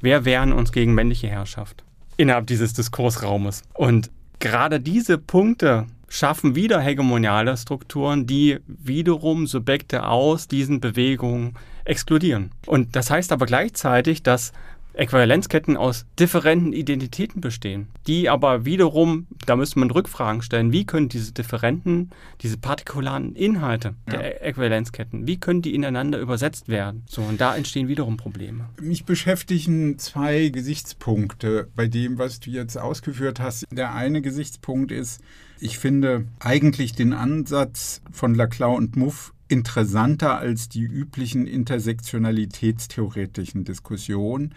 Wir 0.00 0.24
wehren 0.24 0.54
uns 0.54 0.72
gegen 0.72 0.94
männliche 0.94 1.28
Herrschaft 1.28 1.84
innerhalb 2.16 2.46
dieses 2.46 2.72
Diskursraumes. 2.72 3.62
Und 3.74 4.10
gerade 4.38 4.80
diese 4.80 5.18
Punkte 5.18 5.86
schaffen 6.08 6.54
wieder 6.54 6.80
hegemoniale 6.80 7.56
Strukturen, 7.56 8.26
die 8.26 8.58
wiederum 8.66 9.46
Subjekte 9.46 10.06
aus 10.06 10.48
diesen 10.48 10.80
Bewegungen 10.80 11.54
exkludieren. 11.84 12.50
Und 12.66 12.96
das 12.96 13.10
heißt 13.10 13.32
aber 13.32 13.46
gleichzeitig, 13.46 14.22
dass 14.22 14.52
Äquivalenzketten 14.96 15.76
aus 15.76 16.06
differenten 16.18 16.72
Identitäten 16.72 17.40
bestehen, 17.40 17.88
die 18.06 18.28
aber 18.28 18.64
wiederum, 18.64 19.26
da 19.44 19.56
müsste 19.56 19.78
man 19.78 19.90
Rückfragen 19.90 20.42
stellen, 20.42 20.72
wie 20.72 20.86
können 20.86 21.08
diese 21.08 21.32
differenten, 21.32 22.10
diese 22.40 22.56
partikularen 22.56 23.34
Inhalte 23.34 23.94
ja. 24.10 24.18
der 24.18 24.44
Äquivalenzketten, 24.44 25.26
wie 25.26 25.38
können 25.38 25.62
die 25.62 25.74
ineinander 25.74 26.18
übersetzt 26.18 26.68
werden? 26.68 27.04
So, 27.06 27.22
und 27.22 27.40
da 27.40 27.54
entstehen 27.54 27.88
wiederum 27.88 28.16
Probleme. 28.16 28.68
Mich 28.80 29.04
beschäftigen 29.04 29.98
zwei 29.98 30.48
Gesichtspunkte 30.48 31.68
bei 31.76 31.86
dem, 31.86 32.18
was 32.18 32.40
du 32.40 32.50
jetzt 32.50 32.76
ausgeführt 32.76 33.40
hast. 33.40 33.64
Der 33.70 33.94
eine 33.94 34.22
Gesichtspunkt 34.22 34.92
ist, 34.92 35.20
ich 35.60 35.78
finde 35.78 36.26
eigentlich 36.38 36.92
den 36.92 37.12
Ansatz 37.12 38.02
von 38.10 38.34
Laclau 38.34 38.74
und 38.74 38.96
Muff 38.96 39.32
interessanter 39.48 40.38
als 40.38 40.68
die 40.68 40.82
üblichen 40.82 41.46
intersektionalitätstheoretischen 41.46 43.64
Diskussionen, 43.64 44.54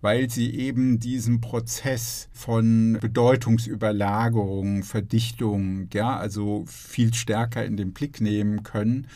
weil 0.00 0.30
sie 0.30 0.54
eben 0.54 0.98
diesen 0.98 1.40
Prozess 1.40 2.28
von 2.32 2.98
Bedeutungsüberlagerung, 3.00 4.82
Verdichtung, 4.82 5.88
ja, 5.92 6.16
also 6.16 6.64
viel 6.66 7.12
stärker 7.12 7.64
in 7.64 7.76
den 7.76 7.92
Blick 7.92 8.20
nehmen 8.20 8.62
können 8.62 9.06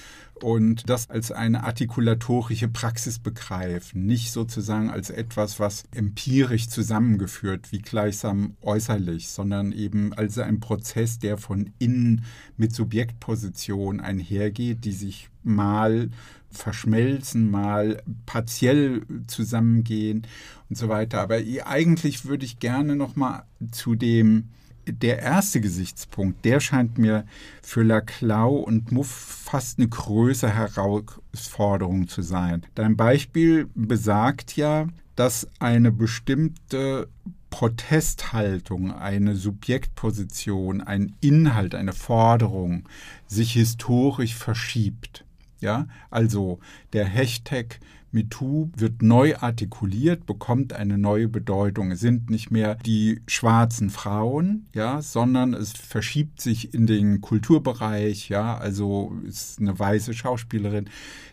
und 0.43 0.89
das 0.89 1.11
als 1.11 1.32
eine 1.32 1.64
artikulatorische 1.64 2.68
Praxis 2.68 3.18
begreifen, 3.18 4.07
nicht 4.07 4.32
sozusagen 4.32 4.91
als 4.91 5.11
etwas, 5.11 5.61
was 5.61 5.85
empirisch 5.95 6.68
zusammengeführt, 6.68 7.72
wie 7.72 7.78
gleichsam 7.78 8.57
äußerlich, 8.61 9.28
sondern 9.28 9.72
eben 9.72 10.12
als 10.12 10.39
ein 10.39 10.61
Prozess, 10.61 11.18
der 11.18 11.39
von 11.39 11.70
innen 11.78 12.24
mit 12.57 12.74
Subjektposition 12.74 14.01
einhergeht, 14.01 14.85
die 14.85 14.93
sich 14.93 15.30
mal 15.43 16.11
verschmelzen, 16.51 17.51
mal 17.51 18.03
partiell 18.26 19.03
zusammengehen 19.26 20.26
und 20.68 20.76
so 20.76 20.89
weiter. 20.89 21.20
Aber 21.20 21.39
eigentlich 21.64 22.24
würde 22.24 22.45
ich 22.45 22.59
gerne 22.59 22.97
noch 22.97 23.16
mal 23.16 23.45
zu 23.70 23.95
dem 23.95 24.51
der 24.87 25.20
erste 25.20 25.61
Gesichtspunkt, 25.61 26.45
der 26.45 26.61
scheint 26.61 26.99
mir 26.99 27.24
für 27.62 27.82
Laclau 27.82 28.57
und 28.57 28.93
Muff 28.93 29.09
fast 29.09 29.78
eine 29.78 29.89
größere 29.89 30.55
Herausforderung 30.55 32.09
zu 32.09 32.22
sein. 32.22 32.62
Dein 32.74 32.97
Beispiel 32.97 33.68
besagt 33.74 34.57
ja, 34.57 34.89
dass 35.16 35.49
eine 35.59 35.93
bestimmte 35.93 37.09
Protesthaltung, 37.51 38.93
eine 38.93 39.37
Subjektposition, 39.37 40.80
ein 40.80 41.14
Inhalt, 41.20 41.74
eine 41.74 41.93
Forderung 41.93 42.89
sich 43.26 43.53
historisch 43.53 44.35
verschiebt. 44.35 45.24
Ja, 45.61 45.87
also 46.11 46.59
der 46.93 47.07
Hashtag 47.07 47.78
MeToo 48.14 48.70
wird 48.76 49.02
neu 49.02 49.36
artikuliert, 49.36 50.24
bekommt 50.24 50.72
eine 50.72 50.96
neue 50.96 51.28
Bedeutung. 51.28 51.90
Es 51.90 52.00
sind 52.00 52.30
nicht 52.30 52.50
mehr 52.50 52.76
die 52.76 53.20
schwarzen 53.26 53.90
Frauen, 53.90 54.66
ja, 54.72 55.02
sondern 55.02 55.52
es 55.52 55.72
verschiebt 55.72 56.40
sich 56.40 56.72
in 56.72 56.86
den 56.86 57.20
Kulturbereich, 57.20 58.28
ja, 58.28 58.56
also 58.56 59.12
ist 59.26 59.60
eine 59.60 59.78
weiße 59.78 60.14
Schauspielerin. 60.14 60.88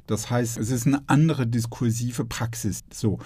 Das 0.08 0.30
heißt, 0.30 0.58
es 0.58 0.72
ist 0.72 0.88
eine 0.88 1.04
andere 1.08 1.48
diskursive 1.48 2.26
Praxis. 2.26 2.84
So. 2.92 3.20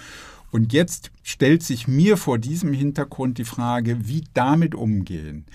Und 0.51 0.71
jetzt 0.71 1.11
stellt 1.23 1.63
sich 1.63 1.87
mir 1.87 2.17
vor 2.17 2.37
diesem 2.37 2.71
Hintergrund 2.71 3.37
die 3.37 3.45
Frage, 3.45 4.07
wie 4.07 4.23
damit 4.33 4.75
umgehen. 4.75 5.45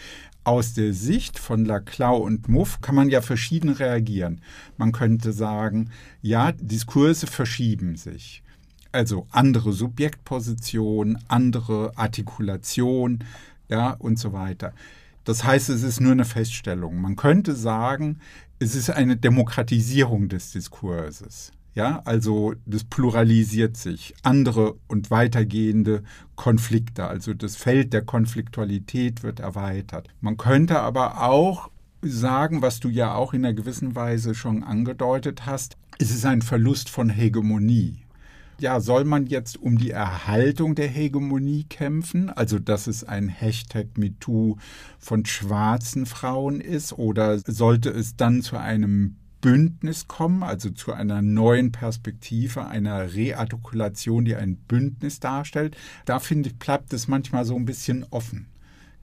Aus 0.42 0.72
der 0.72 0.94
Sicht 0.94 1.38
von 1.38 1.64
Laclau 1.64 2.16
und 2.16 2.48
Muff 2.48 2.80
kann 2.80 2.94
man 2.94 3.10
ja 3.10 3.20
verschieden 3.20 3.70
reagieren. 3.70 4.40
Man 4.78 4.92
könnte 4.92 5.32
sagen, 5.32 5.90
ja, 6.22 6.52
Diskurse 6.52 7.26
verschieben 7.26 7.96
sich. 7.96 8.42
Also 8.90 9.26
andere 9.30 9.72
Subjektposition, 9.72 11.18
andere 11.28 11.92
Artikulation, 11.96 13.22
ja, 13.68 13.90
und 13.92 14.18
so 14.18 14.32
weiter. 14.32 14.72
Das 15.24 15.44
heißt, 15.44 15.68
es 15.68 15.82
ist 15.82 16.00
nur 16.00 16.12
eine 16.12 16.24
Feststellung. 16.24 17.00
Man 17.00 17.16
könnte 17.16 17.54
sagen, 17.54 18.18
es 18.58 18.74
ist 18.74 18.90
eine 18.90 19.16
Demokratisierung 19.16 20.28
des 20.28 20.52
Diskurses. 20.52 21.52
Ja, 21.74 22.02
also 22.04 22.54
das 22.66 22.84
pluralisiert 22.84 23.76
sich. 23.76 24.14
Andere 24.22 24.74
und 24.88 25.10
weitergehende 25.10 26.02
Konflikte, 26.34 27.06
also 27.06 27.32
das 27.32 27.56
Feld 27.56 27.92
der 27.92 28.02
Konfliktualität 28.02 29.22
wird 29.22 29.40
erweitert. 29.40 30.08
Man 30.20 30.36
könnte 30.36 30.80
aber 30.80 31.22
auch 31.22 31.70
sagen, 32.02 32.62
was 32.62 32.80
du 32.80 32.88
ja 32.88 33.14
auch 33.14 33.34
in 33.34 33.44
einer 33.44 33.54
gewissen 33.54 33.94
Weise 33.94 34.34
schon 34.34 34.64
angedeutet 34.64 35.46
hast, 35.46 35.76
es 35.98 36.10
ist 36.10 36.24
ein 36.24 36.42
Verlust 36.42 36.88
von 36.88 37.10
Hegemonie. 37.10 37.98
Ja, 38.58 38.80
soll 38.80 39.04
man 39.04 39.26
jetzt 39.26 39.56
um 39.58 39.78
die 39.78 39.90
Erhaltung 39.90 40.74
der 40.74 40.88
Hegemonie 40.88 41.64
kämpfen, 41.64 42.30
also 42.30 42.58
dass 42.58 42.86
es 42.86 43.04
ein 43.04 43.28
Hashtag 43.28 43.96
MeToo 43.96 44.56
von 44.98 45.24
schwarzen 45.24 46.04
Frauen 46.04 46.60
ist, 46.60 46.92
oder 46.92 47.38
sollte 47.38 47.90
es 47.90 48.16
dann 48.16 48.42
zu 48.42 48.58
einem 48.58 49.16
Bündnis 49.40 50.06
kommen, 50.08 50.42
also 50.42 50.70
zu 50.70 50.92
einer 50.92 51.22
neuen 51.22 51.72
Perspektive, 51.72 52.66
einer 52.66 53.14
Reartikulation, 53.14 54.24
die 54.24 54.36
ein 54.36 54.56
Bündnis 54.56 55.20
darstellt. 55.20 55.76
Da 56.04 56.18
finde 56.18 56.50
ich, 56.50 56.58
bleibt 56.58 56.92
es 56.92 57.08
manchmal 57.08 57.44
so 57.44 57.56
ein 57.56 57.64
bisschen 57.64 58.04
offen. 58.10 58.46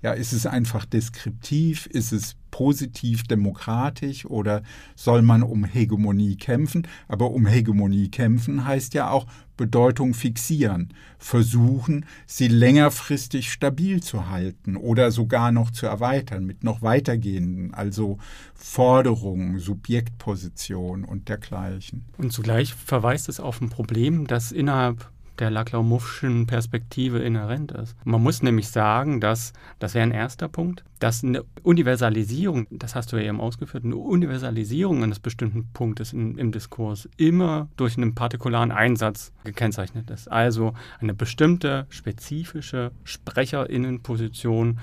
Ja, 0.07 0.13
ist 0.13 0.31
es 0.31 0.45
einfach 0.45 0.85
deskriptiv? 0.85 1.85
Ist 1.87 2.13
es 2.13 2.37
positiv 2.49 3.23
demokratisch 3.23 4.25
oder 4.25 4.63
soll 4.95 5.21
man 5.21 5.43
um 5.43 5.65
Hegemonie 5.65 6.37
kämpfen? 6.37 6.87
Aber 7.09 7.31
um 7.31 7.45
Hegemonie 7.45 8.07
kämpfen 8.07 8.65
heißt 8.65 8.93
ja 8.93 9.09
auch 9.09 9.25
Bedeutung 9.57 10.13
fixieren, 10.13 10.93
versuchen, 11.17 12.05
sie 12.25 12.47
längerfristig 12.47 13.51
stabil 13.51 14.01
zu 14.01 14.29
halten 14.29 14.77
oder 14.77 15.11
sogar 15.11 15.51
noch 15.51 15.71
zu 15.71 15.87
erweitern 15.87 16.45
mit 16.45 16.63
noch 16.63 16.81
weitergehenden, 16.81 17.73
also 17.73 18.17
Forderungen, 18.55 19.59
Subjektposition 19.59 21.03
und 21.03 21.27
dergleichen. 21.27 22.05
Und 22.17 22.31
zugleich 22.31 22.73
verweist 22.73 23.27
es 23.27 23.41
auf 23.41 23.59
ein 23.59 23.69
Problem, 23.69 24.25
das 24.25 24.53
innerhalb 24.53 25.11
der 25.39 25.51
Laclau-Muffschen 25.51 26.47
Perspektive 26.47 27.19
inhärent 27.19 27.71
ist. 27.71 27.95
Man 28.03 28.21
muss 28.21 28.41
nämlich 28.43 28.69
sagen, 28.69 29.21
dass, 29.21 29.53
das 29.79 29.93
wäre 29.93 30.03
ein 30.03 30.11
erster 30.11 30.47
Punkt, 30.47 30.83
dass 30.99 31.23
eine 31.23 31.43
Universalisierung, 31.63 32.67
das 32.71 32.95
hast 32.95 33.11
du 33.11 33.17
ja 33.17 33.23
eben 33.23 33.39
ausgeführt, 33.39 33.85
eine 33.85 33.95
Universalisierung 33.95 35.03
eines 35.03 35.19
bestimmten 35.19 35.67
Punktes 35.73 36.13
in, 36.13 36.38
im 36.38 36.51
Diskurs 36.51 37.07
immer 37.17 37.67
durch 37.77 37.97
einen 37.97 38.15
partikularen 38.15 38.71
Einsatz 38.71 39.31
gekennzeichnet 39.43 40.09
ist. 40.09 40.31
Also 40.31 40.73
eine 40.99 41.13
bestimmte 41.13 41.85
spezifische 41.89 42.91
Sprecherinnenposition 43.03 44.79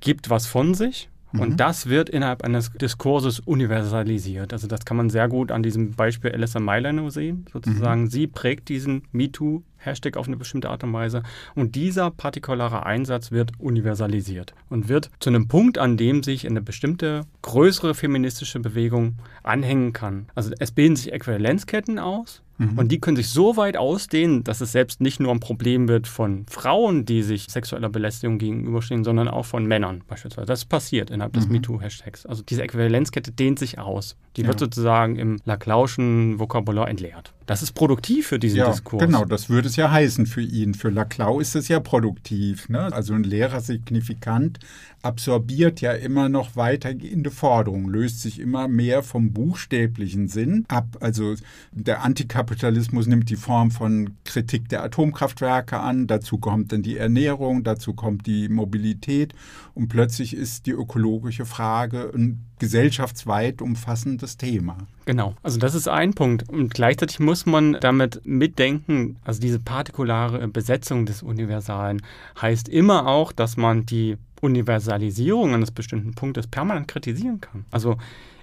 gibt 0.00 0.28
was 0.30 0.46
von 0.46 0.74
sich 0.74 1.08
und 1.32 1.50
mhm. 1.50 1.56
das 1.56 1.88
wird 1.88 2.08
innerhalb 2.08 2.42
eines 2.44 2.72
Diskurses 2.72 3.40
universalisiert. 3.40 4.52
Also 4.52 4.66
das 4.66 4.84
kann 4.84 4.96
man 4.96 5.10
sehr 5.10 5.28
gut 5.28 5.50
an 5.50 5.62
diesem 5.62 5.92
Beispiel 5.92 6.32
Alyssa 6.32 6.60
Milano 6.60 7.10
sehen. 7.10 7.46
Sozusagen, 7.52 8.02
mhm. 8.02 8.10
sie 8.10 8.26
prägt 8.26 8.68
diesen 8.68 9.02
MeToo 9.12 9.62
Hashtag 9.78 10.16
auf 10.16 10.26
eine 10.26 10.36
bestimmte 10.36 10.70
Art 10.70 10.82
und 10.84 10.92
Weise. 10.92 11.22
Und 11.54 11.74
dieser 11.74 12.10
partikulare 12.10 12.84
Einsatz 12.84 13.30
wird 13.30 13.52
universalisiert 13.58 14.54
und 14.68 14.88
wird 14.88 15.10
zu 15.20 15.30
einem 15.30 15.48
Punkt, 15.48 15.78
an 15.78 15.96
dem 15.96 16.22
sich 16.22 16.46
eine 16.46 16.60
bestimmte 16.60 17.22
größere 17.42 17.94
feministische 17.94 18.60
Bewegung 18.60 19.16
anhängen 19.42 19.92
kann. 19.92 20.26
Also 20.34 20.50
es 20.58 20.72
bilden 20.72 20.96
sich 20.96 21.12
Äquivalenzketten 21.12 21.98
aus, 21.98 22.42
Mhm. 22.58 22.78
Und 22.78 22.92
die 22.92 23.00
können 23.00 23.16
sich 23.16 23.28
so 23.28 23.56
weit 23.56 23.76
ausdehnen, 23.76 24.44
dass 24.44 24.60
es 24.60 24.72
selbst 24.72 25.00
nicht 25.00 25.20
nur 25.20 25.32
ein 25.32 25.40
Problem 25.40 25.88
wird 25.88 26.06
von 26.06 26.46
Frauen, 26.48 27.04
die 27.04 27.22
sich 27.22 27.46
sexueller 27.48 27.88
Belästigung 27.88 28.38
gegenüberstehen, 28.38 29.04
sondern 29.04 29.28
auch 29.28 29.44
von 29.44 29.66
Männern 29.66 30.02
beispielsweise. 30.06 30.46
Das 30.46 30.64
passiert 30.64 31.10
innerhalb 31.10 31.34
des 31.34 31.46
mhm. 31.46 31.56
MeToo-Hashtags. 31.56 32.26
Also 32.26 32.42
diese 32.42 32.62
Äquivalenzkette 32.62 33.32
dehnt 33.32 33.58
sich 33.58 33.78
aus. 33.78 34.16
Die 34.36 34.42
ja. 34.42 34.48
wird 34.48 34.58
sozusagen 34.58 35.16
im 35.16 35.38
Laclauschen 35.44 36.38
Vokabular 36.38 36.88
entleert. 36.88 37.32
Das 37.46 37.62
ist 37.62 37.72
produktiv 37.72 38.26
für 38.26 38.40
diesen 38.40 38.58
ja, 38.58 38.70
Diskurs. 38.70 39.00
Genau, 39.00 39.24
das 39.24 39.48
würde 39.48 39.68
es 39.68 39.76
ja 39.76 39.90
heißen 39.90 40.26
für 40.26 40.42
ihn. 40.42 40.74
Für 40.74 40.90
Laclau 40.90 41.38
ist 41.38 41.54
es 41.54 41.68
ja 41.68 41.78
produktiv. 41.78 42.68
Ne? 42.68 42.92
Also 42.92 43.14
ein 43.14 43.22
Lehrer 43.22 43.60
signifikant 43.60 44.58
absorbiert 45.02 45.80
ja 45.80 45.92
immer 45.92 46.28
noch 46.28 46.56
weitergehende 46.56 47.30
Forderungen, 47.30 47.88
löst 47.88 48.20
sich 48.22 48.40
immer 48.40 48.66
mehr 48.66 49.04
vom 49.04 49.32
buchstäblichen 49.32 50.26
Sinn 50.26 50.64
ab. 50.66 50.98
Also 51.00 51.36
der 51.70 52.02
Antikapitalismus 52.02 53.06
nimmt 53.06 53.30
die 53.30 53.36
Form 53.36 53.70
von 53.70 54.16
Kritik 54.24 54.68
der 54.68 54.82
Atomkraftwerke 54.82 55.78
an, 55.78 56.08
dazu 56.08 56.38
kommt 56.38 56.72
dann 56.72 56.82
die 56.82 56.96
Ernährung, 56.96 57.62
dazu 57.62 57.94
kommt 57.94 58.26
die 58.26 58.48
Mobilität 58.48 59.34
und 59.74 59.88
plötzlich 59.88 60.34
ist 60.34 60.66
die 60.66 60.72
ökologische 60.72 61.46
Frage 61.46 62.10
ein 62.12 62.44
gesellschaftsweit 62.58 63.60
umfassendes 63.62 64.36
Thema. 64.36 64.78
Genau, 65.04 65.34
also 65.42 65.58
das 65.58 65.74
ist 65.74 65.88
ein 65.88 66.14
Punkt. 66.14 66.48
Und 66.48 66.74
gleichzeitig 66.74 67.20
muss 67.20 67.46
man 67.46 67.76
damit 67.80 68.22
mitdenken, 68.24 69.16
also 69.24 69.40
diese 69.40 69.58
partikulare 69.58 70.48
Besetzung 70.48 71.06
des 71.06 71.22
Universalen 71.22 72.02
heißt 72.40 72.68
immer 72.68 73.06
auch, 73.06 73.32
dass 73.32 73.56
man 73.56 73.86
die 73.86 74.16
Universalisierung 74.40 75.54
eines 75.54 75.70
bestimmten 75.70 76.14
Punktes 76.14 76.46
permanent 76.46 76.88
kritisieren 76.88 77.40
kann. 77.40 77.64
Also 77.70 77.96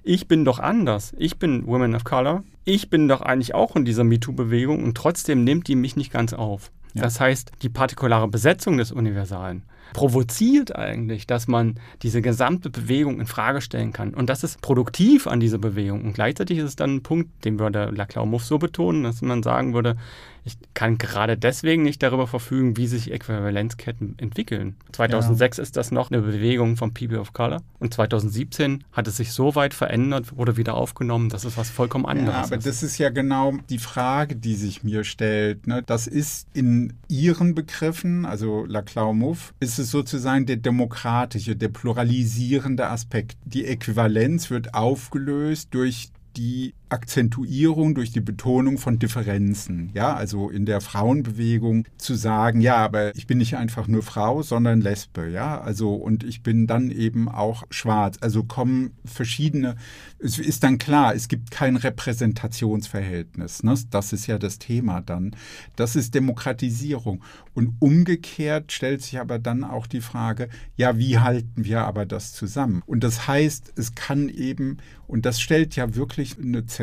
ich 0.04 0.28
bin 0.28 0.44
doch 0.44 0.60
anders. 0.60 1.14
Ich 1.18 1.38
bin 1.38 1.66
Women 1.66 1.96
of 1.96 2.04
Color. 2.04 2.44
Ich 2.66 2.90
bin 2.90 3.08
doch 3.08 3.22
eigentlich 3.22 3.56
auch 3.56 3.76
in 3.76 3.86
dieser 3.86 4.04
MeToo-Bewegung 4.04 4.84
und 4.84 4.96
trotzdem 4.96 5.44
nimmt 5.44 5.68
die 5.68 5.76
mich 5.76 5.96
nicht 5.96 6.12
ganz 6.12 6.34
auf. 6.34 6.72
Ja. 6.94 7.04
Das 7.04 7.20
heißt, 7.20 7.52
die 7.62 7.70
partikulare 7.70 8.28
Besetzung 8.28 8.78
des 8.78 8.92
Universalen 8.92 9.64
provoziert 9.94 10.76
eigentlich, 10.76 11.28
dass 11.28 11.48
man 11.48 11.80
diese 12.02 12.22
gesamte 12.22 12.70
Bewegung 12.70 13.20
in 13.20 13.28
Frage 13.28 13.62
stellen 13.62 13.94
kann. 13.94 14.14
Und 14.14 14.30
das 14.30 14.44
ist 14.44 14.62
produktiv 14.62 15.28
an 15.28 15.40
dieser 15.40 15.58
Bewegung. 15.58 16.04
Und 16.06 16.14
gleichzeitig 16.14 16.58
ist 16.58 16.66
es 16.66 16.76
dann 16.76 16.96
ein 16.96 17.04
Punkt, 17.04 17.46
den 17.46 17.60
würde 17.60 17.92
Laclau 17.92 18.26
Muff 18.26 18.46
so 18.46 18.58
betonen, 18.58 19.04
dass 19.04 19.22
man 19.22 19.44
sagen 19.44 19.74
würde, 19.74 19.98
Ich 20.46 20.58
kann 20.74 20.98
gerade 20.98 21.38
deswegen 21.38 21.84
nicht 21.84 22.04
darüber 22.04 22.28
verfügen, 22.28 22.78
wie 22.78 22.88
sich 22.88 23.12
Äquivalenzketten 23.12 24.16
entwickeln. 24.18 24.76
2006 24.92 25.58
ja. 25.58 25.64
ist 25.64 25.78
das 25.78 25.92
noch 25.92 26.12
eine 26.12 26.22
Bewegung 26.22 26.76
von 26.76 26.94
People 26.94 27.20
of 27.20 27.34
Color 27.34 27.62
und 27.80 27.94
2017 27.94 28.84
hat 28.92 29.08
es 29.08 29.18
sich 29.18 29.32
so 29.32 29.56
weit 29.56 29.74
verändert, 29.74 30.36
wurde 30.38 30.58
wieder 30.58 30.76
aufgenommen, 30.76 31.30
dass 31.30 31.46
es 31.46 31.58
was 31.58 31.70
vollkommen 31.70 32.06
anderes 32.06 32.34
ja, 32.34 32.44
aber 32.44 32.58
ist. 32.58 32.68
das 32.68 32.84
ist 32.84 32.98
ja 32.98 33.10
genau 33.10 33.54
die 33.70 33.78
Frage, 33.78 34.36
die 34.36 34.56
sich 34.56 34.84
mir 34.84 35.04
stellt. 35.04 35.68
Ne? 35.68 35.84
Das 35.84 36.08
ist 36.08 36.48
in 36.54 36.94
Ihren 37.08 37.56
Begriffen, 37.56 38.26
also 38.26 38.66
Laclau 38.66 39.14
Muff, 39.14 39.54
ist 39.60 39.80
es 39.80 39.92
sozusagen 39.92 40.46
der 40.46 40.58
demokratische, 40.58 41.56
der 41.56 41.70
pluralisierende 41.70 42.88
Aspekt. 42.88 43.38
Die 43.46 43.66
Äquivalenz 43.66 44.50
wird 44.50 44.74
aufgelöst 44.74 45.70
durch 45.72 46.10
die 46.36 46.74
Akzentuierung, 46.94 47.96
durch 47.96 48.12
die 48.12 48.22
Betonung 48.22 48.78
von 48.78 49.00
Differenzen. 49.00 49.92
Ja, 49.94 50.14
also 50.16 50.50
in 50.50 50.66
der 50.66 50.80
Frauenbewegung 50.80 51.86
zu 51.98 52.16
sagen, 52.16 52.62
ja, 52.62 52.78
aber 52.78 53.16
ich 53.16 53.28
bin 53.28 53.40
nicht 53.40 53.58
einfach 53.58 53.88
nur 53.88 54.04
Frau, 54.04 54.44
sondern 54.44 54.80
Lesbe. 54.80 55.30
Ja, 55.30 55.60
also 55.60 55.94
und 55.96 56.24
ich 56.24 56.44
bin 56.44 56.68
dann 56.68 56.92
eben 56.92 57.28
auch 57.28 57.64
schwarz. 57.70 58.18
Also 58.22 58.44
kommen 58.44 58.92
verschiedene, 59.04 59.76
es 60.20 60.40
ist 60.40 60.64
dann 60.64 60.78
klar, 60.78 61.16
es 61.16 61.28
gibt 61.28 61.52
kein 61.52 61.76
Repräsentationsverhältnis. 61.76 63.64
Ne? 63.64 63.74
Das 63.90 64.14
ist 64.14 64.28
ja 64.28 64.38
das 64.38 64.60
Thema 64.60 65.02
dann. 65.02 65.36
Das 65.76 65.96
ist 65.96 66.16
Demokratisierung. 66.16 67.24
Und 67.54 67.76
umgekehrt 67.80 68.72
stellt 68.72 69.02
sich 69.02 69.20
aber 69.20 69.40
dann 69.40 69.64
auch 69.64 69.88
die 69.88 70.02
Frage, 70.02 70.50
ja, 70.76 70.98
wie 70.98 71.20
halten 71.20 71.66
wir 71.66 71.82
aber 71.82 72.06
das 72.06 72.34
zusammen? 72.34 72.82
Und 72.86 73.04
das 73.04 73.28
heißt, 73.28 73.74
es 73.76 73.96
kann 73.96 74.30
eben, 74.30 74.78
und 75.08 75.26
das 75.26 75.42
stellt 75.42 75.76
ja 75.76 75.96
wirklich 75.96 76.38
eine 76.40 76.66
zentrale, 76.66 76.83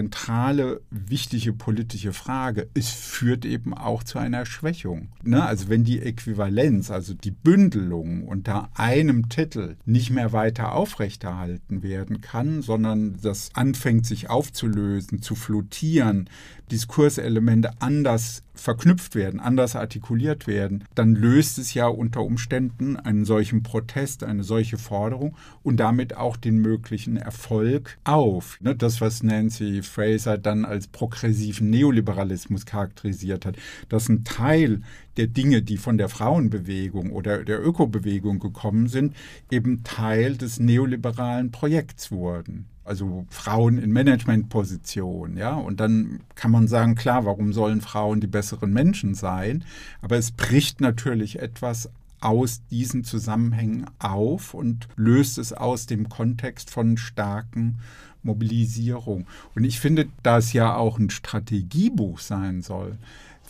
wichtige 0.90 1.52
politische 1.52 2.12
Frage. 2.12 2.68
Es 2.74 2.90
führt 2.90 3.44
eben 3.44 3.74
auch 3.74 4.02
zu 4.02 4.18
einer 4.18 4.46
Schwächung. 4.46 5.08
Ne? 5.22 5.44
Also 5.44 5.68
wenn 5.68 5.84
die 5.84 6.00
Äquivalenz, 6.00 6.90
also 6.90 7.14
die 7.14 7.30
Bündelung 7.30 8.26
unter 8.26 8.70
einem 8.74 9.28
Titel 9.28 9.76
nicht 9.84 10.10
mehr 10.10 10.32
weiter 10.32 10.72
aufrechterhalten 10.72 11.82
werden 11.82 12.20
kann, 12.20 12.62
sondern 12.62 13.18
das 13.22 13.50
anfängt 13.54 14.06
sich 14.06 14.30
aufzulösen, 14.30 15.22
zu 15.22 15.34
flottieren, 15.34 16.28
Diskurselemente 16.70 17.70
anders 17.80 18.42
verknüpft 18.54 19.14
werden, 19.14 19.40
anders 19.40 19.74
artikuliert 19.74 20.46
werden, 20.46 20.84
dann 20.94 21.14
löst 21.14 21.58
es 21.58 21.74
ja 21.74 21.86
unter 21.86 22.22
Umständen 22.22 22.96
einen 22.96 23.24
solchen 23.24 23.62
Protest, 23.62 24.22
eine 24.22 24.44
solche 24.44 24.76
Forderung 24.76 25.36
und 25.62 25.78
damit 25.78 26.16
auch 26.16 26.36
den 26.36 26.58
möglichen 26.58 27.16
Erfolg 27.16 27.98
auf. 28.04 28.58
Ne, 28.60 28.76
das, 28.76 29.00
was 29.00 29.22
Nancy 29.22 29.82
Fraser 29.82 30.38
dann 30.38 30.64
als 30.64 30.86
progressiven 30.86 31.70
Neoliberalismus 31.70 32.66
charakterisiert 32.66 33.46
hat, 33.46 33.56
dass 33.88 34.08
ein 34.08 34.24
Teil 34.24 34.82
der 35.20 35.26
Dinge, 35.26 35.60
die 35.60 35.76
von 35.76 35.98
der 35.98 36.08
Frauenbewegung 36.08 37.10
oder 37.10 37.44
der 37.44 37.62
Ökobewegung 37.62 38.38
gekommen 38.38 38.88
sind, 38.88 39.14
eben 39.50 39.84
Teil 39.84 40.38
des 40.38 40.58
neoliberalen 40.58 41.50
Projekts 41.50 42.10
wurden 42.10 42.64
also 42.82 43.24
Frauen 43.28 43.78
in 43.78 43.92
Managementpositionen, 43.92 45.36
ja. 45.36 45.54
Und 45.54 45.78
dann 45.78 46.20
kann 46.34 46.50
man 46.50 46.66
sagen, 46.66 46.96
klar, 46.96 47.24
warum 47.24 47.52
sollen 47.52 47.82
Frauen 47.82 48.20
die 48.20 48.26
besseren 48.26 48.72
Menschen 48.72 49.14
sein? 49.14 49.64
Aber 50.02 50.16
es 50.16 50.32
bricht 50.32 50.80
natürlich 50.80 51.38
etwas 51.38 51.88
aus 52.20 52.62
diesen 52.68 53.04
Zusammenhängen 53.04 53.86
auf 54.00 54.54
und 54.54 54.88
löst 54.96 55.38
es 55.38 55.52
aus 55.52 55.86
dem 55.86 56.08
Kontext 56.08 56.70
von 56.70 56.96
starken 56.96 57.78
Mobilisierung. 58.24 59.26
Und 59.54 59.62
ich 59.62 59.78
finde, 59.78 60.08
da 60.24 60.38
es 60.38 60.52
ja 60.52 60.74
auch 60.74 60.98
ein 60.98 61.10
Strategiebuch 61.10 62.18
sein 62.18 62.60
soll, 62.60 62.98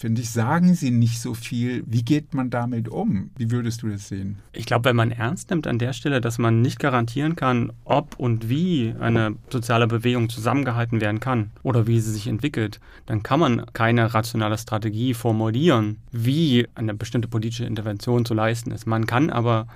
finde 0.00 0.22
ich, 0.22 0.30
sagen 0.30 0.74
sie 0.74 0.90
nicht 0.90 1.20
so 1.20 1.34
viel. 1.34 1.84
Wie 1.86 2.02
geht 2.02 2.32
man 2.32 2.48
damit 2.48 2.88
um? 2.88 3.30
Wie 3.36 3.50
würdest 3.50 3.82
du 3.82 3.88
das 3.88 4.08
sehen? 4.08 4.38
Ich 4.54 4.64
glaube, 4.64 4.86
wenn 4.86 4.96
man 4.96 5.10
ernst 5.10 5.50
nimmt 5.50 5.66
an 5.66 5.78
der 5.78 5.92
Stelle, 5.92 6.22
dass 6.22 6.38
man 6.38 6.62
nicht 6.62 6.78
garantieren 6.78 7.36
kann, 7.36 7.70
ob 7.84 8.18
und 8.18 8.48
wie 8.48 8.94
eine 8.98 9.36
soziale 9.50 9.86
Bewegung 9.86 10.30
zusammengehalten 10.30 11.02
werden 11.02 11.20
kann 11.20 11.50
oder 11.62 11.86
wie 11.86 12.00
sie 12.00 12.12
sich 12.12 12.28
entwickelt, 12.28 12.80
dann 13.04 13.22
kann 13.22 13.40
man 13.40 13.66
keine 13.74 14.14
rationale 14.14 14.56
Strategie 14.56 15.12
formulieren, 15.12 15.98
wie 16.10 16.66
eine 16.74 16.94
bestimmte 16.94 17.28
politische 17.28 17.66
Intervention 17.66 18.24
zu 18.24 18.32
leisten 18.32 18.70
ist. 18.70 18.86
Man 18.86 19.06
kann 19.06 19.28
aber 19.28 19.66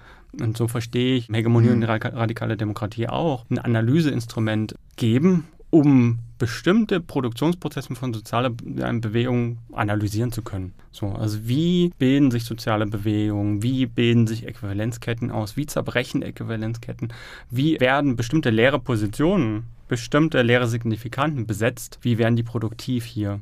und 0.40 0.56
so 0.56 0.66
verstehe 0.66 1.14
ich 1.16 1.28
Hegemonie 1.28 1.68
und 1.68 1.84
radikale 1.84 2.56
Demokratie 2.56 3.08
auch, 3.08 3.44
ein 3.50 3.58
Analyseinstrument 3.58 4.74
geben, 4.96 5.44
um 5.74 6.20
bestimmte 6.38 7.00
Produktionsprozesse 7.00 7.96
von 7.96 8.14
sozialen 8.14 9.00
Bewegungen 9.00 9.58
analysieren 9.72 10.30
zu 10.30 10.42
können. 10.42 10.72
So, 10.92 11.08
also 11.08 11.48
wie 11.48 11.92
bilden 11.98 12.30
sich 12.30 12.44
soziale 12.44 12.86
Bewegungen, 12.86 13.64
wie 13.64 13.86
bilden 13.86 14.28
sich 14.28 14.46
Äquivalenzketten 14.46 15.32
aus, 15.32 15.56
wie 15.56 15.66
zerbrechen 15.66 16.22
Äquivalenzketten, 16.22 17.12
wie 17.50 17.80
werden 17.80 18.14
bestimmte 18.14 18.50
leere 18.50 18.78
Positionen, 18.78 19.64
bestimmte 19.88 20.42
leere 20.42 20.68
Signifikanten 20.68 21.44
besetzt, 21.44 21.98
wie 22.02 22.18
werden 22.18 22.36
die 22.36 22.44
produktiv 22.44 23.04
hier. 23.04 23.40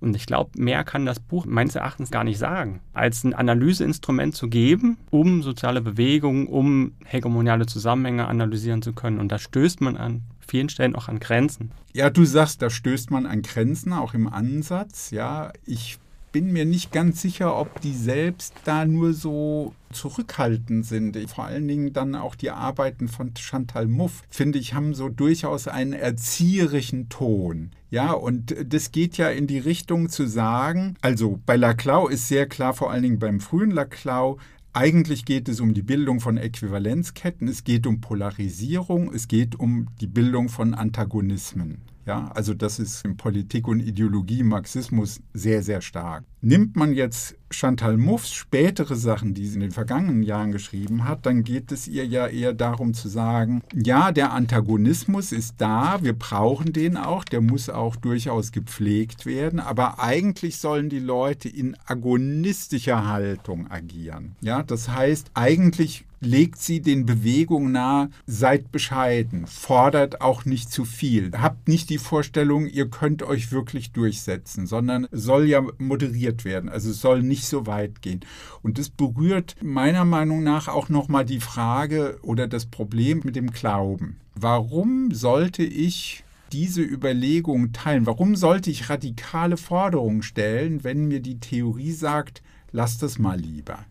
Und 0.00 0.16
ich 0.16 0.26
glaube, 0.26 0.50
mehr 0.60 0.82
kann 0.82 1.06
das 1.06 1.20
Buch 1.20 1.46
meines 1.46 1.76
Erachtens 1.76 2.10
gar 2.10 2.24
nicht 2.24 2.38
sagen, 2.38 2.80
als 2.92 3.22
ein 3.22 3.34
Analyseinstrument 3.34 4.34
zu 4.34 4.48
geben, 4.48 4.96
um 5.10 5.42
soziale 5.42 5.80
Bewegungen, 5.80 6.48
um 6.48 6.92
hegemoniale 7.04 7.66
Zusammenhänge 7.66 8.26
analysieren 8.26 8.82
zu 8.82 8.94
können. 8.94 9.20
Und 9.20 9.30
da 9.30 9.38
stößt 9.38 9.80
man 9.80 9.96
an 9.96 10.22
vielen 10.48 10.68
Stellen 10.68 10.96
auch 10.96 11.08
an 11.08 11.20
Grenzen. 11.20 11.70
Ja, 11.92 12.10
du 12.10 12.24
sagst, 12.24 12.62
da 12.62 12.70
stößt 12.70 13.10
man 13.10 13.26
an 13.26 13.42
Grenzen, 13.42 13.92
auch 13.92 14.14
im 14.14 14.26
Ansatz. 14.26 15.10
Ja, 15.10 15.52
ich 15.66 15.98
bin 16.32 16.52
mir 16.52 16.64
nicht 16.64 16.92
ganz 16.92 17.22
sicher, 17.22 17.56
ob 17.56 17.80
die 17.80 17.94
selbst 17.94 18.54
da 18.64 18.84
nur 18.84 19.14
so 19.14 19.74
zurückhaltend 19.92 20.84
sind. 20.84 21.16
Vor 21.30 21.44
allen 21.44 21.66
Dingen 21.66 21.92
dann 21.92 22.14
auch 22.14 22.34
die 22.34 22.50
Arbeiten 22.50 23.08
von 23.08 23.32
Chantal 23.36 23.86
Mouffe, 23.86 24.24
finde 24.28 24.58
ich, 24.58 24.74
haben 24.74 24.94
so 24.94 25.08
durchaus 25.08 25.68
einen 25.68 25.94
erzieherischen 25.94 27.08
Ton. 27.08 27.70
Ja, 27.90 28.12
und 28.12 28.54
das 28.66 28.92
geht 28.92 29.16
ja 29.16 29.30
in 29.30 29.46
die 29.46 29.58
Richtung 29.58 30.10
zu 30.10 30.26
sagen, 30.26 30.96
also 31.00 31.40
bei 31.46 31.56
Laclau 31.56 32.08
ist 32.08 32.28
sehr 32.28 32.46
klar, 32.46 32.74
vor 32.74 32.90
allen 32.90 33.02
Dingen 33.02 33.18
beim 33.18 33.40
frühen 33.40 33.70
Laclau, 33.70 34.38
eigentlich 34.72 35.24
geht 35.24 35.48
es 35.48 35.60
um 35.60 35.74
die 35.74 35.82
Bildung 35.82 36.20
von 36.20 36.36
Äquivalenzketten, 36.36 37.48
es 37.48 37.64
geht 37.64 37.86
um 37.86 38.00
Polarisierung, 38.00 39.12
es 39.12 39.28
geht 39.28 39.58
um 39.58 39.88
die 40.00 40.06
Bildung 40.06 40.48
von 40.48 40.74
Antagonismen. 40.74 41.78
Ja, 42.08 42.30
also 42.34 42.54
das 42.54 42.78
ist 42.78 43.04
in 43.04 43.18
Politik 43.18 43.68
und 43.68 43.80
Ideologie, 43.80 44.42
Marxismus 44.42 45.20
sehr, 45.34 45.62
sehr 45.62 45.82
stark. 45.82 46.24
Nimmt 46.40 46.74
man 46.74 46.94
jetzt 46.94 47.36
Chantal 47.50 47.98
Mouffes 47.98 48.32
spätere 48.32 48.96
Sachen, 48.96 49.34
die 49.34 49.46
sie 49.46 49.56
in 49.56 49.60
den 49.60 49.72
vergangenen 49.72 50.22
Jahren 50.22 50.50
geschrieben 50.50 51.04
hat, 51.04 51.26
dann 51.26 51.44
geht 51.44 51.70
es 51.70 51.86
ihr 51.86 52.06
ja 52.06 52.26
eher 52.26 52.54
darum 52.54 52.94
zu 52.94 53.08
sagen, 53.10 53.60
ja, 53.74 54.10
der 54.10 54.32
Antagonismus 54.32 55.32
ist 55.32 55.56
da, 55.58 55.98
wir 56.02 56.14
brauchen 56.14 56.72
den 56.72 56.96
auch, 56.96 57.24
der 57.24 57.42
muss 57.42 57.68
auch 57.68 57.94
durchaus 57.96 58.52
gepflegt 58.52 59.26
werden, 59.26 59.60
aber 59.60 60.02
eigentlich 60.02 60.56
sollen 60.56 60.88
die 60.88 61.00
Leute 61.00 61.50
in 61.50 61.76
agonistischer 61.84 63.06
Haltung 63.06 63.70
agieren. 63.70 64.34
Ja, 64.40 64.62
das 64.62 64.88
heißt, 64.88 65.32
eigentlich 65.34 66.06
legt 66.20 66.60
sie 66.60 66.80
den 66.80 67.06
Bewegungen 67.06 67.72
nahe, 67.72 68.10
seid 68.26 68.72
bescheiden, 68.72 69.46
fordert 69.46 70.20
auch 70.20 70.44
nicht 70.44 70.70
zu 70.70 70.84
viel. 70.84 71.30
Habt 71.32 71.68
nicht 71.68 71.90
die 71.90 71.98
Vorstellung, 71.98 72.66
ihr 72.66 72.88
könnt 72.88 73.22
euch 73.22 73.52
wirklich 73.52 73.92
durchsetzen, 73.92 74.66
sondern 74.66 75.06
soll 75.10 75.46
ja 75.46 75.62
moderiert 75.78 76.44
werden. 76.44 76.68
Also 76.68 76.92
soll 76.92 77.22
nicht 77.22 77.46
so 77.46 77.66
weit 77.66 78.02
gehen. 78.02 78.20
Und 78.62 78.78
das 78.78 78.90
berührt 78.90 79.56
meiner 79.62 80.04
Meinung 80.04 80.42
nach 80.42 80.68
auch 80.68 80.88
nochmal 80.88 81.24
die 81.24 81.40
Frage 81.40 82.18
oder 82.22 82.48
das 82.48 82.66
Problem 82.66 83.22
mit 83.24 83.36
dem 83.36 83.50
Glauben. 83.50 84.20
Warum 84.34 85.12
sollte 85.12 85.62
ich 85.62 86.24
diese 86.52 86.82
Überlegung 86.82 87.72
teilen? 87.72 88.06
Warum 88.06 88.36
sollte 88.36 88.70
ich 88.70 88.88
radikale 88.88 89.56
Forderungen 89.56 90.22
stellen, 90.22 90.84
wenn 90.84 91.06
mir 91.08 91.20
die 91.20 91.40
Theorie 91.40 91.92
sagt, 91.92 92.42
lasst 92.72 93.02
es 93.02 93.18
mal 93.18 93.38
lieber? 93.38 93.84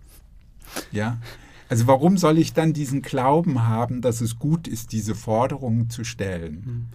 Ja, 0.92 1.18
also 1.70 1.88
warum 1.88 2.18
soll 2.18 2.38
ich 2.38 2.54
dann 2.54 2.74
diesen 2.74 3.02
Glauben 3.02 3.68
haben, 3.68 4.02
dass 4.02 4.22
es 4.22 4.40
gut 4.40 4.68
ist, 4.68 4.92
diese 4.92 5.16
Forderungen 5.16 5.90
zu 5.90 6.04
stellen? 6.04 6.64
Hm. 6.66 6.86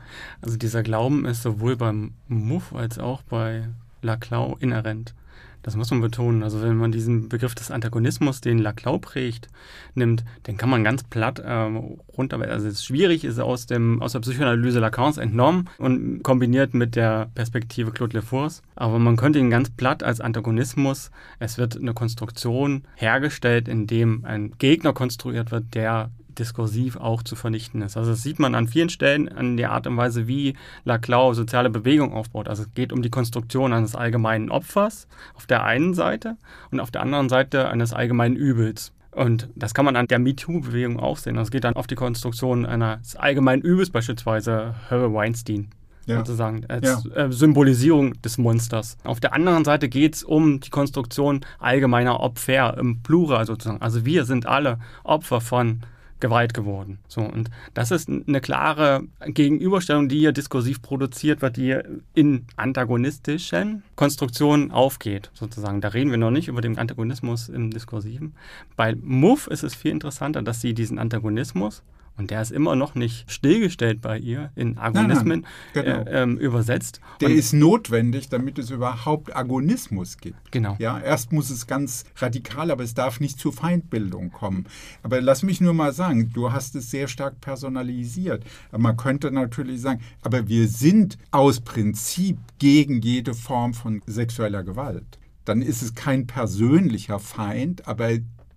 Also 0.41 0.57
dieser 0.57 0.83
Glauben 0.83 1.25
ist 1.25 1.43
sowohl 1.43 1.77
beim 1.77 2.13
Muff 2.29 2.75
als 2.75 2.99
auch 2.99 3.23
bei 3.23 3.69
Laclau 4.01 4.57
inhärent. 4.61 5.15
Das 5.63 5.77
muss 5.77 5.91
man 5.91 6.01
betonen. 6.01 6.43
Also 6.43 6.61
wenn 6.63 6.77
man 6.77 6.93
diesen 6.93 7.29
Begriff 7.29 7.55
des 7.55 7.71
Antagonismus, 7.71 8.41
den 8.41 8.59
Laclau 8.59 8.99
prägt, 8.99 9.49
nimmt, 9.95 10.25
den 10.47 10.57
kann 10.57 10.71
man 10.71 10.85
ganz 10.85 11.05
platt 11.05 11.43
ähm, 11.45 11.99
runter. 12.17 12.41
Also 12.41 12.67
es 12.67 12.75
ist 12.75 12.85
schwierig, 12.85 13.25
ist 13.25 13.39
aus, 13.39 13.67
dem, 13.67 14.03
aus 14.03 14.13
der 14.13 14.21
Psychoanalyse 14.21 14.81
Lacans 14.81 15.19
entnommen 15.19 15.69
und 15.79 16.23
kombiniert 16.23 16.75
mit 16.75 16.97
der 16.97 17.31
Perspektive 17.35 17.93
Claude 17.93 18.19
Lefours. 18.19 18.63
Aber 18.75 18.99
man 18.99 19.17
könnte 19.17 19.39
ihn 19.39 19.51
ganz 19.51 19.71
platt 19.71 20.03
als 20.03 20.21
Antagonismus, 20.21 21.11
es 21.39 21.59
wird 21.59 21.77
eine 21.77 21.95
Konstruktion 21.95 22.83
hergestellt, 22.97 23.69
in 23.69 23.87
dem 23.87 24.25
ein 24.25 24.53
Gegner 24.59 24.93
konstruiert 24.93 25.51
wird, 25.51 25.75
der 25.75 26.11
diskursiv 26.39 26.97
auch 26.97 27.23
zu 27.23 27.37
vernichten 27.37 27.83
ist. 27.83 27.97
Also 27.97 28.11
das 28.11 28.23
sieht 28.23 28.39
man 28.39 28.55
an 28.55 28.69
vielen 28.69 28.89
Stellen 28.89 29.29
an 29.29 29.57
der 29.57 29.73
Art 29.73 29.87
und 29.87 29.97
Weise, 29.97 30.27
wie 30.27 30.55
Laclau 30.85 31.35
soziale 31.35 31.71
Bewegung 31.71 32.13
aufbaut. 32.13 32.49
Also 32.49 32.63
es 32.63 32.75
geht 32.75 32.93
um 32.93 33.03
die 33.03 33.11
Konstruktion 33.11 33.73
eines 33.73 33.95
allgemeinen 33.95 34.51
Opfers 34.51 35.07
auf 35.35 35.47
der 35.47 35.65
einen 35.65 35.95
Seite 35.95 36.37
und 36.71 36.81
auf 36.81 36.91
der 36.91 37.03
anderen 37.03 37.29
Seite 37.29 37.69
eines 37.69 37.93
allgemeinen 37.93 38.37
Übels. 38.37 38.93
Und 39.13 39.49
das 39.55 39.75
kann 39.75 39.85
man 39.85 39.97
an 39.97 40.09
der 40.09 40.19
MeToo-Bewegung 40.19 40.99
auch 40.99 41.19
sehen. 41.19 41.37
Also 41.37 41.49
es 41.49 41.51
geht 41.51 41.65
dann 41.65 41.77
auf 41.77 41.87
die 41.87 41.95
Konstruktion 41.95 42.65
eines 42.65 43.15
allgemeinen 43.15 43.63
Übels, 43.63 43.91
beispielsweise 43.91 44.75
Harvey 44.91 45.13
Weinstein 45.13 45.69
ja. 46.07 46.19
sozusagen, 46.19 46.65
als 46.69 47.05
ja. 47.05 47.27
äh, 47.27 47.33
Symbolisierung 47.33 48.21
des 48.23 48.39
Monsters. 48.39 48.97
Auf 49.05 49.21
der 49.21 49.35
anderen 49.35 49.65
Seite 49.65 49.89
geht 49.89 50.17
es 50.17 50.25
um 50.25 50.61
die 50.61 50.71
Konstruktion 50.71 51.41
allgemeiner 51.59 52.21
Opfer 52.21 52.77
im 52.79 53.03
Plural 53.03 53.47
sozusagen. 53.47 53.83
Also 53.83 54.05
wir 54.05 54.25
sind 54.25 54.47
alle 54.47 54.79
Opfer 55.05 55.41
von 55.41 55.83
Gewalt 56.23 56.55
geworden. 56.55 56.99
So, 57.09 57.21
und 57.21 57.51
das 57.75 57.91
ist 57.91 58.09
eine 58.09 58.41
klare 58.41 59.03
Gegenüberstellung, 59.27 60.09
die 60.09 60.21
hier 60.21 60.33
diskursiv 60.33 60.81
produziert 60.81 61.43
wird, 61.43 61.57
die 61.57 61.77
in 62.15 62.47
antagonistischen 62.57 63.83
Konstruktionen 63.97 64.71
aufgeht, 64.71 65.31
sozusagen. 65.35 65.81
Da 65.83 65.89
reden 65.89 66.11
wir 66.13 66.19
noch 66.19 66.31
nicht 66.31 66.49
über 66.49 66.63
den 66.63 66.79
Antagonismus 66.79 67.49
im 67.49 67.71
Diskursiven. 67.71 68.35
Bei 68.77 68.95
Muff 68.95 69.49
ist 69.49 69.65
es 69.65 69.75
viel 69.75 69.91
interessanter, 69.91 70.43
dass 70.43 70.61
sie 70.61 70.75
diesen 70.75 70.99
Antagonismus 70.99 71.83
und 72.17 72.31
der 72.31 72.43
ist 72.43 72.53
immer 72.53 72.77
noch 72.77 72.95
nicht 72.95 73.31
stillgestellt 73.31 74.01
bei 74.03 74.19
ihr, 74.19 74.51
in 74.55 74.77
Agonismen 74.77 75.41
nein, 75.41 75.47
nein, 75.75 75.85
genau. 75.85 76.11
äh, 76.11 76.23
ähm, 76.23 76.37
übersetzt. 76.37 77.01
Der 77.21 77.31
und 77.31 77.37
ist 77.37 77.53
notwendig, 77.53 78.29
damit 78.29 78.59
es 78.59 78.71
überhaupt 78.71 79.35
Agonismus 79.35 80.19
gibt. 80.19 80.53
Genau. 80.53 80.77
Ja, 80.79 81.01
erst 81.01 81.33
muss 81.33 81.51
es 81.51 81.67
ganz 81.67 82.05
radikal, 82.17 82.71
aber 82.71 82.85
es 82.85 82.95
darf 82.95 83.19
nicht 83.19 83.39
zur 83.39 83.53
Feindbildung 83.53 84.31
kommen. 84.31 84.67
Aber 85.03 85.21
lass 85.21 85.43
mich 85.43 85.61
nur 85.61 85.73
mal 85.73 85.93
sagen, 85.93 86.33
du 86.33 86.53
hast 86.53 86.77
es 86.77 86.91
sehr 86.91 87.09
stark 87.09 87.41
personalisiert. 87.41 88.45
Man 88.77 88.97
könnte 88.97 89.31
natürlich 89.31 89.81
sagen, 89.81 90.01
aber 90.21 90.49
wir 90.49 90.69
sind 90.69 91.17
aus 91.31 91.61
Prinzip 91.61 92.39
gegen 92.59 93.01
jede 93.01 93.33
Form 93.35 93.73
von 93.73 94.03
sexueller 94.07 94.63
Gewalt. 94.63 95.19
Dann 95.45 95.63
ist 95.63 95.83
es 95.83 95.95
kein 95.95 96.27
persönlicher 96.27 97.19
Feind, 97.19 97.89
aber 97.89 98.11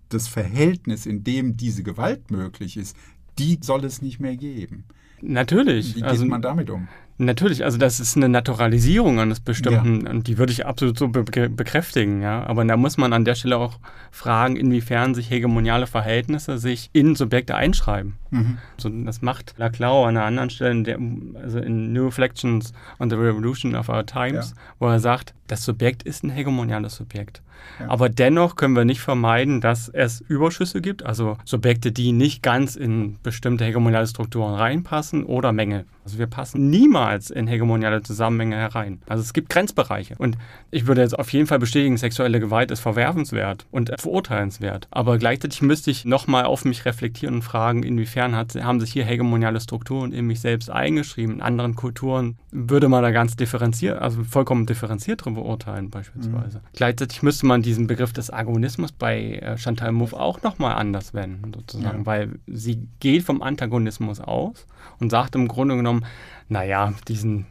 das 0.08 0.28
Verhältnis, 0.28 1.06
in 1.06 1.24
dem 1.24 1.56
diese 1.56 1.82
Gewalt 1.82 2.30
möglich 2.30 2.76
ist, 2.76 2.96
die 3.38 3.58
soll 3.60 3.84
es 3.84 4.02
nicht 4.02 4.20
mehr 4.20 4.36
geben. 4.36 4.84
Natürlich. 5.20 5.96
Wie 5.96 6.00
geht 6.00 6.10
also, 6.10 6.26
man 6.26 6.42
damit 6.42 6.70
um? 6.70 6.88
Natürlich, 7.18 7.64
also 7.64 7.78
das 7.78 7.98
ist 7.98 8.16
eine 8.16 8.28
Naturalisierung 8.28 9.18
eines 9.20 9.40
bestimmten, 9.40 10.04
ja. 10.04 10.10
und 10.10 10.26
die 10.26 10.36
würde 10.36 10.52
ich 10.52 10.66
absolut 10.66 10.98
so 10.98 11.08
be 11.08 11.24
bekräftigen, 11.24 12.20
ja. 12.20 12.44
Aber 12.44 12.62
da 12.66 12.76
muss 12.76 12.98
man 12.98 13.14
an 13.14 13.24
der 13.24 13.34
Stelle 13.34 13.56
auch 13.56 13.78
fragen, 14.10 14.56
inwiefern 14.56 15.14
sich 15.14 15.30
hegemoniale 15.30 15.86
Verhältnisse 15.86 16.58
sich 16.58 16.90
in 16.92 17.14
Subjekte 17.14 17.54
einschreiben. 17.54 18.16
Mhm. 18.30 18.58
So, 18.76 18.88
das 18.88 19.22
macht 19.22 19.54
Laclau 19.56 20.04
an 20.04 20.16
einer 20.16 20.26
anderen 20.26 20.50
Stelle, 20.50 20.70
in 20.70 20.84
der, 20.84 20.98
also 21.42 21.58
in 21.58 21.92
New 21.92 22.06
Reflections 22.06 22.72
on 22.98 23.10
the 23.10 23.16
Revolution 23.16 23.74
of 23.74 23.88
Our 23.88 24.06
Times, 24.06 24.50
ja. 24.50 24.62
wo 24.78 24.88
er 24.88 25.00
sagt, 25.00 25.34
das 25.46 25.64
Subjekt 25.64 26.02
ist 26.02 26.24
ein 26.24 26.30
hegemoniales 26.30 26.96
Subjekt. 26.96 27.42
Ja. 27.80 27.88
Aber 27.88 28.08
dennoch 28.08 28.56
können 28.56 28.76
wir 28.76 28.84
nicht 28.84 29.00
vermeiden, 29.00 29.60
dass 29.60 29.88
es 29.88 30.20
Überschüsse 30.20 30.80
gibt, 30.80 31.04
also 31.04 31.36
Subjekte, 31.44 31.92
die 31.92 32.12
nicht 32.12 32.42
ganz 32.42 32.76
in 32.76 33.18
bestimmte 33.22 33.64
hegemoniale 33.64 34.06
Strukturen 34.06 34.54
reinpassen 34.54 35.24
oder 35.24 35.52
Mängel. 35.52 35.84
Also 36.04 36.18
wir 36.18 36.26
passen 36.26 36.70
niemals 36.70 37.30
in 37.30 37.46
hegemoniale 37.48 38.02
Zusammenhänge 38.02 38.56
herein. 38.56 39.02
Also 39.08 39.22
es 39.22 39.32
gibt 39.32 39.48
Grenzbereiche. 39.48 40.14
Und 40.18 40.38
ich 40.70 40.86
würde 40.86 41.02
jetzt 41.02 41.18
auf 41.18 41.32
jeden 41.32 41.46
Fall 41.46 41.58
bestätigen, 41.58 41.96
sexuelle 41.96 42.40
Gewalt 42.40 42.70
ist 42.70 42.80
verwerfenswert 42.80 43.66
und 43.70 43.92
verurteilenswert. 43.98 44.86
Aber 44.90 45.18
gleichzeitig 45.18 45.62
müsste 45.62 45.90
ich 45.90 46.04
nochmal 46.04 46.44
auf 46.44 46.64
mich 46.64 46.84
reflektieren 46.84 47.36
und 47.36 47.42
fragen, 47.42 47.82
inwiefern 47.82 48.25
hat, 48.34 48.54
haben 48.56 48.80
sich 48.80 48.92
hier 48.92 49.04
hegemoniale 49.04 49.60
Strukturen 49.60 50.12
in 50.12 50.26
mich 50.26 50.40
selbst 50.40 50.70
eingeschrieben. 50.70 51.36
In 51.36 51.42
anderen 51.42 51.74
Kulturen 51.74 52.36
würde 52.50 52.88
man 52.88 53.02
da 53.02 53.10
ganz 53.10 53.36
differenziert, 53.36 54.00
also 54.00 54.24
vollkommen 54.24 54.66
differenziert 54.66 55.20
darüber 55.20 55.44
urteilen 55.44 55.90
beispielsweise. 55.90 56.58
Mhm. 56.58 56.62
Gleichzeitig 56.74 57.22
müsste 57.22 57.46
man 57.46 57.62
diesen 57.62 57.86
Begriff 57.86 58.12
des 58.12 58.32
Agonismus 58.32 58.92
bei 58.92 59.34
äh, 59.36 59.58
Chantal 59.58 59.92
Mouffe 59.92 60.18
auch 60.18 60.42
nochmal 60.42 60.76
anders 60.76 61.14
wenden, 61.14 61.52
sozusagen, 61.54 61.98
ja. 61.98 62.06
weil 62.06 62.38
sie 62.46 62.88
geht 63.00 63.22
vom 63.22 63.42
Antagonismus 63.42 64.20
aus 64.20 64.66
und 64.98 65.10
sagt 65.10 65.34
im 65.34 65.46
Grunde 65.46 65.76
genommen, 65.76 66.04
naja, 66.48 66.94
diesen 67.08 67.46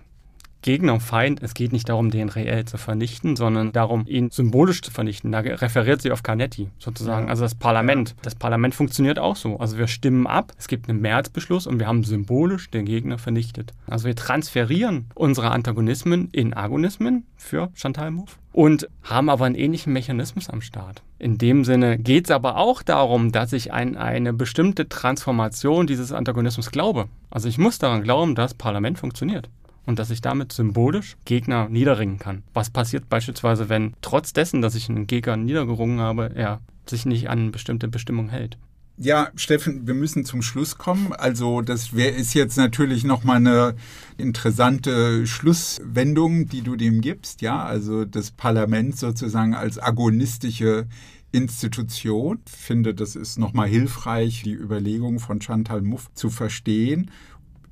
Gegner, 0.65 0.99
Feind, 0.99 1.43
es 1.43 1.53
geht 1.53 1.71
nicht 1.73 1.89
darum, 1.89 2.09
den 2.09 2.27
reell 2.27 2.65
zu 2.65 2.79
vernichten, 2.79 3.35
sondern 3.35 3.71
darum, 3.71 4.07
ihn 4.07 4.31
symbolisch 4.31 4.81
zu 4.81 4.89
vernichten. 4.89 5.31
Da 5.31 5.41
referiert 5.41 6.01
sie 6.01 6.11
auf 6.11 6.23
Canetti 6.23 6.69
sozusagen, 6.79 7.27
ja. 7.27 7.29
also 7.29 7.43
das 7.43 7.53
Parlament. 7.53 8.15
Das 8.23 8.33
Parlament 8.33 8.73
funktioniert 8.73 9.19
auch 9.19 9.35
so. 9.35 9.59
Also 9.59 9.77
wir 9.77 9.85
stimmen 9.85 10.25
ab, 10.25 10.53
es 10.57 10.67
gibt 10.67 10.89
einen 10.89 11.01
Mehrheitsbeschluss 11.01 11.67
und 11.67 11.77
wir 11.77 11.85
haben 11.85 12.03
symbolisch 12.03 12.71
den 12.71 12.85
Gegner 12.85 13.19
vernichtet. 13.19 13.73
Also 13.85 14.07
wir 14.07 14.15
transferieren 14.15 15.05
unsere 15.13 15.51
Antagonismen 15.51 16.29
in 16.31 16.55
Agonismen 16.55 17.27
für 17.37 17.69
Chantal 17.75 18.09
Mouffe 18.09 18.37
und 18.51 18.89
haben 19.03 19.29
aber 19.29 19.45
einen 19.45 19.53
ähnlichen 19.53 19.93
Mechanismus 19.93 20.49
am 20.49 20.61
Start. 20.61 21.03
In 21.19 21.37
dem 21.37 21.63
Sinne 21.63 21.99
geht 21.99 22.25
es 22.25 22.31
aber 22.31 22.57
auch 22.57 22.81
darum, 22.81 23.31
dass 23.31 23.53
ich 23.53 23.71
an 23.71 23.97
eine 23.97 24.33
bestimmte 24.33 24.89
Transformation 24.89 25.85
dieses 25.85 26.11
Antagonismus 26.11 26.71
glaube. 26.71 27.05
Also 27.29 27.49
ich 27.49 27.59
muss 27.59 27.77
daran 27.77 28.01
glauben, 28.01 28.33
dass 28.33 28.55
Parlament 28.55 28.97
funktioniert 28.97 29.47
und 29.85 29.99
dass 29.99 30.09
ich 30.09 30.21
damit 30.21 30.51
symbolisch 30.51 31.17
Gegner 31.25 31.69
niederringen 31.69 32.19
kann. 32.19 32.43
Was 32.53 32.69
passiert 32.69 33.09
beispielsweise, 33.09 33.69
wenn 33.69 33.93
trotz 34.01 34.33
dessen, 34.33 34.61
dass 34.61 34.75
ich 34.75 34.89
einen 34.89 35.07
Gegner 35.07 35.37
niedergerungen 35.37 35.99
habe, 35.99 36.31
er 36.35 36.61
sich 36.87 37.05
nicht 37.05 37.29
an 37.29 37.51
bestimmte 37.51 37.87
Bestimmungen 37.87 38.29
hält? 38.29 38.57
Ja, 38.97 39.29
Steffen, 39.35 39.87
wir 39.87 39.93
müssen 39.93 40.23
zum 40.23 40.41
Schluss 40.41 40.77
kommen. 40.77 41.11
Also 41.11 41.61
das 41.61 41.91
ist 41.91 42.33
jetzt 42.33 42.55
natürlich 42.57 43.03
nochmal 43.03 43.37
eine 43.37 43.75
interessante 44.17 45.27
Schlusswendung, 45.27 46.47
die 46.47 46.61
du 46.61 46.77
dem 46.77 47.01
gibst. 47.01 47.41
Ja, 47.41 47.65
also 47.65 48.05
das 48.05 48.31
Parlament 48.31 48.97
sozusagen 48.97 49.53
als 49.53 49.81
agonistische 49.81 50.87
Institution. 51.33 52.39
Ich 52.47 52.53
finde, 52.53 52.93
das 52.93 53.17
ist 53.17 53.37
nochmal 53.37 53.67
hilfreich, 53.67 54.43
die 54.43 54.53
Überlegung 54.53 55.19
von 55.19 55.41
Chantal 55.41 55.81
Mouffe 55.81 56.13
zu 56.13 56.29
verstehen 56.29 57.11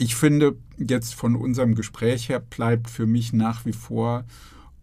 ich 0.04 0.16
finde, 0.16 0.58
jetzt 0.78 1.16
von 1.16 1.36
unserem 1.38 1.76
Gespräch 1.76 2.28
her 2.28 2.42
bleibt 2.42 2.90
für 2.90 3.06
mich 3.06 3.32
nach 3.32 3.66
wie 3.66 3.72
vor 3.74 4.26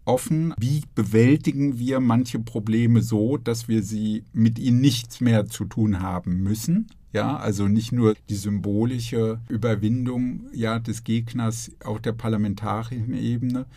offen, 0.03 0.53
wie 0.57 0.81
bewältigen 0.95 1.77
wir 1.77 1.99
manche 1.99 2.39
Probleme 2.39 3.03
so, 3.03 3.37
dass 3.37 3.67
wir 3.67 3.83
sie 3.83 4.25
mit 4.33 4.57
ihnen 4.57 4.81
nichts 4.81 5.21
mehr 5.21 5.45
zu 5.45 5.65
tun 5.65 6.01
haben 6.01 6.41
müssen. 6.41 6.87
Ja, 7.13 7.37
also 7.37 7.67
nicht 7.67 7.91
nur 7.91 8.15
die 8.29 8.35
symbolische 8.35 9.41
Überwindung 9.47 10.47
ja, 10.53 10.79
des 10.79 11.03
Gegners 11.03 11.71
auf 11.83 12.01
der 12.01 12.13
parlamentarischen 12.13 13.13
Ebene, 13.13 13.67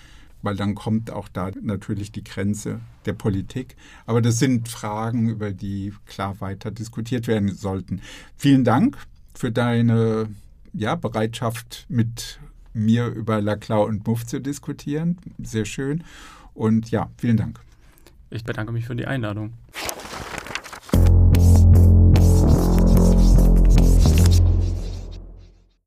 weil 0.40 0.56
dann 0.56 0.74
kommt 0.74 1.10
auch 1.10 1.28
da 1.28 1.50
natürlich 1.60 2.10
die 2.10 2.24
Grenze 2.24 2.80
der 3.04 3.12
Politik. 3.12 3.76
Aber 4.06 4.22
das 4.22 4.38
sind 4.38 4.68
Fragen, 4.68 5.28
über 5.28 5.52
die 5.52 5.92
klar 6.06 6.40
weiter 6.40 6.70
diskutiert 6.70 7.26
werden 7.26 7.52
sollten. 7.52 8.00
Vielen 8.36 8.64
Dank 8.64 8.96
für 9.34 9.50
deine 9.50 10.28
ja, 10.74 10.94
Bereitschaft, 10.96 11.86
mit 11.88 12.38
mir 12.72 13.06
über 13.06 13.40
Laclau 13.40 13.84
und 13.84 14.06
Muff 14.06 14.26
zu 14.26 14.40
diskutieren. 14.40 15.18
Sehr 15.42 15.64
schön. 15.64 16.04
Und 16.52 16.90
ja, 16.90 17.08
vielen 17.16 17.36
Dank. 17.36 17.60
Ich 18.30 18.44
bedanke 18.44 18.72
mich 18.72 18.86
für 18.86 18.96
die 18.96 19.06
Einladung. 19.06 19.52